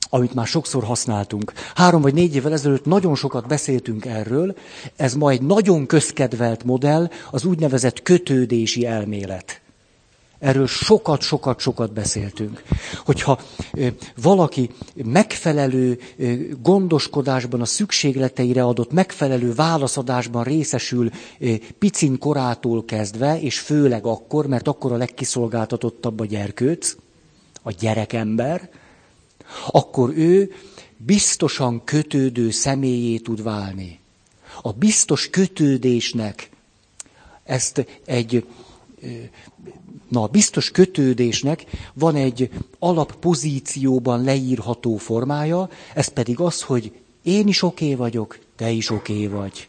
amit 0.09 0.33
már 0.33 0.47
sokszor 0.47 0.83
használtunk. 0.83 1.53
Három 1.75 2.01
vagy 2.01 2.13
négy 2.13 2.35
évvel 2.35 2.53
ezelőtt 2.53 2.85
nagyon 2.85 3.15
sokat 3.15 3.47
beszéltünk 3.47 4.05
erről, 4.05 4.55
ez 4.95 5.13
ma 5.13 5.29
egy 5.29 5.41
nagyon 5.41 5.85
közkedvelt 5.85 6.63
modell, 6.63 7.09
az 7.31 7.45
úgynevezett 7.45 8.01
kötődési 8.01 8.85
elmélet. 8.85 9.61
Erről 10.39 10.67
sokat, 10.67 11.21
sokat, 11.21 11.59
sokat 11.59 11.93
beszéltünk. 11.93 12.63
Hogyha 13.05 13.39
valaki 14.21 14.69
megfelelő 14.95 15.99
gondoskodásban, 16.61 17.61
a 17.61 17.65
szükségleteire 17.65 18.63
adott 18.63 18.91
megfelelő 18.91 19.53
válaszadásban 19.53 20.43
részesül 20.43 21.09
picin 21.79 22.17
korától 22.17 22.85
kezdve, 22.85 23.39
és 23.39 23.59
főleg 23.59 24.05
akkor, 24.05 24.47
mert 24.47 24.67
akkor 24.67 24.91
a 24.91 24.97
legkiszolgáltatottabb 24.97 26.19
a 26.19 26.25
gyerkőc, 26.25 26.95
a 27.63 27.71
gyerekember, 27.71 28.69
akkor 29.71 30.17
ő 30.17 30.51
biztosan 30.97 31.83
kötődő 31.83 32.51
személyé 32.51 33.17
tud 33.17 33.43
válni. 33.43 33.99
A 34.61 34.71
biztos 34.71 35.29
kötődésnek 35.29 36.49
ezt 37.43 37.85
egy 38.05 38.45
Na, 40.07 40.23
a 40.23 40.27
biztos 40.27 40.71
kötődésnek 40.71 41.65
van 41.93 42.15
egy 42.15 42.49
alappozícióban 42.79 44.23
leírható 44.23 44.97
formája, 44.97 45.69
ez 45.93 46.07
pedig 46.07 46.39
az, 46.39 46.61
hogy 46.61 46.91
én 47.23 47.47
is 47.47 47.61
oké 47.61 47.83
okay 47.85 47.95
vagyok, 47.95 48.39
te 48.55 48.69
is 48.69 48.89
oké 48.89 49.13
okay 49.13 49.27
vagy. 49.27 49.67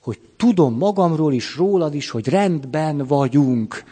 Hogy 0.00 0.18
tudom 0.36 0.76
magamról 0.76 1.32
is, 1.32 1.56
rólad 1.56 1.94
is, 1.94 2.10
hogy 2.10 2.28
rendben 2.28 3.06
vagyunk. 3.06 3.84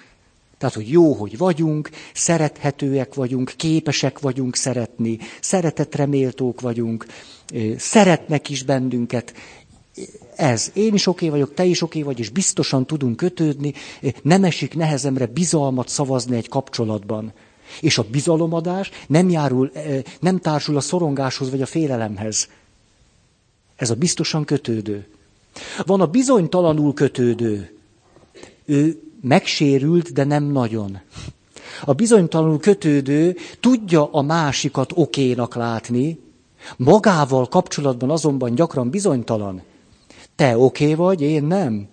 Tehát, 0.59 0.74
hogy 0.74 0.90
jó, 0.90 1.12
hogy 1.12 1.38
vagyunk, 1.38 1.90
szerethetőek 2.14 3.14
vagyunk, 3.14 3.52
képesek 3.56 4.18
vagyunk 4.18 4.56
szeretni, 4.56 5.18
szeretetre 5.40 6.06
méltók 6.06 6.61
vagyunk, 6.61 7.06
szeretnek 7.76 8.48
is 8.48 8.62
bennünket. 8.62 9.34
Ez. 10.36 10.70
Én 10.74 10.94
is 10.94 11.06
oké 11.06 11.28
vagyok, 11.28 11.54
te 11.54 11.64
is 11.64 11.82
oké 11.82 12.02
vagy, 12.02 12.18
és 12.18 12.28
biztosan 12.28 12.86
tudunk 12.86 13.16
kötődni. 13.16 13.72
Nem 14.22 14.44
esik 14.44 14.74
nehezemre 14.74 15.26
bizalmat 15.26 15.88
szavazni 15.88 16.36
egy 16.36 16.48
kapcsolatban. 16.48 17.32
És 17.80 17.98
a 17.98 18.06
bizalomadás 18.11 18.90
nem, 19.06 19.30
járul, 19.30 19.72
nem 20.20 20.38
társul 20.38 20.76
a 20.76 20.80
szorongáshoz 20.80 21.50
vagy 21.50 21.62
a 21.62 21.66
félelemhez. 21.66 22.48
Ez 23.76 23.90
a 23.90 23.94
biztosan 23.94 24.44
kötődő. 24.44 25.06
Van 25.86 26.00
a 26.00 26.06
bizonytalanul 26.06 26.94
kötődő. 26.94 27.76
Ő 28.64 29.02
megsérült, 29.20 30.12
de 30.12 30.24
nem 30.24 30.44
nagyon. 30.44 31.00
A 31.84 31.92
bizonytalanul 31.92 32.58
kötődő 32.58 33.36
tudja 33.60 34.12
a 34.12 34.22
másikat 34.22 34.92
okénak 34.94 35.54
látni, 35.54 36.18
magával 36.76 37.46
kapcsolatban 37.46 38.10
azonban 38.10 38.54
gyakran 38.54 38.90
bizonytalan. 38.90 39.62
Te 40.36 40.58
oké 40.58 40.94
vagy, 40.94 41.20
én 41.20 41.44
nem. 41.44 41.88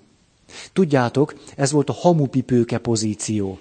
Tudjátok, 0.74 1.36
ez 1.56 1.72
volt 1.72 1.90
a 1.90 1.94
hamupipőke 1.94 2.78
pozíció. 2.78 3.60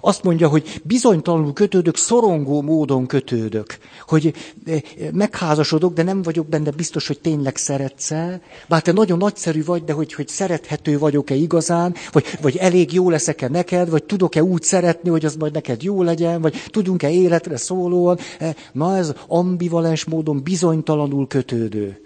Azt 0.00 0.22
mondja, 0.22 0.48
hogy 0.48 0.80
bizonytalanul 0.84 1.52
kötődök, 1.52 1.96
szorongó 1.96 2.62
módon 2.62 3.06
kötődök. 3.06 3.78
Hogy 4.06 4.34
eh, 4.66 4.80
megházasodok, 5.12 5.92
de 5.94 6.02
nem 6.02 6.22
vagyok 6.22 6.46
benne 6.46 6.70
biztos, 6.70 7.06
hogy 7.06 7.20
tényleg 7.20 7.56
szeretsz 7.56 8.10
-e. 8.10 8.40
Bár 8.68 8.82
te 8.82 8.92
nagyon 8.92 9.18
nagyszerű 9.18 9.64
vagy, 9.64 9.84
de 9.84 9.92
hogy, 9.92 10.12
hogy 10.12 10.28
szerethető 10.28 10.98
vagyok-e 10.98 11.34
igazán, 11.34 11.94
vagy, 12.12 12.24
vagy 12.40 12.56
elég 12.56 12.92
jó 12.92 13.10
leszek-e 13.10 13.48
neked, 13.48 13.90
vagy 13.90 14.04
tudok-e 14.04 14.42
úgy 14.42 14.62
szeretni, 14.62 15.10
hogy 15.10 15.24
az 15.24 15.36
majd 15.36 15.52
neked 15.52 15.82
jó 15.82 16.02
legyen, 16.02 16.40
vagy 16.40 16.62
tudunk-e 16.70 17.10
életre 17.10 17.56
szólóan. 17.56 18.18
Eh, 18.38 18.54
na 18.72 18.96
ez 18.96 19.12
ambivalens 19.28 20.04
módon 20.04 20.42
bizonytalanul 20.42 21.26
kötődő. 21.26 22.00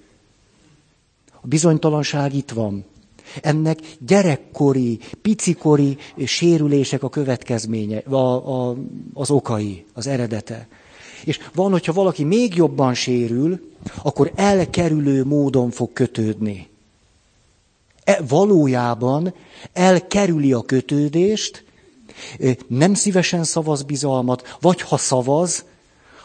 A 1.42 1.46
bizonytalanság 1.46 2.34
itt 2.34 2.50
van. 2.50 2.84
Ennek 3.42 3.78
gyerekkori, 4.06 4.98
picikori 5.22 5.96
sérülések 6.24 7.02
a 7.02 7.08
következménye, 7.08 7.98
a, 7.98 8.16
a, 8.16 8.76
az 9.14 9.30
okai, 9.30 9.84
az 9.94 10.06
eredete. 10.06 10.68
És 11.24 11.38
van, 11.54 11.70
hogyha 11.70 11.92
valaki 11.92 12.24
még 12.24 12.54
jobban 12.54 12.94
sérül, 12.94 13.60
akkor 14.02 14.32
elkerülő 14.34 15.24
módon 15.24 15.70
fog 15.70 15.92
kötődni. 15.92 16.68
E, 18.04 18.20
valójában 18.28 19.34
elkerüli 19.72 20.52
a 20.52 20.62
kötődést, 20.62 21.64
nem 22.66 22.94
szívesen 22.94 23.44
szavaz 23.44 23.82
bizalmat, 23.82 24.56
vagy 24.60 24.80
ha 24.80 24.96
szavaz, 24.96 25.64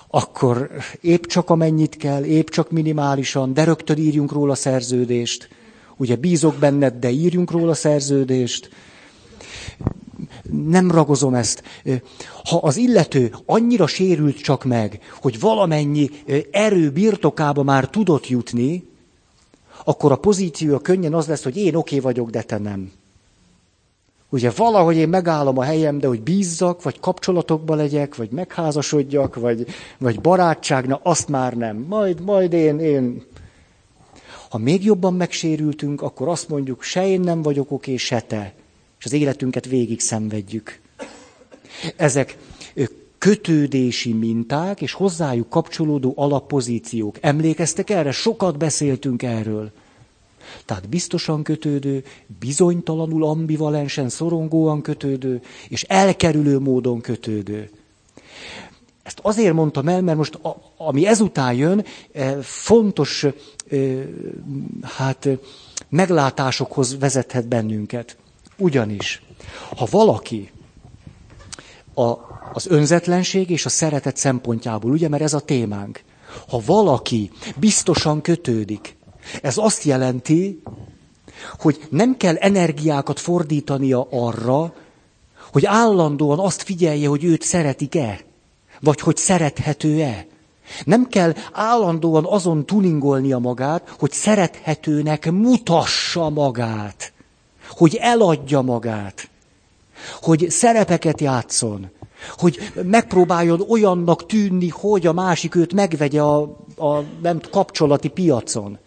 akkor 0.08 0.70
épp 1.02 1.24
csak 1.26 1.50
amennyit 1.50 1.98
kell, 1.98 2.24
épp 2.24 2.48
csak 2.50 2.72
minimálisan, 2.72 3.54
de 3.54 3.64
rögtön 3.64 3.98
írjunk 3.98 4.32
róla 4.32 4.56
szerződést. 4.56 5.50
Ugye 5.98 6.16
bízok 6.16 6.56
benned, 6.56 6.94
de 6.94 7.10
írjunk 7.10 7.52
róla 7.52 7.74
szerződést. 7.74 8.70
nem 10.52 10.92
ragozom 10.92 11.34
ezt. 11.34 11.64
Ha 12.44 12.58
az 12.58 12.78
illető 12.78 13.34
annyira 13.46 13.88
sérült 13.88 14.38
csak 14.38 14.64
meg, 14.64 15.00
hogy 15.22 15.40
valamennyi 15.40 16.10
erő 16.52 16.92
birtokába 16.92 17.64
már 17.64 17.90
tudott 17.90 18.28
jutni, 18.28 18.84
akkor 19.84 20.12
a 20.12 20.16
pozíciója 20.16 20.80
könnyen 20.80 21.14
az 21.14 21.28
lesz, 21.28 21.44
hogy 21.44 21.58
én 21.58 21.76
oké 21.76 21.76
okay 21.76 22.00
vagyok, 22.00 22.30
de 22.30 22.42
te 22.42 22.58
nem. 22.58 22.92
Ugye 24.30 24.52
valahogy 24.56 24.96
én 24.96 25.10
megállom 25.10 25.58
a 25.58 25.64
helyem, 25.64 26.00
de 26.00 26.08
hogy 26.08 26.22
bízzak, 26.22 26.84
vagy 26.84 27.00
kapcsolatokba 27.00 27.76
legyek, 27.76 28.16
vagy 28.16 28.30
megházasodjak, 28.32 29.36
vagy, 29.36 29.66
vagy 29.98 30.22
barátságna, 30.22 31.00
azt 31.04 31.28
már 31.28 31.54
nem. 31.54 31.86
Majd, 31.90 32.22
majd 32.22 32.54
én, 32.54 32.80
én. 32.80 33.24
Ha 34.56 34.62
még 34.62 34.84
jobban 34.84 35.14
megsérültünk, 35.14 36.02
akkor 36.02 36.28
azt 36.28 36.50
mondjuk, 36.50 36.84
se 36.84 37.08
én 37.08 37.20
nem 37.20 37.42
vagyok 37.42 37.72
oké, 37.72 37.96
se 37.96 38.22
te. 38.22 38.54
És 39.00 39.06
az 39.06 39.14
életünket 39.14 39.66
végig 39.66 40.00
szenvedjük. 40.00 40.80
Ezek 41.96 42.38
kötődési 43.18 44.14
minták, 44.14 44.82
és 44.82 44.94
hozzájuk 44.94 45.50
kapcsolódó 45.50 46.14
alappozíciók. 46.16 47.18
Emlékeztek 47.22 47.90
erre? 47.90 48.12
Sokat 48.12 48.58
beszéltünk 48.58 49.24
erről. 49.24 49.72
Tehát 50.66 50.90
biztosan 50.90 51.44
kötődő, 51.44 52.04
bizonytalanul 52.40 53.24
ambivalensen, 53.24 54.10
szorongóan 54.10 54.82
kötődő, 54.82 55.42
és 55.70 55.84
elkerülő 55.84 56.60
módon 56.60 57.02
kötődő. 57.02 57.70
Ezt 59.06 59.20
azért 59.22 59.54
mondtam 59.54 59.88
el, 59.88 60.02
mert 60.02 60.18
most 60.18 60.36
a, 60.36 60.58
ami 60.78 61.08
ezután 61.08 61.54
jön, 61.54 61.86
e, 62.14 62.42
fontos 62.42 63.24
e, 63.24 63.34
hát, 64.82 65.28
meglátásokhoz 65.90 66.98
vezethet 67.00 67.48
bennünket. 67.48 68.18
Ugyanis, 68.58 69.22
ha 69.78 69.88
valaki 69.92 70.52
a, 71.94 72.14
az 72.54 72.68
önzetlenség 72.68 73.50
és 73.50 73.66
a 73.66 73.70
szeretet 73.70 74.18
szempontjából, 74.18 74.92
ugye, 74.92 75.10
mert 75.10 75.24
ez 75.24 75.34
a 75.34 75.40
témánk, 75.40 76.04
ha 76.48 76.62
valaki 76.66 77.32
biztosan 77.56 78.22
kötődik, 78.22 78.98
ez 79.42 79.58
azt 79.58 79.84
jelenti, 79.84 80.62
hogy 81.60 81.88
nem 81.90 82.18
kell 82.18 82.36
energiákat 82.36 83.20
fordítania 83.20 84.08
arra, 84.12 84.74
hogy 85.52 85.66
állandóan 85.66 86.40
azt 86.40 86.62
figyelje, 86.62 87.08
hogy 87.08 87.24
őt 87.24 87.42
szeretik-e, 87.42 88.20
vagy 88.80 89.00
hogy 89.00 89.18
szerethető-e. 89.18 90.26
Nem 90.86 91.08
kell 91.08 91.34
állandóan 91.54 92.26
azon 92.26 92.66
tuningolnia 92.66 93.38
magát, 93.38 93.94
hogy 94.00 94.12
szerethetőnek 94.12 95.32
mutassa 95.32 96.30
magát, 96.30 97.14
hogy 97.70 97.96
eladja 97.96 98.62
magát, 98.62 99.30
hogy 100.22 100.46
szerepeket 100.50 101.22
játszon, 101.22 101.90
hogy 102.38 102.72
megpróbáljon 102.84 103.62
olyannak 103.70 104.26
tűnni, 104.26 104.70
hogy 104.70 105.08
a 105.08 105.14
másik 105.14 105.56
őt 105.56 105.74
megvegye 105.74 106.22
a, 106.22 106.42
a 106.78 107.00
nem 107.22 107.40
kapcsolati 107.52 108.08
piacon. 108.08 108.78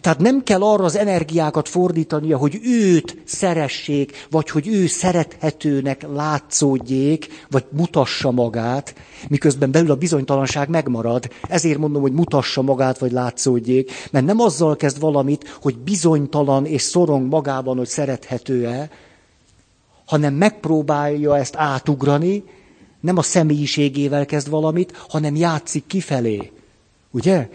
Tehát 0.00 0.18
nem 0.18 0.42
kell 0.42 0.62
arra 0.62 0.84
az 0.84 0.96
energiákat 0.96 1.68
fordítania, 1.68 2.36
hogy 2.38 2.60
őt 2.64 3.16
szeressék, 3.24 4.26
vagy 4.30 4.50
hogy 4.50 4.68
ő 4.68 4.86
szerethetőnek 4.86 6.06
látszódjék, 6.14 7.46
vagy 7.50 7.64
mutassa 7.70 8.30
magát, 8.30 8.94
miközben 9.28 9.70
belül 9.70 9.90
a 9.90 9.94
bizonytalanság 9.96 10.68
megmarad. 10.68 11.30
Ezért 11.48 11.78
mondom, 11.78 12.02
hogy 12.02 12.12
mutassa 12.12 12.62
magát, 12.62 12.98
vagy 12.98 13.12
látszódjék, 13.12 13.92
mert 14.10 14.24
nem 14.24 14.40
azzal 14.40 14.76
kezd 14.76 15.00
valamit, 15.00 15.56
hogy 15.62 15.78
bizonytalan 15.78 16.66
és 16.66 16.82
szorong 16.82 17.28
magában, 17.28 17.76
hogy 17.76 17.88
szerethető-e, 17.88 18.90
hanem 20.06 20.34
megpróbálja 20.34 21.36
ezt 21.36 21.56
átugrani, 21.56 22.44
nem 23.00 23.16
a 23.16 23.22
személyiségével 23.22 24.26
kezd 24.26 24.48
valamit, 24.50 25.04
hanem 25.08 25.36
játszik 25.36 25.86
kifelé. 25.86 26.52
Ugye? 27.10 27.48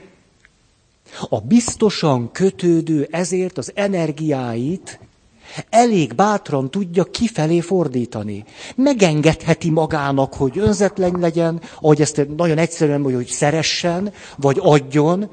A 1.30 1.40
biztosan 1.40 2.32
kötődő 2.32 3.08
ezért 3.12 3.58
az 3.58 3.72
energiáit 3.76 5.00
elég 5.70 6.16
bátran 6.16 6.72
tudja 6.72 7.04
kifelé 7.04 7.60
fordítani. 7.60 8.44
Megengedheti 8.76 9.70
magának, 9.70 10.34
hogy 10.34 10.58
önzetlen 10.58 11.18
legyen, 11.20 11.62
ahogy 11.82 12.02
ezt 12.02 12.28
nagyon 12.38 12.58
egyszerűen 12.58 13.00
mondja, 13.00 13.18
hogy 13.18 13.28
szeressen, 13.28 14.14
vagy 14.38 14.58
adjon. 14.62 15.30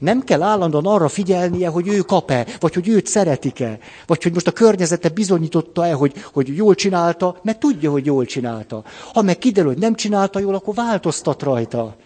Nem 0.00 0.22
kell 0.22 0.42
állandóan 0.42 0.86
arra 0.86 1.08
figyelnie, 1.08 1.68
hogy 1.68 1.88
ő 1.88 1.98
kap-e, 1.98 2.46
vagy 2.60 2.74
hogy 2.74 2.88
őt 2.88 3.06
szeretik-e, 3.06 3.78
vagy 4.06 4.22
hogy 4.22 4.32
most 4.32 4.46
a 4.46 4.52
környezete 4.52 5.08
bizonyította-e, 5.08 5.92
hogy, 5.92 6.12
hogy 6.32 6.56
jól 6.56 6.74
csinálta, 6.74 7.40
mert 7.42 7.58
tudja, 7.58 7.90
hogy 7.90 8.06
jól 8.06 8.24
csinálta. 8.24 8.84
Ha 9.12 9.22
meg 9.22 9.38
kiderül, 9.38 9.70
hogy 9.72 9.80
nem 9.80 9.94
csinálta 9.94 10.38
jól, 10.38 10.54
akkor 10.54 10.74
változtat 10.74 11.42
rajta. 11.42 11.96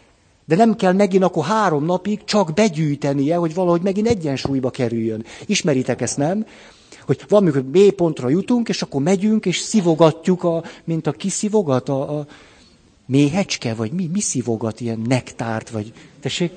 De 0.48 0.56
nem 0.56 0.76
kell 0.76 0.92
megint 0.92 1.22
akkor 1.22 1.44
három 1.44 1.84
napig 1.84 2.24
csak 2.24 2.54
begyűjtenie, 2.54 3.36
hogy 3.36 3.54
valahogy 3.54 3.82
megint 3.82 4.06
egyensúlyba 4.06 4.70
kerüljön. 4.70 5.24
Ismeritek 5.46 6.00
ezt, 6.00 6.16
nem? 6.16 6.46
Hogy 7.06 7.24
valamikor 7.28 7.64
B 7.64 7.78
pontra 7.90 8.28
jutunk, 8.28 8.68
és 8.68 8.82
akkor 8.82 9.02
megyünk, 9.02 9.46
és 9.46 9.58
szivogatjuk, 9.58 10.44
a, 10.44 10.64
mint 10.84 11.06
a 11.06 11.12
kiszivogat, 11.12 11.88
a, 11.88 12.18
a 12.18 12.26
méhecske, 13.06 13.74
vagy 13.74 13.92
mi, 13.92 14.10
mi 14.12 14.20
szivogat, 14.20 14.80
ilyen 14.80 15.02
nektárt, 15.06 15.70
vagy 15.70 15.92
tessék, 16.20 16.52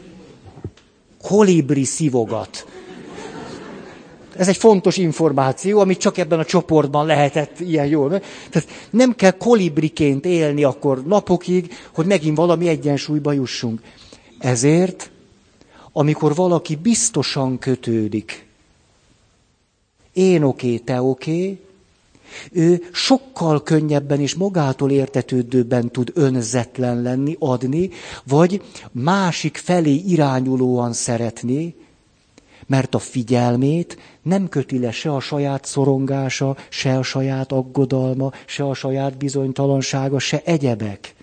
kolibri 1.22 1.84
szivogat. 1.84 2.66
Ez 4.42 4.48
egy 4.48 4.58
fontos 4.58 4.98
információ, 4.98 5.80
amit 5.80 6.00
csak 6.00 6.18
ebben 6.18 6.40
a 6.40 6.46
csoportban 6.46 7.06
lehetett 7.06 7.60
ilyen 7.60 7.86
jól. 7.86 8.10
Tehát 8.50 8.70
nem 8.90 9.16
kell 9.16 9.32
kolibriként 9.32 10.26
élni 10.26 10.64
akkor 10.64 11.04
napokig, 11.06 11.74
hogy 11.94 12.06
megint 12.06 12.38
valami 12.38 12.68
egyensúlyba 12.68 13.32
jussunk. 13.32 13.82
Ezért, 14.40 15.12
amikor 15.92 16.36
valaki 16.36 16.76
biztosan 16.76 17.60
kötődik, 17.60 18.48
én 20.14 20.44
oké, 20.44 20.78
te 20.78 21.02
oké, 21.02 21.60
ő 22.52 22.84
sokkal 22.92 23.64
könnyebben 23.64 24.20
és 24.20 24.36
magától 24.36 24.92
értetődőbben 24.92 25.92
tud 25.92 26.12
önzetlen 26.14 27.02
lenni, 27.02 27.36
adni, 27.40 27.90
vagy 28.28 28.62
másik 28.92 29.58
felé 29.58 29.94
irányulóan 29.94 30.94
szeretni, 30.94 31.76
mert 32.72 32.96
a 32.96 33.00
figyelmét 33.00 33.98
nem 34.22 34.50
köti 34.50 34.80
le 34.80 34.92
se 34.92 35.14
a 35.14 35.20
saját 35.20 35.66
szorongása, 35.66 36.58
se 36.70 36.98
a 36.98 37.04
saját 37.04 37.52
aggodalma, 37.52 38.32
se 38.46 38.64
a 38.64 38.74
saját 38.74 39.18
bizonytalansága, 39.18 40.20
se 40.20 40.42
egyebek. 40.46 41.16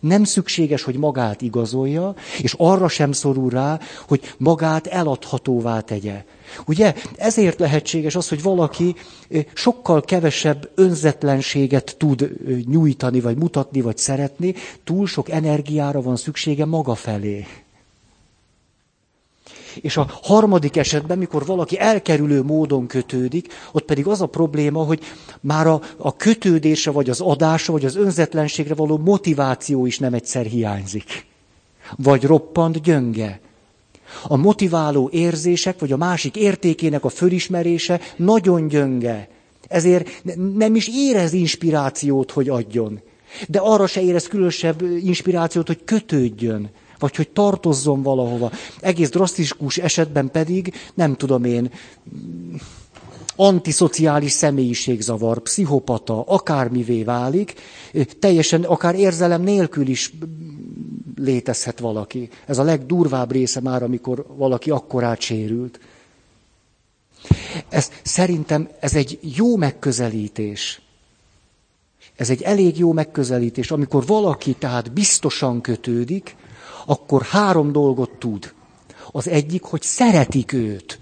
Nem 0.00 0.24
szükséges, 0.24 0.82
hogy 0.82 0.96
magát 0.96 1.42
igazolja, 1.42 2.14
és 2.42 2.54
arra 2.56 2.88
sem 2.88 3.12
szorul 3.12 3.50
rá, 3.50 3.78
hogy 4.08 4.34
magát 4.38 4.86
eladhatóvá 4.86 5.80
tegye. 5.80 6.24
Ugye 6.66 6.94
ezért 7.16 7.58
lehetséges 7.58 8.14
az, 8.14 8.28
hogy 8.28 8.42
valaki 8.42 8.94
sokkal 9.54 10.00
kevesebb 10.00 10.70
önzetlenséget 10.74 11.94
tud 11.98 12.30
nyújtani, 12.66 13.20
vagy 13.20 13.36
mutatni, 13.36 13.80
vagy 13.80 13.98
szeretni, 13.98 14.54
túl 14.84 15.06
sok 15.06 15.30
energiára 15.30 16.02
van 16.02 16.16
szüksége 16.16 16.64
maga 16.64 16.94
felé. 16.94 17.46
És 19.80 19.96
a 19.96 20.10
harmadik 20.22 20.76
esetben, 20.76 21.18
mikor 21.18 21.46
valaki 21.46 21.78
elkerülő 21.78 22.42
módon 22.42 22.86
kötődik, 22.86 23.52
ott 23.72 23.84
pedig 23.84 24.06
az 24.06 24.20
a 24.20 24.26
probléma, 24.26 24.82
hogy 24.82 25.00
már 25.40 25.66
a, 25.66 25.80
a 25.96 26.16
kötődése, 26.16 26.90
vagy 26.90 27.10
az 27.10 27.20
adása, 27.20 27.72
vagy 27.72 27.84
az 27.84 27.96
önzetlenségre 27.96 28.74
való 28.74 28.98
motiváció 28.98 29.86
is 29.86 29.98
nem 29.98 30.14
egyszer 30.14 30.44
hiányzik. 30.44 31.26
Vagy 31.96 32.24
roppant 32.24 32.82
gyönge. 32.82 33.40
A 34.22 34.36
motiváló 34.36 35.08
érzések, 35.12 35.78
vagy 35.78 35.92
a 35.92 35.96
másik 35.96 36.36
értékének 36.36 37.04
a 37.04 37.08
fölismerése 37.08 38.00
nagyon 38.16 38.68
gyönge. 38.68 39.28
Ezért 39.68 40.22
nem 40.54 40.74
is 40.74 40.88
érez 40.88 41.32
inspirációt, 41.32 42.30
hogy 42.30 42.48
adjon. 42.48 43.00
De 43.48 43.58
arra 43.58 43.86
se 43.86 44.02
érez 44.02 44.26
különösebb 44.26 44.82
inspirációt, 44.82 45.66
hogy 45.66 45.84
kötődjön 45.84 46.70
vagy 47.04 47.16
hogy 47.16 47.28
tartozzon 47.28 48.02
valahova. 48.02 48.50
Egész 48.80 49.10
drasztikus 49.10 49.76
esetben 49.78 50.30
pedig, 50.30 50.72
nem 50.94 51.14
tudom 51.16 51.44
én, 51.44 51.70
antiszociális 53.36 54.32
személyiségzavar, 54.32 55.38
pszichopata, 55.38 56.22
akármivé 56.22 57.02
válik, 57.02 57.54
teljesen 58.18 58.62
akár 58.62 58.94
érzelem 58.94 59.42
nélkül 59.42 59.86
is 59.88 60.12
létezhet 61.16 61.78
valaki. 61.78 62.28
Ez 62.46 62.58
a 62.58 62.62
legdurvább 62.62 63.32
része 63.32 63.60
már, 63.60 63.82
amikor 63.82 64.26
valaki 64.36 64.70
akkorát 64.70 65.20
sérült. 65.20 65.80
Ez, 67.68 67.90
szerintem 68.02 68.68
ez 68.80 68.94
egy 68.94 69.18
jó 69.36 69.56
megközelítés. 69.56 70.80
Ez 72.16 72.30
egy 72.30 72.42
elég 72.42 72.78
jó 72.78 72.92
megközelítés, 72.92 73.70
amikor 73.70 74.06
valaki 74.06 74.52
tehát 74.52 74.92
biztosan 74.92 75.60
kötődik, 75.60 76.36
akkor 76.86 77.22
három 77.22 77.72
dolgot 77.72 78.10
tud. 78.10 78.52
Az 79.12 79.28
egyik, 79.28 79.62
hogy 79.62 79.82
szeretik 79.82 80.52
őt. 80.52 80.98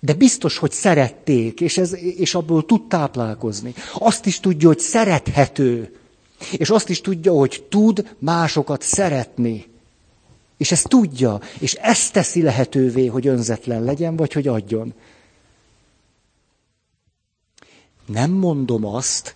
De 0.00 0.14
biztos, 0.14 0.58
hogy 0.58 0.72
szerették, 0.72 1.60
és, 1.60 1.78
ez, 1.78 1.92
és 1.94 2.34
abból 2.34 2.66
tud 2.66 2.88
táplálkozni. 2.88 3.74
Azt 3.94 4.26
is 4.26 4.40
tudja, 4.40 4.68
hogy 4.68 4.78
szerethető. 4.78 5.96
És 6.52 6.70
azt 6.70 6.88
is 6.88 7.00
tudja, 7.00 7.32
hogy 7.32 7.64
tud 7.68 8.14
másokat 8.18 8.82
szeretni. 8.82 9.66
És 10.56 10.72
ezt 10.72 10.88
tudja, 10.88 11.40
és 11.58 11.74
ezt 11.74 12.12
teszi 12.12 12.42
lehetővé, 12.42 13.06
hogy 13.06 13.26
önzetlen 13.26 13.84
legyen, 13.84 14.16
vagy 14.16 14.32
hogy 14.32 14.48
adjon. 14.48 14.94
Nem 18.06 18.30
mondom 18.30 18.84
azt, 18.84 19.34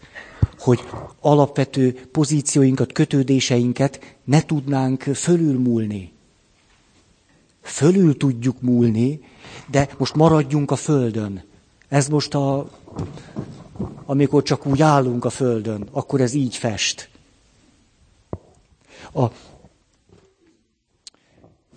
hogy 0.61 0.81
alapvető 1.21 2.09
pozícióinkat, 2.13 2.93
kötődéseinket 2.93 4.17
ne 4.25 4.43
tudnánk 4.43 5.03
fölülmúlni. 5.03 6.13
Fölül 7.63 8.17
tudjuk 8.17 8.61
múlni, 8.61 9.21
de 9.71 9.89
most 9.99 10.15
maradjunk 10.15 10.71
a 10.71 10.77
földön. 10.77 11.43
Ez 11.89 12.09
most 12.09 12.35
a, 12.35 12.71
amikor 14.05 14.43
csak 14.43 14.67
úgy 14.67 14.83
állunk 14.83 15.25
a 15.25 15.31
földön, 15.31 15.89
akkor 15.91 16.21
ez 16.21 16.33
így 16.33 16.57
fest. 16.57 17.09
A, 19.13 19.27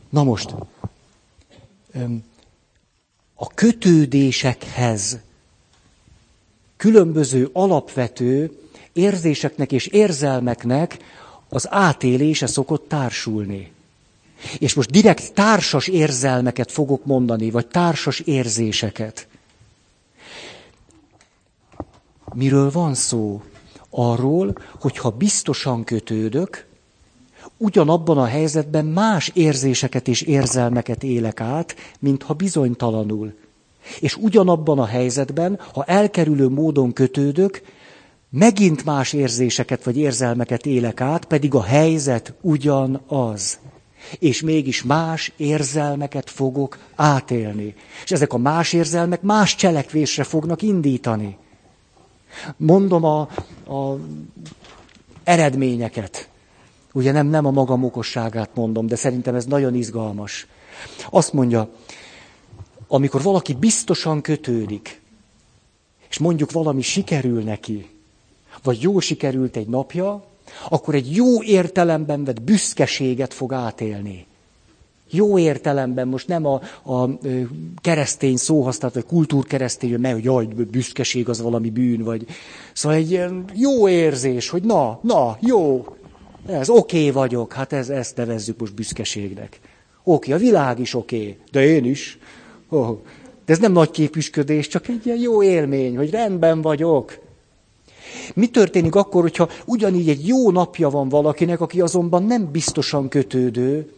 na 0.09 0.23
most, 0.23 0.55
a 3.35 3.47
kötődésekhez 3.47 5.19
különböző 6.77 7.49
alapvető 7.53 8.57
érzéseknek 8.93 9.71
és 9.71 9.87
érzelmeknek 9.87 10.97
az 11.49 11.67
átélése 11.69 12.47
szokott 12.47 12.87
társulni. 12.87 13.71
És 14.57 14.73
most 14.73 14.91
direkt 14.91 15.33
társas 15.33 15.87
érzelmeket 15.87 16.71
fogok 16.71 17.05
mondani, 17.05 17.51
vagy 17.51 17.67
társas 17.67 18.19
érzéseket. 18.19 19.27
Miről 22.33 22.71
van 22.71 22.93
szó? 22.93 23.41
Arról, 23.89 24.57
hogyha 24.79 25.09
biztosan 25.09 25.83
kötődök, 25.83 26.65
ugyanabban 27.57 28.17
a 28.17 28.25
helyzetben 28.25 28.85
más 28.85 29.31
érzéseket 29.33 30.07
és 30.07 30.21
érzelmeket 30.21 31.03
élek 31.03 31.41
át, 31.41 31.75
mintha 31.99 32.33
bizonytalanul. 32.33 33.33
És 33.99 34.15
ugyanabban 34.15 34.79
a 34.79 34.85
helyzetben, 34.85 35.59
ha 35.73 35.83
elkerülő 35.83 36.49
módon 36.49 36.93
kötődök, 36.93 37.61
megint 38.35 38.85
más 38.85 39.13
érzéseket 39.13 39.83
vagy 39.83 39.97
érzelmeket 39.97 40.65
élek 40.65 41.01
át, 41.01 41.25
pedig 41.25 41.53
a 41.53 41.63
helyzet 41.63 42.33
ugyanaz. 42.41 43.59
És 44.19 44.41
mégis 44.41 44.83
más 44.83 45.31
érzelmeket 45.37 46.29
fogok 46.29 46.77
átélni. 46.95 47.75
És 48.03 48.11
ezek 48.11 48.33
a 48.33 48.37
más 48.37 48.73
érzelmek 48.73 49.21
más 49.21 49.55
cselekvésre 49.55 50.23
fognak 50.23 50.61
indítani. 50.61 51.37
Mondom 52.57 53.03
a, 53.03 53.21
a 53.73 53.97
eredményeket. 55.23 56.29
Ugye 56.91 57.11
nem, 57.11 57.27
nem 57.27 57.45
a 57.45 57.51
magam 57.51 57.83
okosságát 57.83 58.49
mondom, 58.53 58.87
de 58.87 58.95
szerintem 58.95 59.35
ez 59.35 59.45
nagyon 59.45 59.75
izgalmas. 59.75 60.47
Azt 61.09 61.33
mondja, 61.33 61.69
amikor 62.87 63.21
valaki 63.21 63.53
biztosan 63.53 64.21
kötődik, 64.21 65.01
és 66.09 66.17
mondjuk 66.17 66.51
valami 66.51 66.81
sikerül 66.81 67.43
neki, 67.43 67.89
vagy 68.63 68.81
jó 68.81 68.99
sikerült 68.99 69.55
egy 69.55 69.67
napja, 69.67 70.23
akkor 70.69 70.95
egy 70.95 71.15
jó 71.15 71.43
értelemben 71.43 72.23
vett 72.23 72.41
büszkeséget 72.41 73.33
fog 73.33 73.53
átélni. 73.53 74.25
Jó 75.09 75.37
értelemben, 75.37 76.07
most 76.07 76.27
nem 76.27 76.45
a, 76.45 76.61
a 76.83 77.09
keresztény 77.81 78.35
szóhasználat, 78.35 78.95
vagy 78.95 79.05
kultúrkeresztény, 79.05 79.99
mert 79.99 80.13
hogy 80.13 80.23
jaj, 80.23 80.45
büszkeség 80.45 81.29
az 81.29 81.41
valami 81.41 81.69
bűn, 81.69 82.03
vagy... 82.03 82.25
Szóval 82.73 82.97
egy 82.97 83.11
ilyen 83.11 83.45
jó 83.53 83.89
érzés, 83.89 84.49
hogy 84.49 84.63
na, 84.63 84.99
na, 85.01 85.37
jó, 85.41 85.85
ez 86.47 86.69
oké 86.69 86.97
okay 86.97 87.11
vagyok, 87.11 87.53
hát 87.53 87.73
ez, 87.73 87.89
ezt 87.89 88.15
nevezzük 88.15 88.59
most 88.59 88.73
büszkeségnek. 88.73 89.59
Oké, 90.03 90.33
okay, 90.33 90.33
a 90.33 90.45
világ 90.45 90.79
is 90.79 90.93
oké, 90.93 91.17
okay, 91.17 91.37
de 91.51 91.65
én 91.65 91.85
is. 91.85 92.17
Oh, 92.69 92.97
de 93.45 93.53
ez 93.53 93.59
nem 93.59 93.71
nagy 93.71 93.91
képüsködés, 93.91 94.67
csak 94.67 94.87
egy 94.87 95.05
ilyen 95.05 95.19
jó 95.19 95.43
élmény, 95.43 95.97
hogy 95.97 96.09
rendben 96.09 96.61
vagyok. 96.61 97.19
Mi 98.33 98.47
történik 98.47 98.95
akkor, 98.95 99.21
hogyha 99.21 99.49
ugyanígy 99.65 100.09
egy 100.09 100.27
jó 100.27 100.51
napja 100.51 100.89
van 100.89 101.09
valakinek, 101.09 101.61
aki 101.61 101.81
azonban 101.81 102.23
nem 102.23 102.51
biztosan 102.51 103.09
kötődő, 103.09 103.93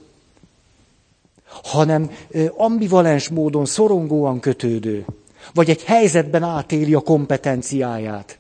hanem 1.63 2.11
ambivalens 2.57 3.29
módon, 3.29 3.65
szorongóan 3.65 4.39
kötődő, 4.39 5.05
vagy 5.53 5.69
egy 5.69 5.83
helyzetben 5.83 6.43
átéli 6.43 6.93
a 6.93 6.99
kompetenciáját. 6.99 8.37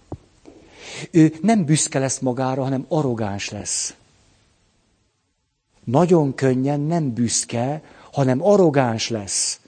Ő 1.11 1.33
nem 1.41 1.65
büszke 1.65 1.99
lesz 1.99 2.19
magára, 2.19 2.63
hanem 2.63 2.85
arrogáns 2.87 3.49
lesz. 3.49 3.93
Nagyon 5.83 6.35
könnyen 6.35 6.79
nem 6.79 7.13
büszke, 7.13 7.81
hanem 8.11 8.43
arrogáns 8.43 9.09
lesz. 9.09 9.59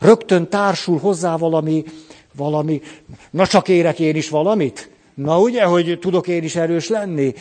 Rögtön 0.00 0.48
társul 0.48 0.98
hozzá 0.98 1.36
valami, 1.36 1.84
valami, 2.32 2.82
na 3.30 3.46
csak 3.46 3.68
érek 3.68 3.98
én 3.98 4.16
is 4.16 4.28
valamit? 4.28 4.90
Na 5.16 5.40
ugye, 5.40 5.64
hogy 5.64 5.98
tudok 6.00 6.28
én 6.28 6.42
is 6.42 6.56
erős 6.56 6.88
lenni? 6.88 7.34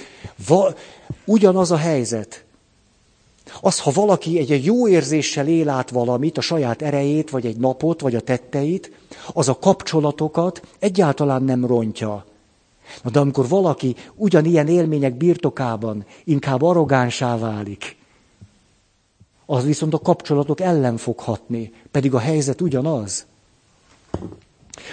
Va, 0.48 0.74
ugyanaz 1.26 1.72
a 1.72 1.78
helyzet. 1.78 2.44
Az, 3.62 3.80
ha 3.80 3.92
valaki 3.92 4.40
egy, 4.40 4.52
egy 4.52 4.66
jó 4.66 4.88
érzéssel 4.88 5.48
él 5.48 5.70
át 5.70 5.90
valamit, 5.90 6.38
a 6.38 6.42
saját 6.42 6.82
erejét, 6.82 7.30
vagy 7.30 7.46
egy 7.46 7.58
napot, 7.58 8.02
vagy 8.02 8.16
a 8.16 8.22
tetteit, 8.22 8.92
az 9.34 9.50
a 9.50 9.60
kapcsolatokat 9.60 10.62
egyáltalán 10.80 11.44
nem 11.44 11.66
rontja. 11.66 12.26
Na 13.04 13.10
de 13.10 13.20
amikor 13.20 13.48
valaki 13.48 13.96
ugyanilyen 14.16 14.68
élmények 14.68 15.14
birtokában 15.14 16.06
inkább 16.24 16.62
arrogánsá 16.62 17.38
válik, 17.38 17.98
az 19.46 19.64
viszont 19.64 19.94
a 19.94 20.00
kapcsolatok 20.00 20.60
ellen 20.60 20.98
fog 20.98 21.20
hatni, 21.20 21.74
pedig 21.92 22.14
a 22.14 22.20
helyzet 22.20 22.62
ugyanaz. 22.62 23.26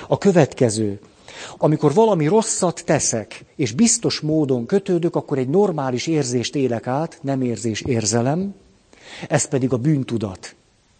A 0.09 0.19
következő, 0.19 1.01
amikor 1.57 1.95
valami 1.95 2.27
rosszat 2.27 2.83
teszek, 2.85 3.45
és 3.57 3.73
biztos 3.73 4.21
módon 4.21 4.67
kötődök, 4.67 5.17
akkor 5.17 5.39
egy 5.39 5.49
normális 5.49 6.07
érzést 6.07 6.57
élek 6.57 6.87
át, 6.87 7.19
nem 7.23 7.43
érzés, 7.43 7.81
érzelem, 7.81 8.55
ez 9.29 9.49
pedig 9.49 9.73
a 9.73 9.77
bűntudat. 9.77 10.55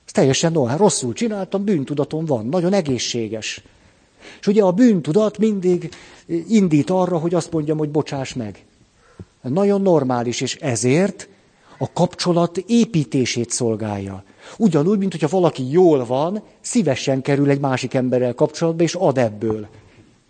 Ez 0.07 0.13
teljesen 0.13 0.53
no, 0.53 0.77
rosszul 0.77 1.13
csináltam, 1.13 1.65
bűntudatom 1.65 2.25
van, 2.25 2.47
nagyon 2.47 2.73
egészséges. 2.73 3.63
És 4.41 4.47
ugye 4.47 4.63
a 4.63 4.73
bűntudat 4.73 5.39
mindig 5.39 5.91
indít 6.49 6.91
arra, 6.91 7.19
hogy 7.19 7.35
azt 7.35 7.53
mondjam, 7.53 7.79
hogy 7.79 7.91
bocsáss 7.91 8.33
meg. 8.33 8.65
Nagyon 9.43 9.83
normális, 9.83 10.41
és 10.41 10.57
ezért 10.57 11.29
a 11.79 11.93
kapcsolat 11.93 12.57
építését 12.67 13.51
szolgálja. 13.51 14.25
Ugyanúgy, 14.59 14.99
mint 14.99 15.13
hogyha 15.13 15.29
valaki 15.29 15.71
jól 15.71 16.05
van, 16.05 16.43
szívesen 16.61 17.23
kerül 17.23 17.51
egy 17.51 17.61
másik 17.61 17.95
emberrel 17.95 18.35
kapcsolatba, 18.35 18.83
és 18.83 18.95
ad 18.95 19.19
ebből. 19.19 19.69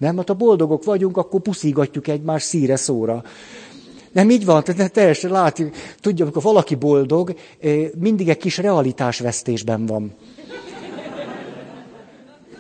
Nem, 0.03 0.17
hát 0.17 0.29
ha 0.29 0.35
boldogok 0.35 0.85
vagyunk, 0.85 1.17
akkor 1.17 1.41
puszigatjuk 1.41 2.09
egymás 2.09 2.43
szíre 2.43 2.77
szóra. 2.77 3.25
Nem 4.13 4.31
így 4.31 4.45
van, 4.45 4.65
tehát 4.65 4.93
teljesen 4.93 5.31
látjuk. 5.31 5.75
Tudja, 6.01 6.25
amikor 6.25 6.43
valaki 6.43 6.75
boldog, 6.75 7.35
eh, 7.61 7.89
mindig 7.99 8.29
egy 8.29 8.37
kis 8.37 8.59
realitásvesztésben 8.59 9.87
van. 9.87 10.15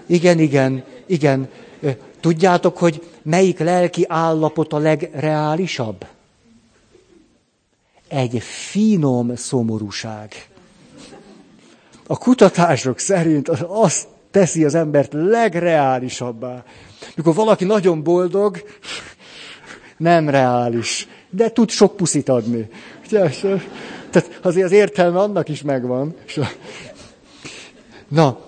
Igen, 0.06 0.38
igen, 0.38 0.84
igen. 1.06 1.48
Eh, 1.80 1.96
tudjátok, 2.20 2.78
hogy 2.78 3.06
melyik 3.22 3.58
lelki 3.58 4.04
állapot 4.08 4.72
a 4.72 4.78
legreálisabb? 4.78 6.06
Egy 8.08 8.42
finom 8.42 9.36
szomorúság. 9.36 10.48
A 12.06 12.18
kutatások 12.18 12.98
szerint 12.98 13.48
azt 13.68 14.06
teszi 14.32 14.64
az 14.64 14.74
embert 14.74 15.12
legreálisabbá. 15.12 16.64
Mikor 17.16 17.34
valaki 17.34 17.64
nagyon 17.64 18.02
boldog, 18.02 18.62
nem 19.96 20.28
reális, 20.28 21.08
de 21.30 21.50
tud 21.50 21.70
sok 21.70 21.96
puszit 21.96 22.28
adni. 22.28 22.68
Tehát 23.08 24.40
azért 24.42 24.66
az 24.66 24.72
értelme 24.72 25.18
annak 25.18 25.48
is 25.48 25.62
megvan. 25.62 26.14
Na, 28.08 28.38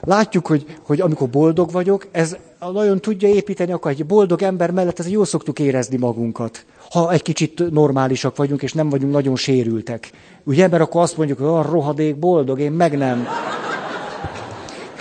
látjuk, 0.00 0.46
hogy, 0.46 0.76
hogy 0.82 1.00
amikor 1.00 1.28
boldog 1.28 1.70
vagyok, 1.70 2.06
ez 2.10 2.36
nagyon 2.72 3.00
tudja 3.00 3.28
építeni, 3.28 3.72
akkor 3.72 3.90
egy 3.90 4.06
boldog 4.06 4.42
ember 4.42 4.70
mellett 4.70 4.98
ez 4.98 5.08
jól 5.08 5.24
szoktuk 5.24 5.58
érezni 5.58 5.96
magunkat. 5.96 6.64
Ha 6.90 7.12
egy 7.12 7.22
kicsit 7.22 7.70
normálisak 7.70 8.36
vagyunk, 8.36 8.62
és 8.62 8.72
nem 8.72 8.88
vagyunk 8.88 9.12
nagyon 9.12 9.36
sérültek. 9.36 10.10
Ugye, 10.44 10.68
mert 10.68 10.82
akkor 10.82 11.02
azt 11.02 11.16
mondjuk, 11.16 11.38
hogy 11.38 11.46
a 11.46 11.62
rohadék 11.62 12.18
boldog, 12.18 12.60
én 12.60 12.72
meg 12.72 12.96
nem. 12.98 13.26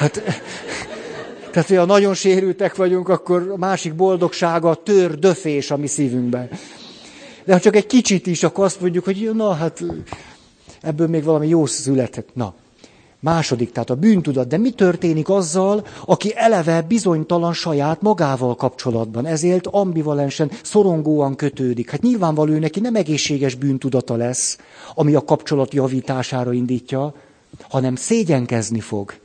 Hát 0.04 0.22
tehát, 1.52 1.76
ha 1.76 1.86
nagyon 1.86 2.14
sérültek 2.14 2.76
vagyunk, 2.76 3.10
akkor 3.10 3.50
a 3.54 3.58
másik 3.58 3.96
boldogsága 3.96 4.76
tör, 4.76 5.20
döfés 5.20 5.72
a 5.72 5.78
mi 5.78 5.88
szívünkben. 5.88 6.50
De 7.46 7.54
ha 7.54 7.60
csak 7.60 7.76
egy 7.76 7.86
kicsit 7.86 8.28
is, 8.28 8.44
akkor 8.44 8.66
azt 8.66 8.82
mondjuk, 8.82 9.04
hogy 9.04 9.32
na, 9.34 9.54
hát 9.54 9.84
ebből 10.82 11.08
még 11.08 11.24
valami 11.24 11.48
jó 11.48 11.66
született. 11.66 12.30
Na, 12.34 12.54
Második, 13.20 13.72
tehát 13.72 13.90
a 13.90 13.96
bűntudat. 13.96 14.48
De 14.48 14.58
mi 14.58 14.72
történik 14.72 15.30
azzal, 15.30 15.86
aki 16.06 16.34
eleve 16.36 16.82
bizonytalan 16.82 17.54
saját 17.54 18.02
magával 18.02 18.56
kapcsolatban, 18.56 19.26
ezért 19.26 19.68
ambivalensen, 19.68 20.52
szorongóan 20.64 21.36
kötődik? 21.36 21.90
Hát 21.90 22.02
nyilvánvaló 22.02 22.54
neki 22.58 22.80
nem 22.80 22.96
egészséges 22.96 23.56
bűntudata 23.56 24.16
lesz, 24.16 24.58
ami 24.96 25.16
a 25.16 25.24
kapcsolat 25.24 25.74
javítására 25.74 26.54
indítja, 26.54 27.14
hanem 27.70 27.96
szégyenkezni 27.96 28.80
fog. 28.80 29.22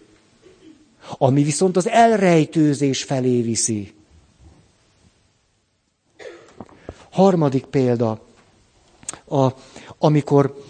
Ami 1.11 1.43
viszont 1.43 1.77
az 1.77 1.89
elrejtőzés 1.89 3.03
felé 3.03 3.43
viszi. 3.43 3.95
Harmadik 7.11 7.65
példa, 7.65 8.21
a, 9.29 9.49
amikor 9.99 10.65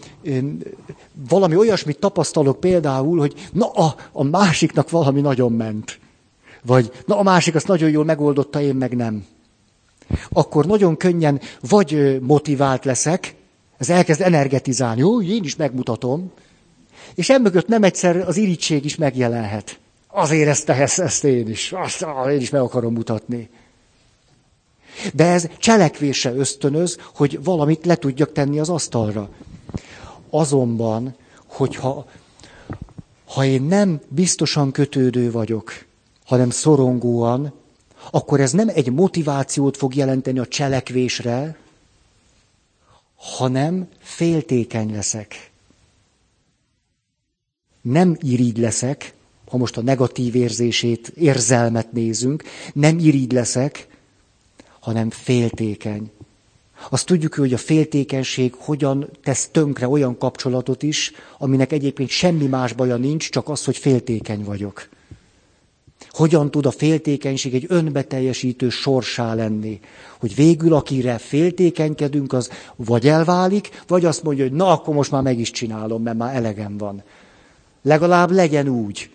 valami 1.28 1.57
olyasmit 1.57 1.99
tapasztalok 1.99 2.61
például, 2.61 3.18
hogy 3.18 3.49
na 3.53 3.70
a, 3.70 3.95
a 4.12 4.22
másiknak 4.22 4.91
valami 4.91 5.20
nagyon 5.20 5.53
ment. 5.53 5.99
Vagy 6.62 6.93
na 7.07 7.18
a 7.18 7.22
másik 7.22 7.55
azt 7.55 7.66
nagyon 7.66 7.91
jól 7.91 8.05
megoldotta, 8.05 8.61
én 8.61 8.74
meg 8.74 8.97
nem. 8.97 9.26
Akkor 10.28 10.66
nagyon 10.66 10.97
könnyen 10.97 11.41
vagy 11.68 12.20
motivált 12.20 12.84
leszek, 12.84 13.34
ez 13.78 13.91
elkezd 13.91 14.20
energetizálni, 14.20 15.01
jó, 15.01 15.22
én 15.22 15.45
is 15.45 15.57
megmutatom, 15.57 16.32
és 17.14 17.30
emögött 17.30 17.66
nem 17.66 17.82
egyszer 17.82 18.16
az 18.16 18.36
irítség 18.36 18.84
is 18.84 18.97
megjelenhet. 18.97 19.78
Azért 20.11 20.49
ezt, 20.49 20.69
ezt, 20.69 20.99
ezt 20.99 21.25
én 21.25 21.49
is, 21.49 21.73
azt 21.73 22.07
én 22.31 22.41
is 22.41 22.51
meg 22.51 22.61
akarom 22.61 22.93
mutatni. 22.93 23.51
De 25.15 25.25
ez 25.25 25.49
cselekvése 25.59 26.33
ösztönöz, 26.33 26.99
hogy 27.15 27.43
valamit 27.43 27.87
le 27.87 27.97
tudjak 27.97 28.33
tenni 28.33 28.59
az 28.59 28.69
asztalra. 28.69 29.29
Azonban, 30.31 31.17
hogyha 31.47 32.07
ha 33.25 33.45
én 33.45 33.63
nem 33.63 34.01
biztosan 34.09 34.73
kötődő 34.73 35.31
vagyok, 35.31 35.85
hanem 36.25 36.51
szorongóan, 36.51 37.53
akkor 38.11 38.41
ez 38.41 38.53
nem 38.53 38.69
egy 38.69 38.93
motivációt 38.93 39.77
fog 39.77 39.95
jelenteni 39.95 40.39
a 40.39 40.47
cselekvésre, 40.47 41.59
hanem 43.17 43.89
féltékeny 43.99 44.93
leszek. 44.93 45.51
Nem 47.81 48.17
irigy 48.21 48.59
leszek, 48.59 49.15
ha 49.49 49.57
most 49.57 49.76
a 49.76 49.82
negatív 49.82 50.34
érzését, 50.34 51.09
érzelmet 51.09 51.92
nézünk, 51.92 52.42
nem 52.72 52.99
irigy 52.99 53.32
leszek, 53.32 53.86
hanem 54.80 55.11
féltékeny. 55.11 56.11
Azt 56.90 57.07
tudjuk, 57.07 57.34
hogy 57.34 57.53
a 57.53 57.59
féltékenység 57.59 58.55
hogyan 58.59 59.11
tesz 59.22 59.49
tönkre 59.53 59.88
olyan 59.88 60.18
kapcsolatot 60.18 60.82
is, 60.82 61.12
aminek 61.38 61.72
egyébként 61.72 62.09
semmi 62.09 62.46
más 62.46 62.72
baja 62.72 62.96
nincs, 62.96 63.30
csak 63.30 63.49
az, 63.49 63.64
hogy 63.64 63.76
féltékeny 63.76 64.44
vagyok. 64.44 64.88
Hogyan 66.11 66.51
tud 66.51 66.66
a 66.66 66.70
féltékenység 66.70 67.55
egy 67.55 67.64
önbeteljesítő 67.68 68.68
sorsá 68.68 69.34
lenni? 69.34 69.80
Hogy 70.18 70.34
végül, 70.34 70.74
akire 70.74 71.18
féltékenykedünk, 71.18 72.32
az 72.32 72.51
vagy 72.76 73.09
elválik, 73.09 73.82
vagy 73.86 74.05
azt 74.05 74.22
mondja, 74.22 74.44
hogy 74.44 74.53
na, 74.53 74.66
akkor 74.66 74.94
most 74.94 75.11
már 75.11 75.22
meg 75.22 75.38
is 75.38 75.51
csinálom, 75.51 76.03
mert 76.03 76.16
már 76.16 76.36
elegem 76.36 76.76
van. 76.76 77.03
Legalább 77.82 78.30
legyen 78.30 78.68
úgy. 78.68 79.11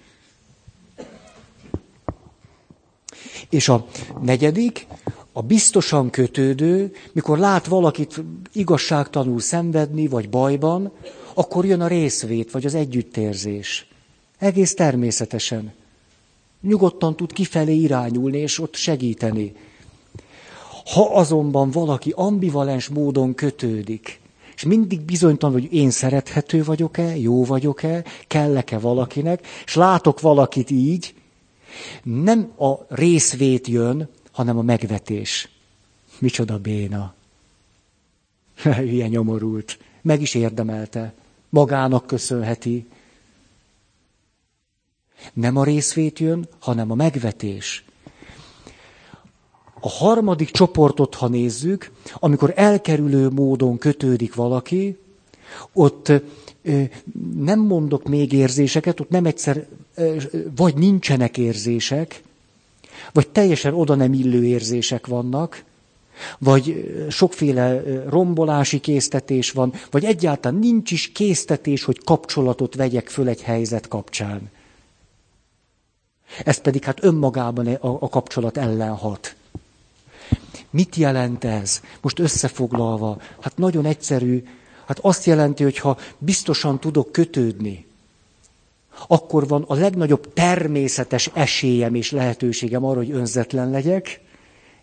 És 3.54 3.70
a 3.70 3.86
negyedik, 4.22 4.88
a 5.32 5.42
biztosan 5.42 6.10
kötődő, 6.10 6.92
mikor 7.12 7.38
lát 7.38 7.66
valakit 7.66 8.24
igazságtanul 8.54 9.40
szenvedni, 9.40 10.08
vagy 10.08 10.30
bajban, 10.30 10.92
akkor 11.34 11.66
jön 11.66 11.82
a 11.82 11.88
részvét, 11.88 12.52
vagy 12.52 12.66
az 12.66 12.74
együttérzés. 12.74 13.88
Egész 14.40 14.74
természetesen. 14.74 15.74
Nyugodtan 16.62 17.16
tud 17.16 17.34
kifelé 17.34 17.76
irányulni, 17.76 18.38
és 18.38 18.60
ott 18.60 18.76
segíteni. 18.76 19.56
Ha 20.94 21.16
azonban 21.16 21.72
valaki 21.72 22.14
ambivalens 22.16 22.88
módon 22.88 23.36
kötődik, 23.36 24.20
és 24.56 24.64
mindig 24.64 25.02
bizonytalan, 25.02 25.60
hogy 25.60 25.74
én 25.74 25.90
szerethető 25.90 26.64
vagyok-e, 26.64 27.18
jó 27.18 27.46
vagyok-e, 27.46 28.04
kellek-e 28.28 28.80
valakinek, 28.80 29.48
és 29.66 29.76
látok 29.76 30.22
valakit 30.22 30.72
így, 30.72 31.14
nem 32.04 32.52
a 32.58 32.74
részvét 32.88 33.68
jön, 33.68 34.10
hanem 34.32 34.58
a 34.58 34.62
megvetés. 34.62 35.50
Micsoda 36.20 36.60
béna. 36.60 37.14
Ilyen 38.94 39.10
nyomorult. 39.10 39.78
Meg 40.02 40.22
is 40.22 40.36
érdemelte. 40.36 41.14
Magának 41.50 42.08
köszönheti. 42.08 42.88
Nem 45.34 45.58
a 45.58 45.64
részvét 45.64 46.20
jön, 46.20 46.48
hanem 46.60 46.92
a 46.92 46.96
megvetés. 46.96 47.84
A 49.80 49.90
harmadik 49.90 50.52
csoportot, 50.52 51.16
ha 51.16 51.28
nézzük, 51.28 51.92
amikor 52.14 52.54
elkerülő 52.56 53.30
módon 53.30 53.78
kötődik 53.78 54.36
valaki, 54.36 54.98
ott 55.74 56.12
nem 57.38 57.60
mondok 57.60 58.08
még 58.08 58.32
érzéseket, 58.34 59.00
ott 59.00 59.10
nem 59.10 59.26
egyszer, 59.26 59.68
vagy 60.56 60.76
nincsenek 60.76 61.38
érzések, 61.38 62.24
vagy 63.12 63.28
teljesen 63.28 63.74
oda 63.74 63.96
nem 63.96 64.14
illő 64.14 64.46
érzések 64.46 65.08
vannak, 65.08 65.64
vagy 66.40 66.94
sokféle 67.10 67.82
rombolási 68.10 68.80
késztetés 68.80 69.52
van, 69.52 69.74
vagy 69.92 70.04
egyáltalán 70.04 70.60
nincs 70.60 70.92
is 70.92 71.12
késztetés, 71.12 71.84
hogy 71.84 72.04
kapcsolatot 72.04 72.76
vegyek 72.76 73.10
föl 73.10 73.28
egy 73.28 73.42
helyzet 73.42 73.88
kapcsán. 73.88 74.52
Ez 76.46 76.58
pedig 76.58 76.84
hát 76.84 77.04
önmagában 77.04 77.68
a, 77.68 77.98
a 78.00 78.10
kapcsolat 78.10 78.58
ellen 78.58 78.96
hat. 78.96 79.36
Mit 80.70 80.96
jelent 80.96 81.44
ez? 81.44 81.82
Most 82.02 82.20
összefoglalva, 82.20 83.22
hát 83.40 83.58
nagyon 83.58 83.86
egyszerű, 83.86 84.44
hát 84.96 85.06
azt 85.06 85.26
jelenti, 85.26 85.64
hogy 85.64 85.78
ha 85.78 85.98
biztosan 86.18 86.80
tudok 86.80 87.12
kötődni, 87.12 87.86
akkor 89.08 89.48
van 89.48 89.64
a 89.68 89.74
legnagyobb 89.74 90.34
természetes 90.34 91.30
esélyem 91.34 91.96
és 91.96 92.12
lehetőségem 92.12 92.86
arra, 92.86 92.98
hogy 92.98 93.12
önzetlen 93.12 93.70
legyek, 93.70 94.22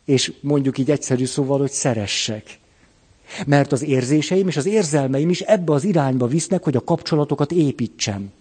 és 0.04 0.32
mondjuk 0.40 0.78
így 0.78 0.90
egyszerű 0.90 1.24
szóval, 1.24 1.58
hogy 1.58 1.70
szeressek. 1.70 2.58
Mert 3.46 3.72
az 3.72 3.82
érzéseim 3.82 4.48
és 4.48 4.56
az 4.56 4.66
érzelmeim 4.66 5.30
is 5.30 5.40
ebbe 5.40 5.72
az 5.72 5.84
irányba 5.84 6.26
visznek, 6.26 6.62
hogy 6.62 6.76
a 6.76 6.84
kapcsolatokat 6.84 7.52
építsem. 7.52 8.32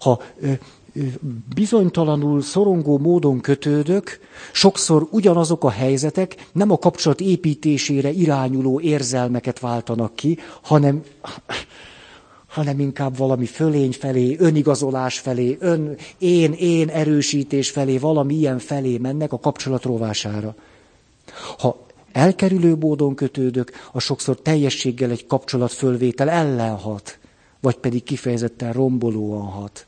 Ha 0.00 0.22
bizonytalanul, 1.54 2.42
szorongó 2.42 2.98
módon 2.98 3.40
kötődök, 3.40 4.18
sokszor 4.52 5.08
ugyanazok 5.10 5.64
a 5.64 5.70
helyzetek 5.70 6.48
nem 6.52 6.70
a 6.70 6.78
kapcsolat 6.78 7.20
építésére 7.20 8.10
irányuló 8.10 8.80
érzelmeket 8.80 9.60
váltanak 9.60 10.14
ki, 10.14 10.38
hanem 10.62 11.02
hanem 12.56 12.80
inkább 12.80 13.16
valami 13.16 13.46
fölény 13.46 13.92
felé, 13.92 14.36
önigazolás 14.38 15.18
felé, 15.18 15.56
ön, 15.60 15.96
én, 16.18 16.52
én 16.52 16.88
erősítés 16.88 17.70
felé, 17.70 17.98
valami 17.98 18.34
ilyen 18.34 18.58
felé 18.58 18.98
mennek 18.98 19.32
a 19.32 19.38
kapcsolat 19.38 19.82
rovására. 19.82 20.54
Ha 21.58 21.86
elkerülő 22.12 22.74
módon 22.74 23.14
kötődök, 23.14 23.70
a 23.92 24.00
sokszor 24.00 24.40
teljességgel 24.40 25.10
egy 25.10 25.26
kapcsolat 25.26 25.72
fölvétel 25.72 26.30
ellen 26.30 26.76
hat, 26.76 27.18
vagy 27.60 27.76
pedig 27.76 28.02
kifejezetten 28.02 28.72
rombolóan 28.72 29.46
hat. 29.46 29.86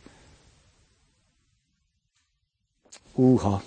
Úha! 3.18 3.62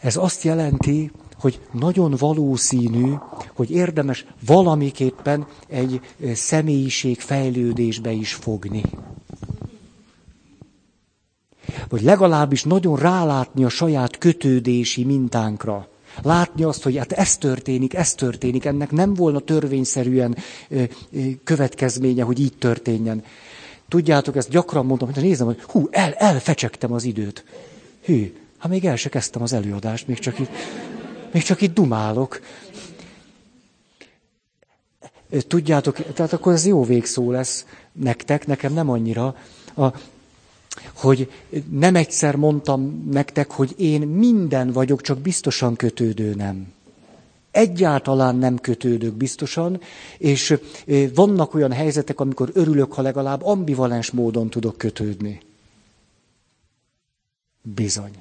Ez 0.00 0.16
azt 0.16 0.42
jelenti, 0.42 1.10
hogy 1.40 1.60
nagyon 1.72 2.14
valószínű, 2.18 3.12
hogy 3.54 3.70
érdemes 3.70 4.26
valamiképpen 4.46 5.46
egy 5.68 6.00
személyiség 6.34 7.20
fejlődésbe 7.20 8.10
is 8.12 8.34
fogni. 8.34 8.82
Vagy 11.88 12.02
legalábbis 12.02 12.62
nagyon 12.64 12.96
rálátni 12.96 13.64
a 13.64 13.68
saját 13.68 14.18
kötődési 14.18 15.04
mintánkra. 15.04 15.88
Látni 16.22 16.62
azt, 16.62 16.82
hogy 16.82 16.96
hát 16.96 17.12
ez 17.12 17.36
történik, 17.36 17.94
ez 17.94 18.14
történik, 18.14 18.64
ennek 18.64 18.90
nem 18.90 19.14
volna 19.14 19.40
törvényszerűen 19.40 20.36
következménye, 21.44 22.22
hogy 22.22 22.40
így 22.40 22.56
történjen. 22.58 23.24
Tudjátok, 23.88 24.36
ezt 24.36 24.48
gyakran 24.48 24.86
mondom, 24.86 25.12
hogy 25.12 25.22
nézem, 25.22 25.46
hogy 25.46 25.62
hú, 25.62 25.88
el, 25.90 26.12
elfecsegtem 26.12 26.92
az 26.92 27.04
időt. 27.04 27.44
Hű, 28.04 28.36
ha 28.58 28.68
még 28.68 28.84
el 28.84 28.96
se 28.96 29.08
kezdtem 29.08 29.42
az 29.42 29.52
előadást, 29.52 30.06
még 30.06 30.18
csak 30.18 30.38
itt 30.38 30.50
még 31.32 31.42
csak 31.42 31.60
itt 31.60 31.74
dumálok. 31.74 32.40
Tudjátok, 35.46 36.12
tehát 36.12 36.32
akkor 36.32 36.52
ez 36.52 36.66
jó 36.66 36.84
végszó 36.84 37.30
lesz 37.30 37.66
nektek, 37.92 38.46
nekem 38.46 38.72
nem 38.72 38.90
annyira, 38.90 39.36
a, 39.76 39.86
hogy 40.94 41.30
nem 41.70 41.96
egyszer 41.96 42.36
mondtam 42.36 43.08
nektek, 43.10 43.50
hogy 43.50 43.74
én 43.76 44.00
minden 44.00 44.72
vagyok, 44.72 45.00
csak 45.00 45.18
biztosan 45.18 45.76
kötődő 45.76 46.34
nem. 46.34 46.72
Egyáltalán 47.58 48.36
nem 48.36 48.58
kötődök 48.58 49.14
biztosan, 49.14 49.80
és 50.18 50.58
vannak 51.14 51.54
olyan 51.54 51.72
helyzetek, 51.72 52.20
amikor 52.20 52.50
örülök, 52.52 52.92
ha 52.92 53.02
legalább 53.02 53.44
ambivalens 53.44 54.10
módon 54.10 54.50
tudok 54.50 54.76
kötődni. 54.76 55.40
Bizony. 57.62 58.12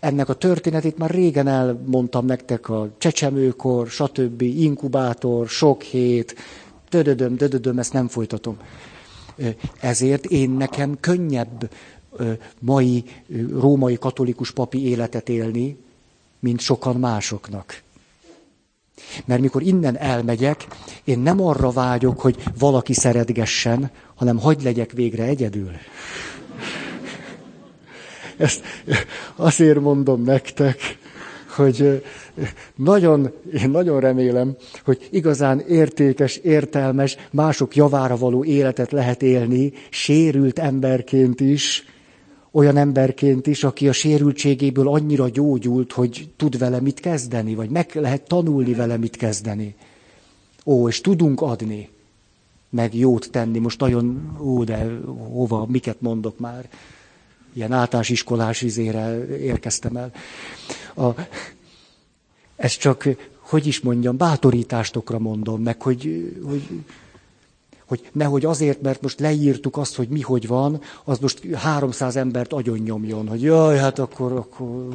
Ennek 0.00 0.28
a 0.28 0.34
történetét 0.34 0.98
már 0.98 1.10
régen 1.10 1.46
elmondtam 1.46 2.26
nektek 2.26 2.68
a 2.68 2.90
csecsemőkor, 2.98 3.88
stb. 3.88 4.42
inkubátor, 4.42 5.48
sok 5.48 5.82
hét, 5.82 6.34
dödödöm, 6.90 7.36
dödödöm, 7.36 7.78
ezt 7.78 7.92
nem 7.92 8.08
folytatom. 8.08 8.56
Ezért 9.80 10.24
én 10.24 10.50
nekem 10.50 10.96
könnyebb 11.00 11.70
mai 12.58 13.04
római 13.50 13.96
katolikus 13.98 14.50
papi 14.50 14.86
életet 14.86 15.28
élni, 15.28 15.76
mint 16.40 16.60
sokan 16.60 16.96
másoknak. 16.96 17.82
Mert 19.24 19.40
mikor 19.40 19.62
innen 19.62 19.96
elmegyek, 19.98 20.66
én 21.04 21.18
nem 21.18 21.40
arra 21.42 21.70
vágyok, 21.70 22.20
hogy 22.20 22.36
valaki 22.58 22.92
szeretgessen, 22.92 23.90
hanem 24.14 24.38
hagyd 24.38 24.62
legyek 24.62 24.92
végre 24.92 25.24
egyedül. 25.24 25.70
Ezt 28.36 28.64
azért 29.36 29.80
mondom 29.80 30.22
nektek, 30.22 30.98
hogy 31.48 32.04
nagyon, 32.74 33.32
én 33.52 33.70
nagyon 33.70 34.00
remélem, 34.00 34.56
hogy 34.84 35.08
igazán 35.10 35.60
értékes, 35.60 36.36
értelmes, 36.36 37.16
mások 37.30 37.76
javára 37.76 38.16
való 38.16 38.44
életet 38.44 38.92
lehet 38.92 39.22
élni, 39.22 39.72
sérült 39.90 40.58
emberként 40.58 41.40
is, 41.40 41.84
olyan 42.50 42.76
emberként 42.76 43.46
is, 43.46 43.64
aki 43.64 43.88
a 43.88 43.92
sérültségéből 43.92 44.88
annyira 44.88 45.28
gyógyult, 45.28 45.92
hogy 45.92 46.28
tud 46.36 46.58
vele 46.58 46.80
mit 46.80 47.00
kezdeni, 47.00 47.54
vagy 47.54 47.70
meg 47.70 47.90
lehet 47.94 48.22
tanulni 48.22 48.74
vele 48.74 48.96
mit 48.96 49.16
kezdeni. 49.16 49.74
Ó, 50.64 50.88
és 50.88 51.00
tudunk 51.00 51.40
adni, 51.40 51.88
meg 52.70 52.94
jót 52.94 53.30
tenni. 53.30 53.58
Most 53.58 53.80
nagyon, 53.80 54.36
ó, 54.40 54.64
de 54.64 54.98
hova, 55.32 55.66
miket 55.68 56.00
mondok 56.00 56.38
már 56.38 56.68
ilyen 57.52 57.72
általános 57.72 58.08
iskolás 58.08 58.62
izére 58.62 59.26
érkeztem 59.38 59.96
el. 59.96 60.12
A, 60.96 61.20
ez 62.56 62.76
csak, 62.76 63.08
hogy 63.38 63.66
is 63.66 63.80
mondjam, 63.80 64.16
bátorítástokra 64.16 65.18
mondom, 65.18 65.62
meg 65.62 65.82
hogy, 65.82 66.32
hogy, 66.44 66.62
hogy 67.90 68.08
nehogy 68.12 68.44
azért, 68.44 68.80
mert 68.82 69.02
most 69.02 69.20
leírtuk 69.20 69.76
azt, 69.76 69.96
hogy 69.96 70.08
mi 70.08 70.20
hogy 70.20 70.46
van, 70.46 70.80
az 71.04 71.18
most 71.18 71.44
300 71.54 72.16
embert 72.16 72.52
agyon 72.52 72.78
nyomjon, 72.78 73.28
hogy 73.28 73.42
jaj, 73.42 73.78
hát 73.78 73.98
akkor, 73.98 74.32
akkor, 74.32 74.88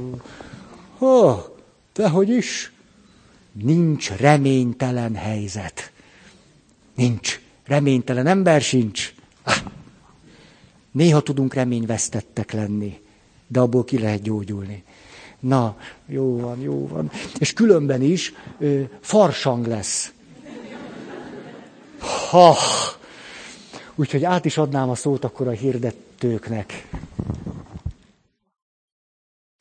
ha, 0.97 2.09
hogy 2.11 2.29
is? 2.29 2.71
Nincs 3.51 4.09
reménytelen 4.09 5.15
helyzet. 5.15 5.91
Nincs. 6.95 7.39
Reménytelen 7.65 8.27
ember 8.27 8.61
sincs. 8.61 9.13
Néha 10.91 11.21
tudunk 11.21 11.53
reményvesztettek 11.53 12.51
lenni, 12.51 12.99
de 13.47 13.59
abból 13.59 13.83
ki 13.83 13.99
lehet 13.99 14.21
gyógyulni. 14.21 14.83
Na, 15.39 15.77
jó 16.05 16.39
van, 16.39 16.61
jó 16.61 16.87
van. 16.87 17.11
És 17.37 17.53
különben 17.53 18.01
is 18.01 18.33
ö, 18.59 18.81
farsang 18.99 19.67
lesz. 19.67 20.13
Ha! 22.29 22.57
Úgyhogy 23.95 24.23
át 24.23 24.45
is 24.45 24.57
adnám 24.57 24.89
a 24.89 24.95
szót 24.95 25.23
akkor 25.23 25.47
a 25.47 25.51
hirdetőknek. 25.51 26.87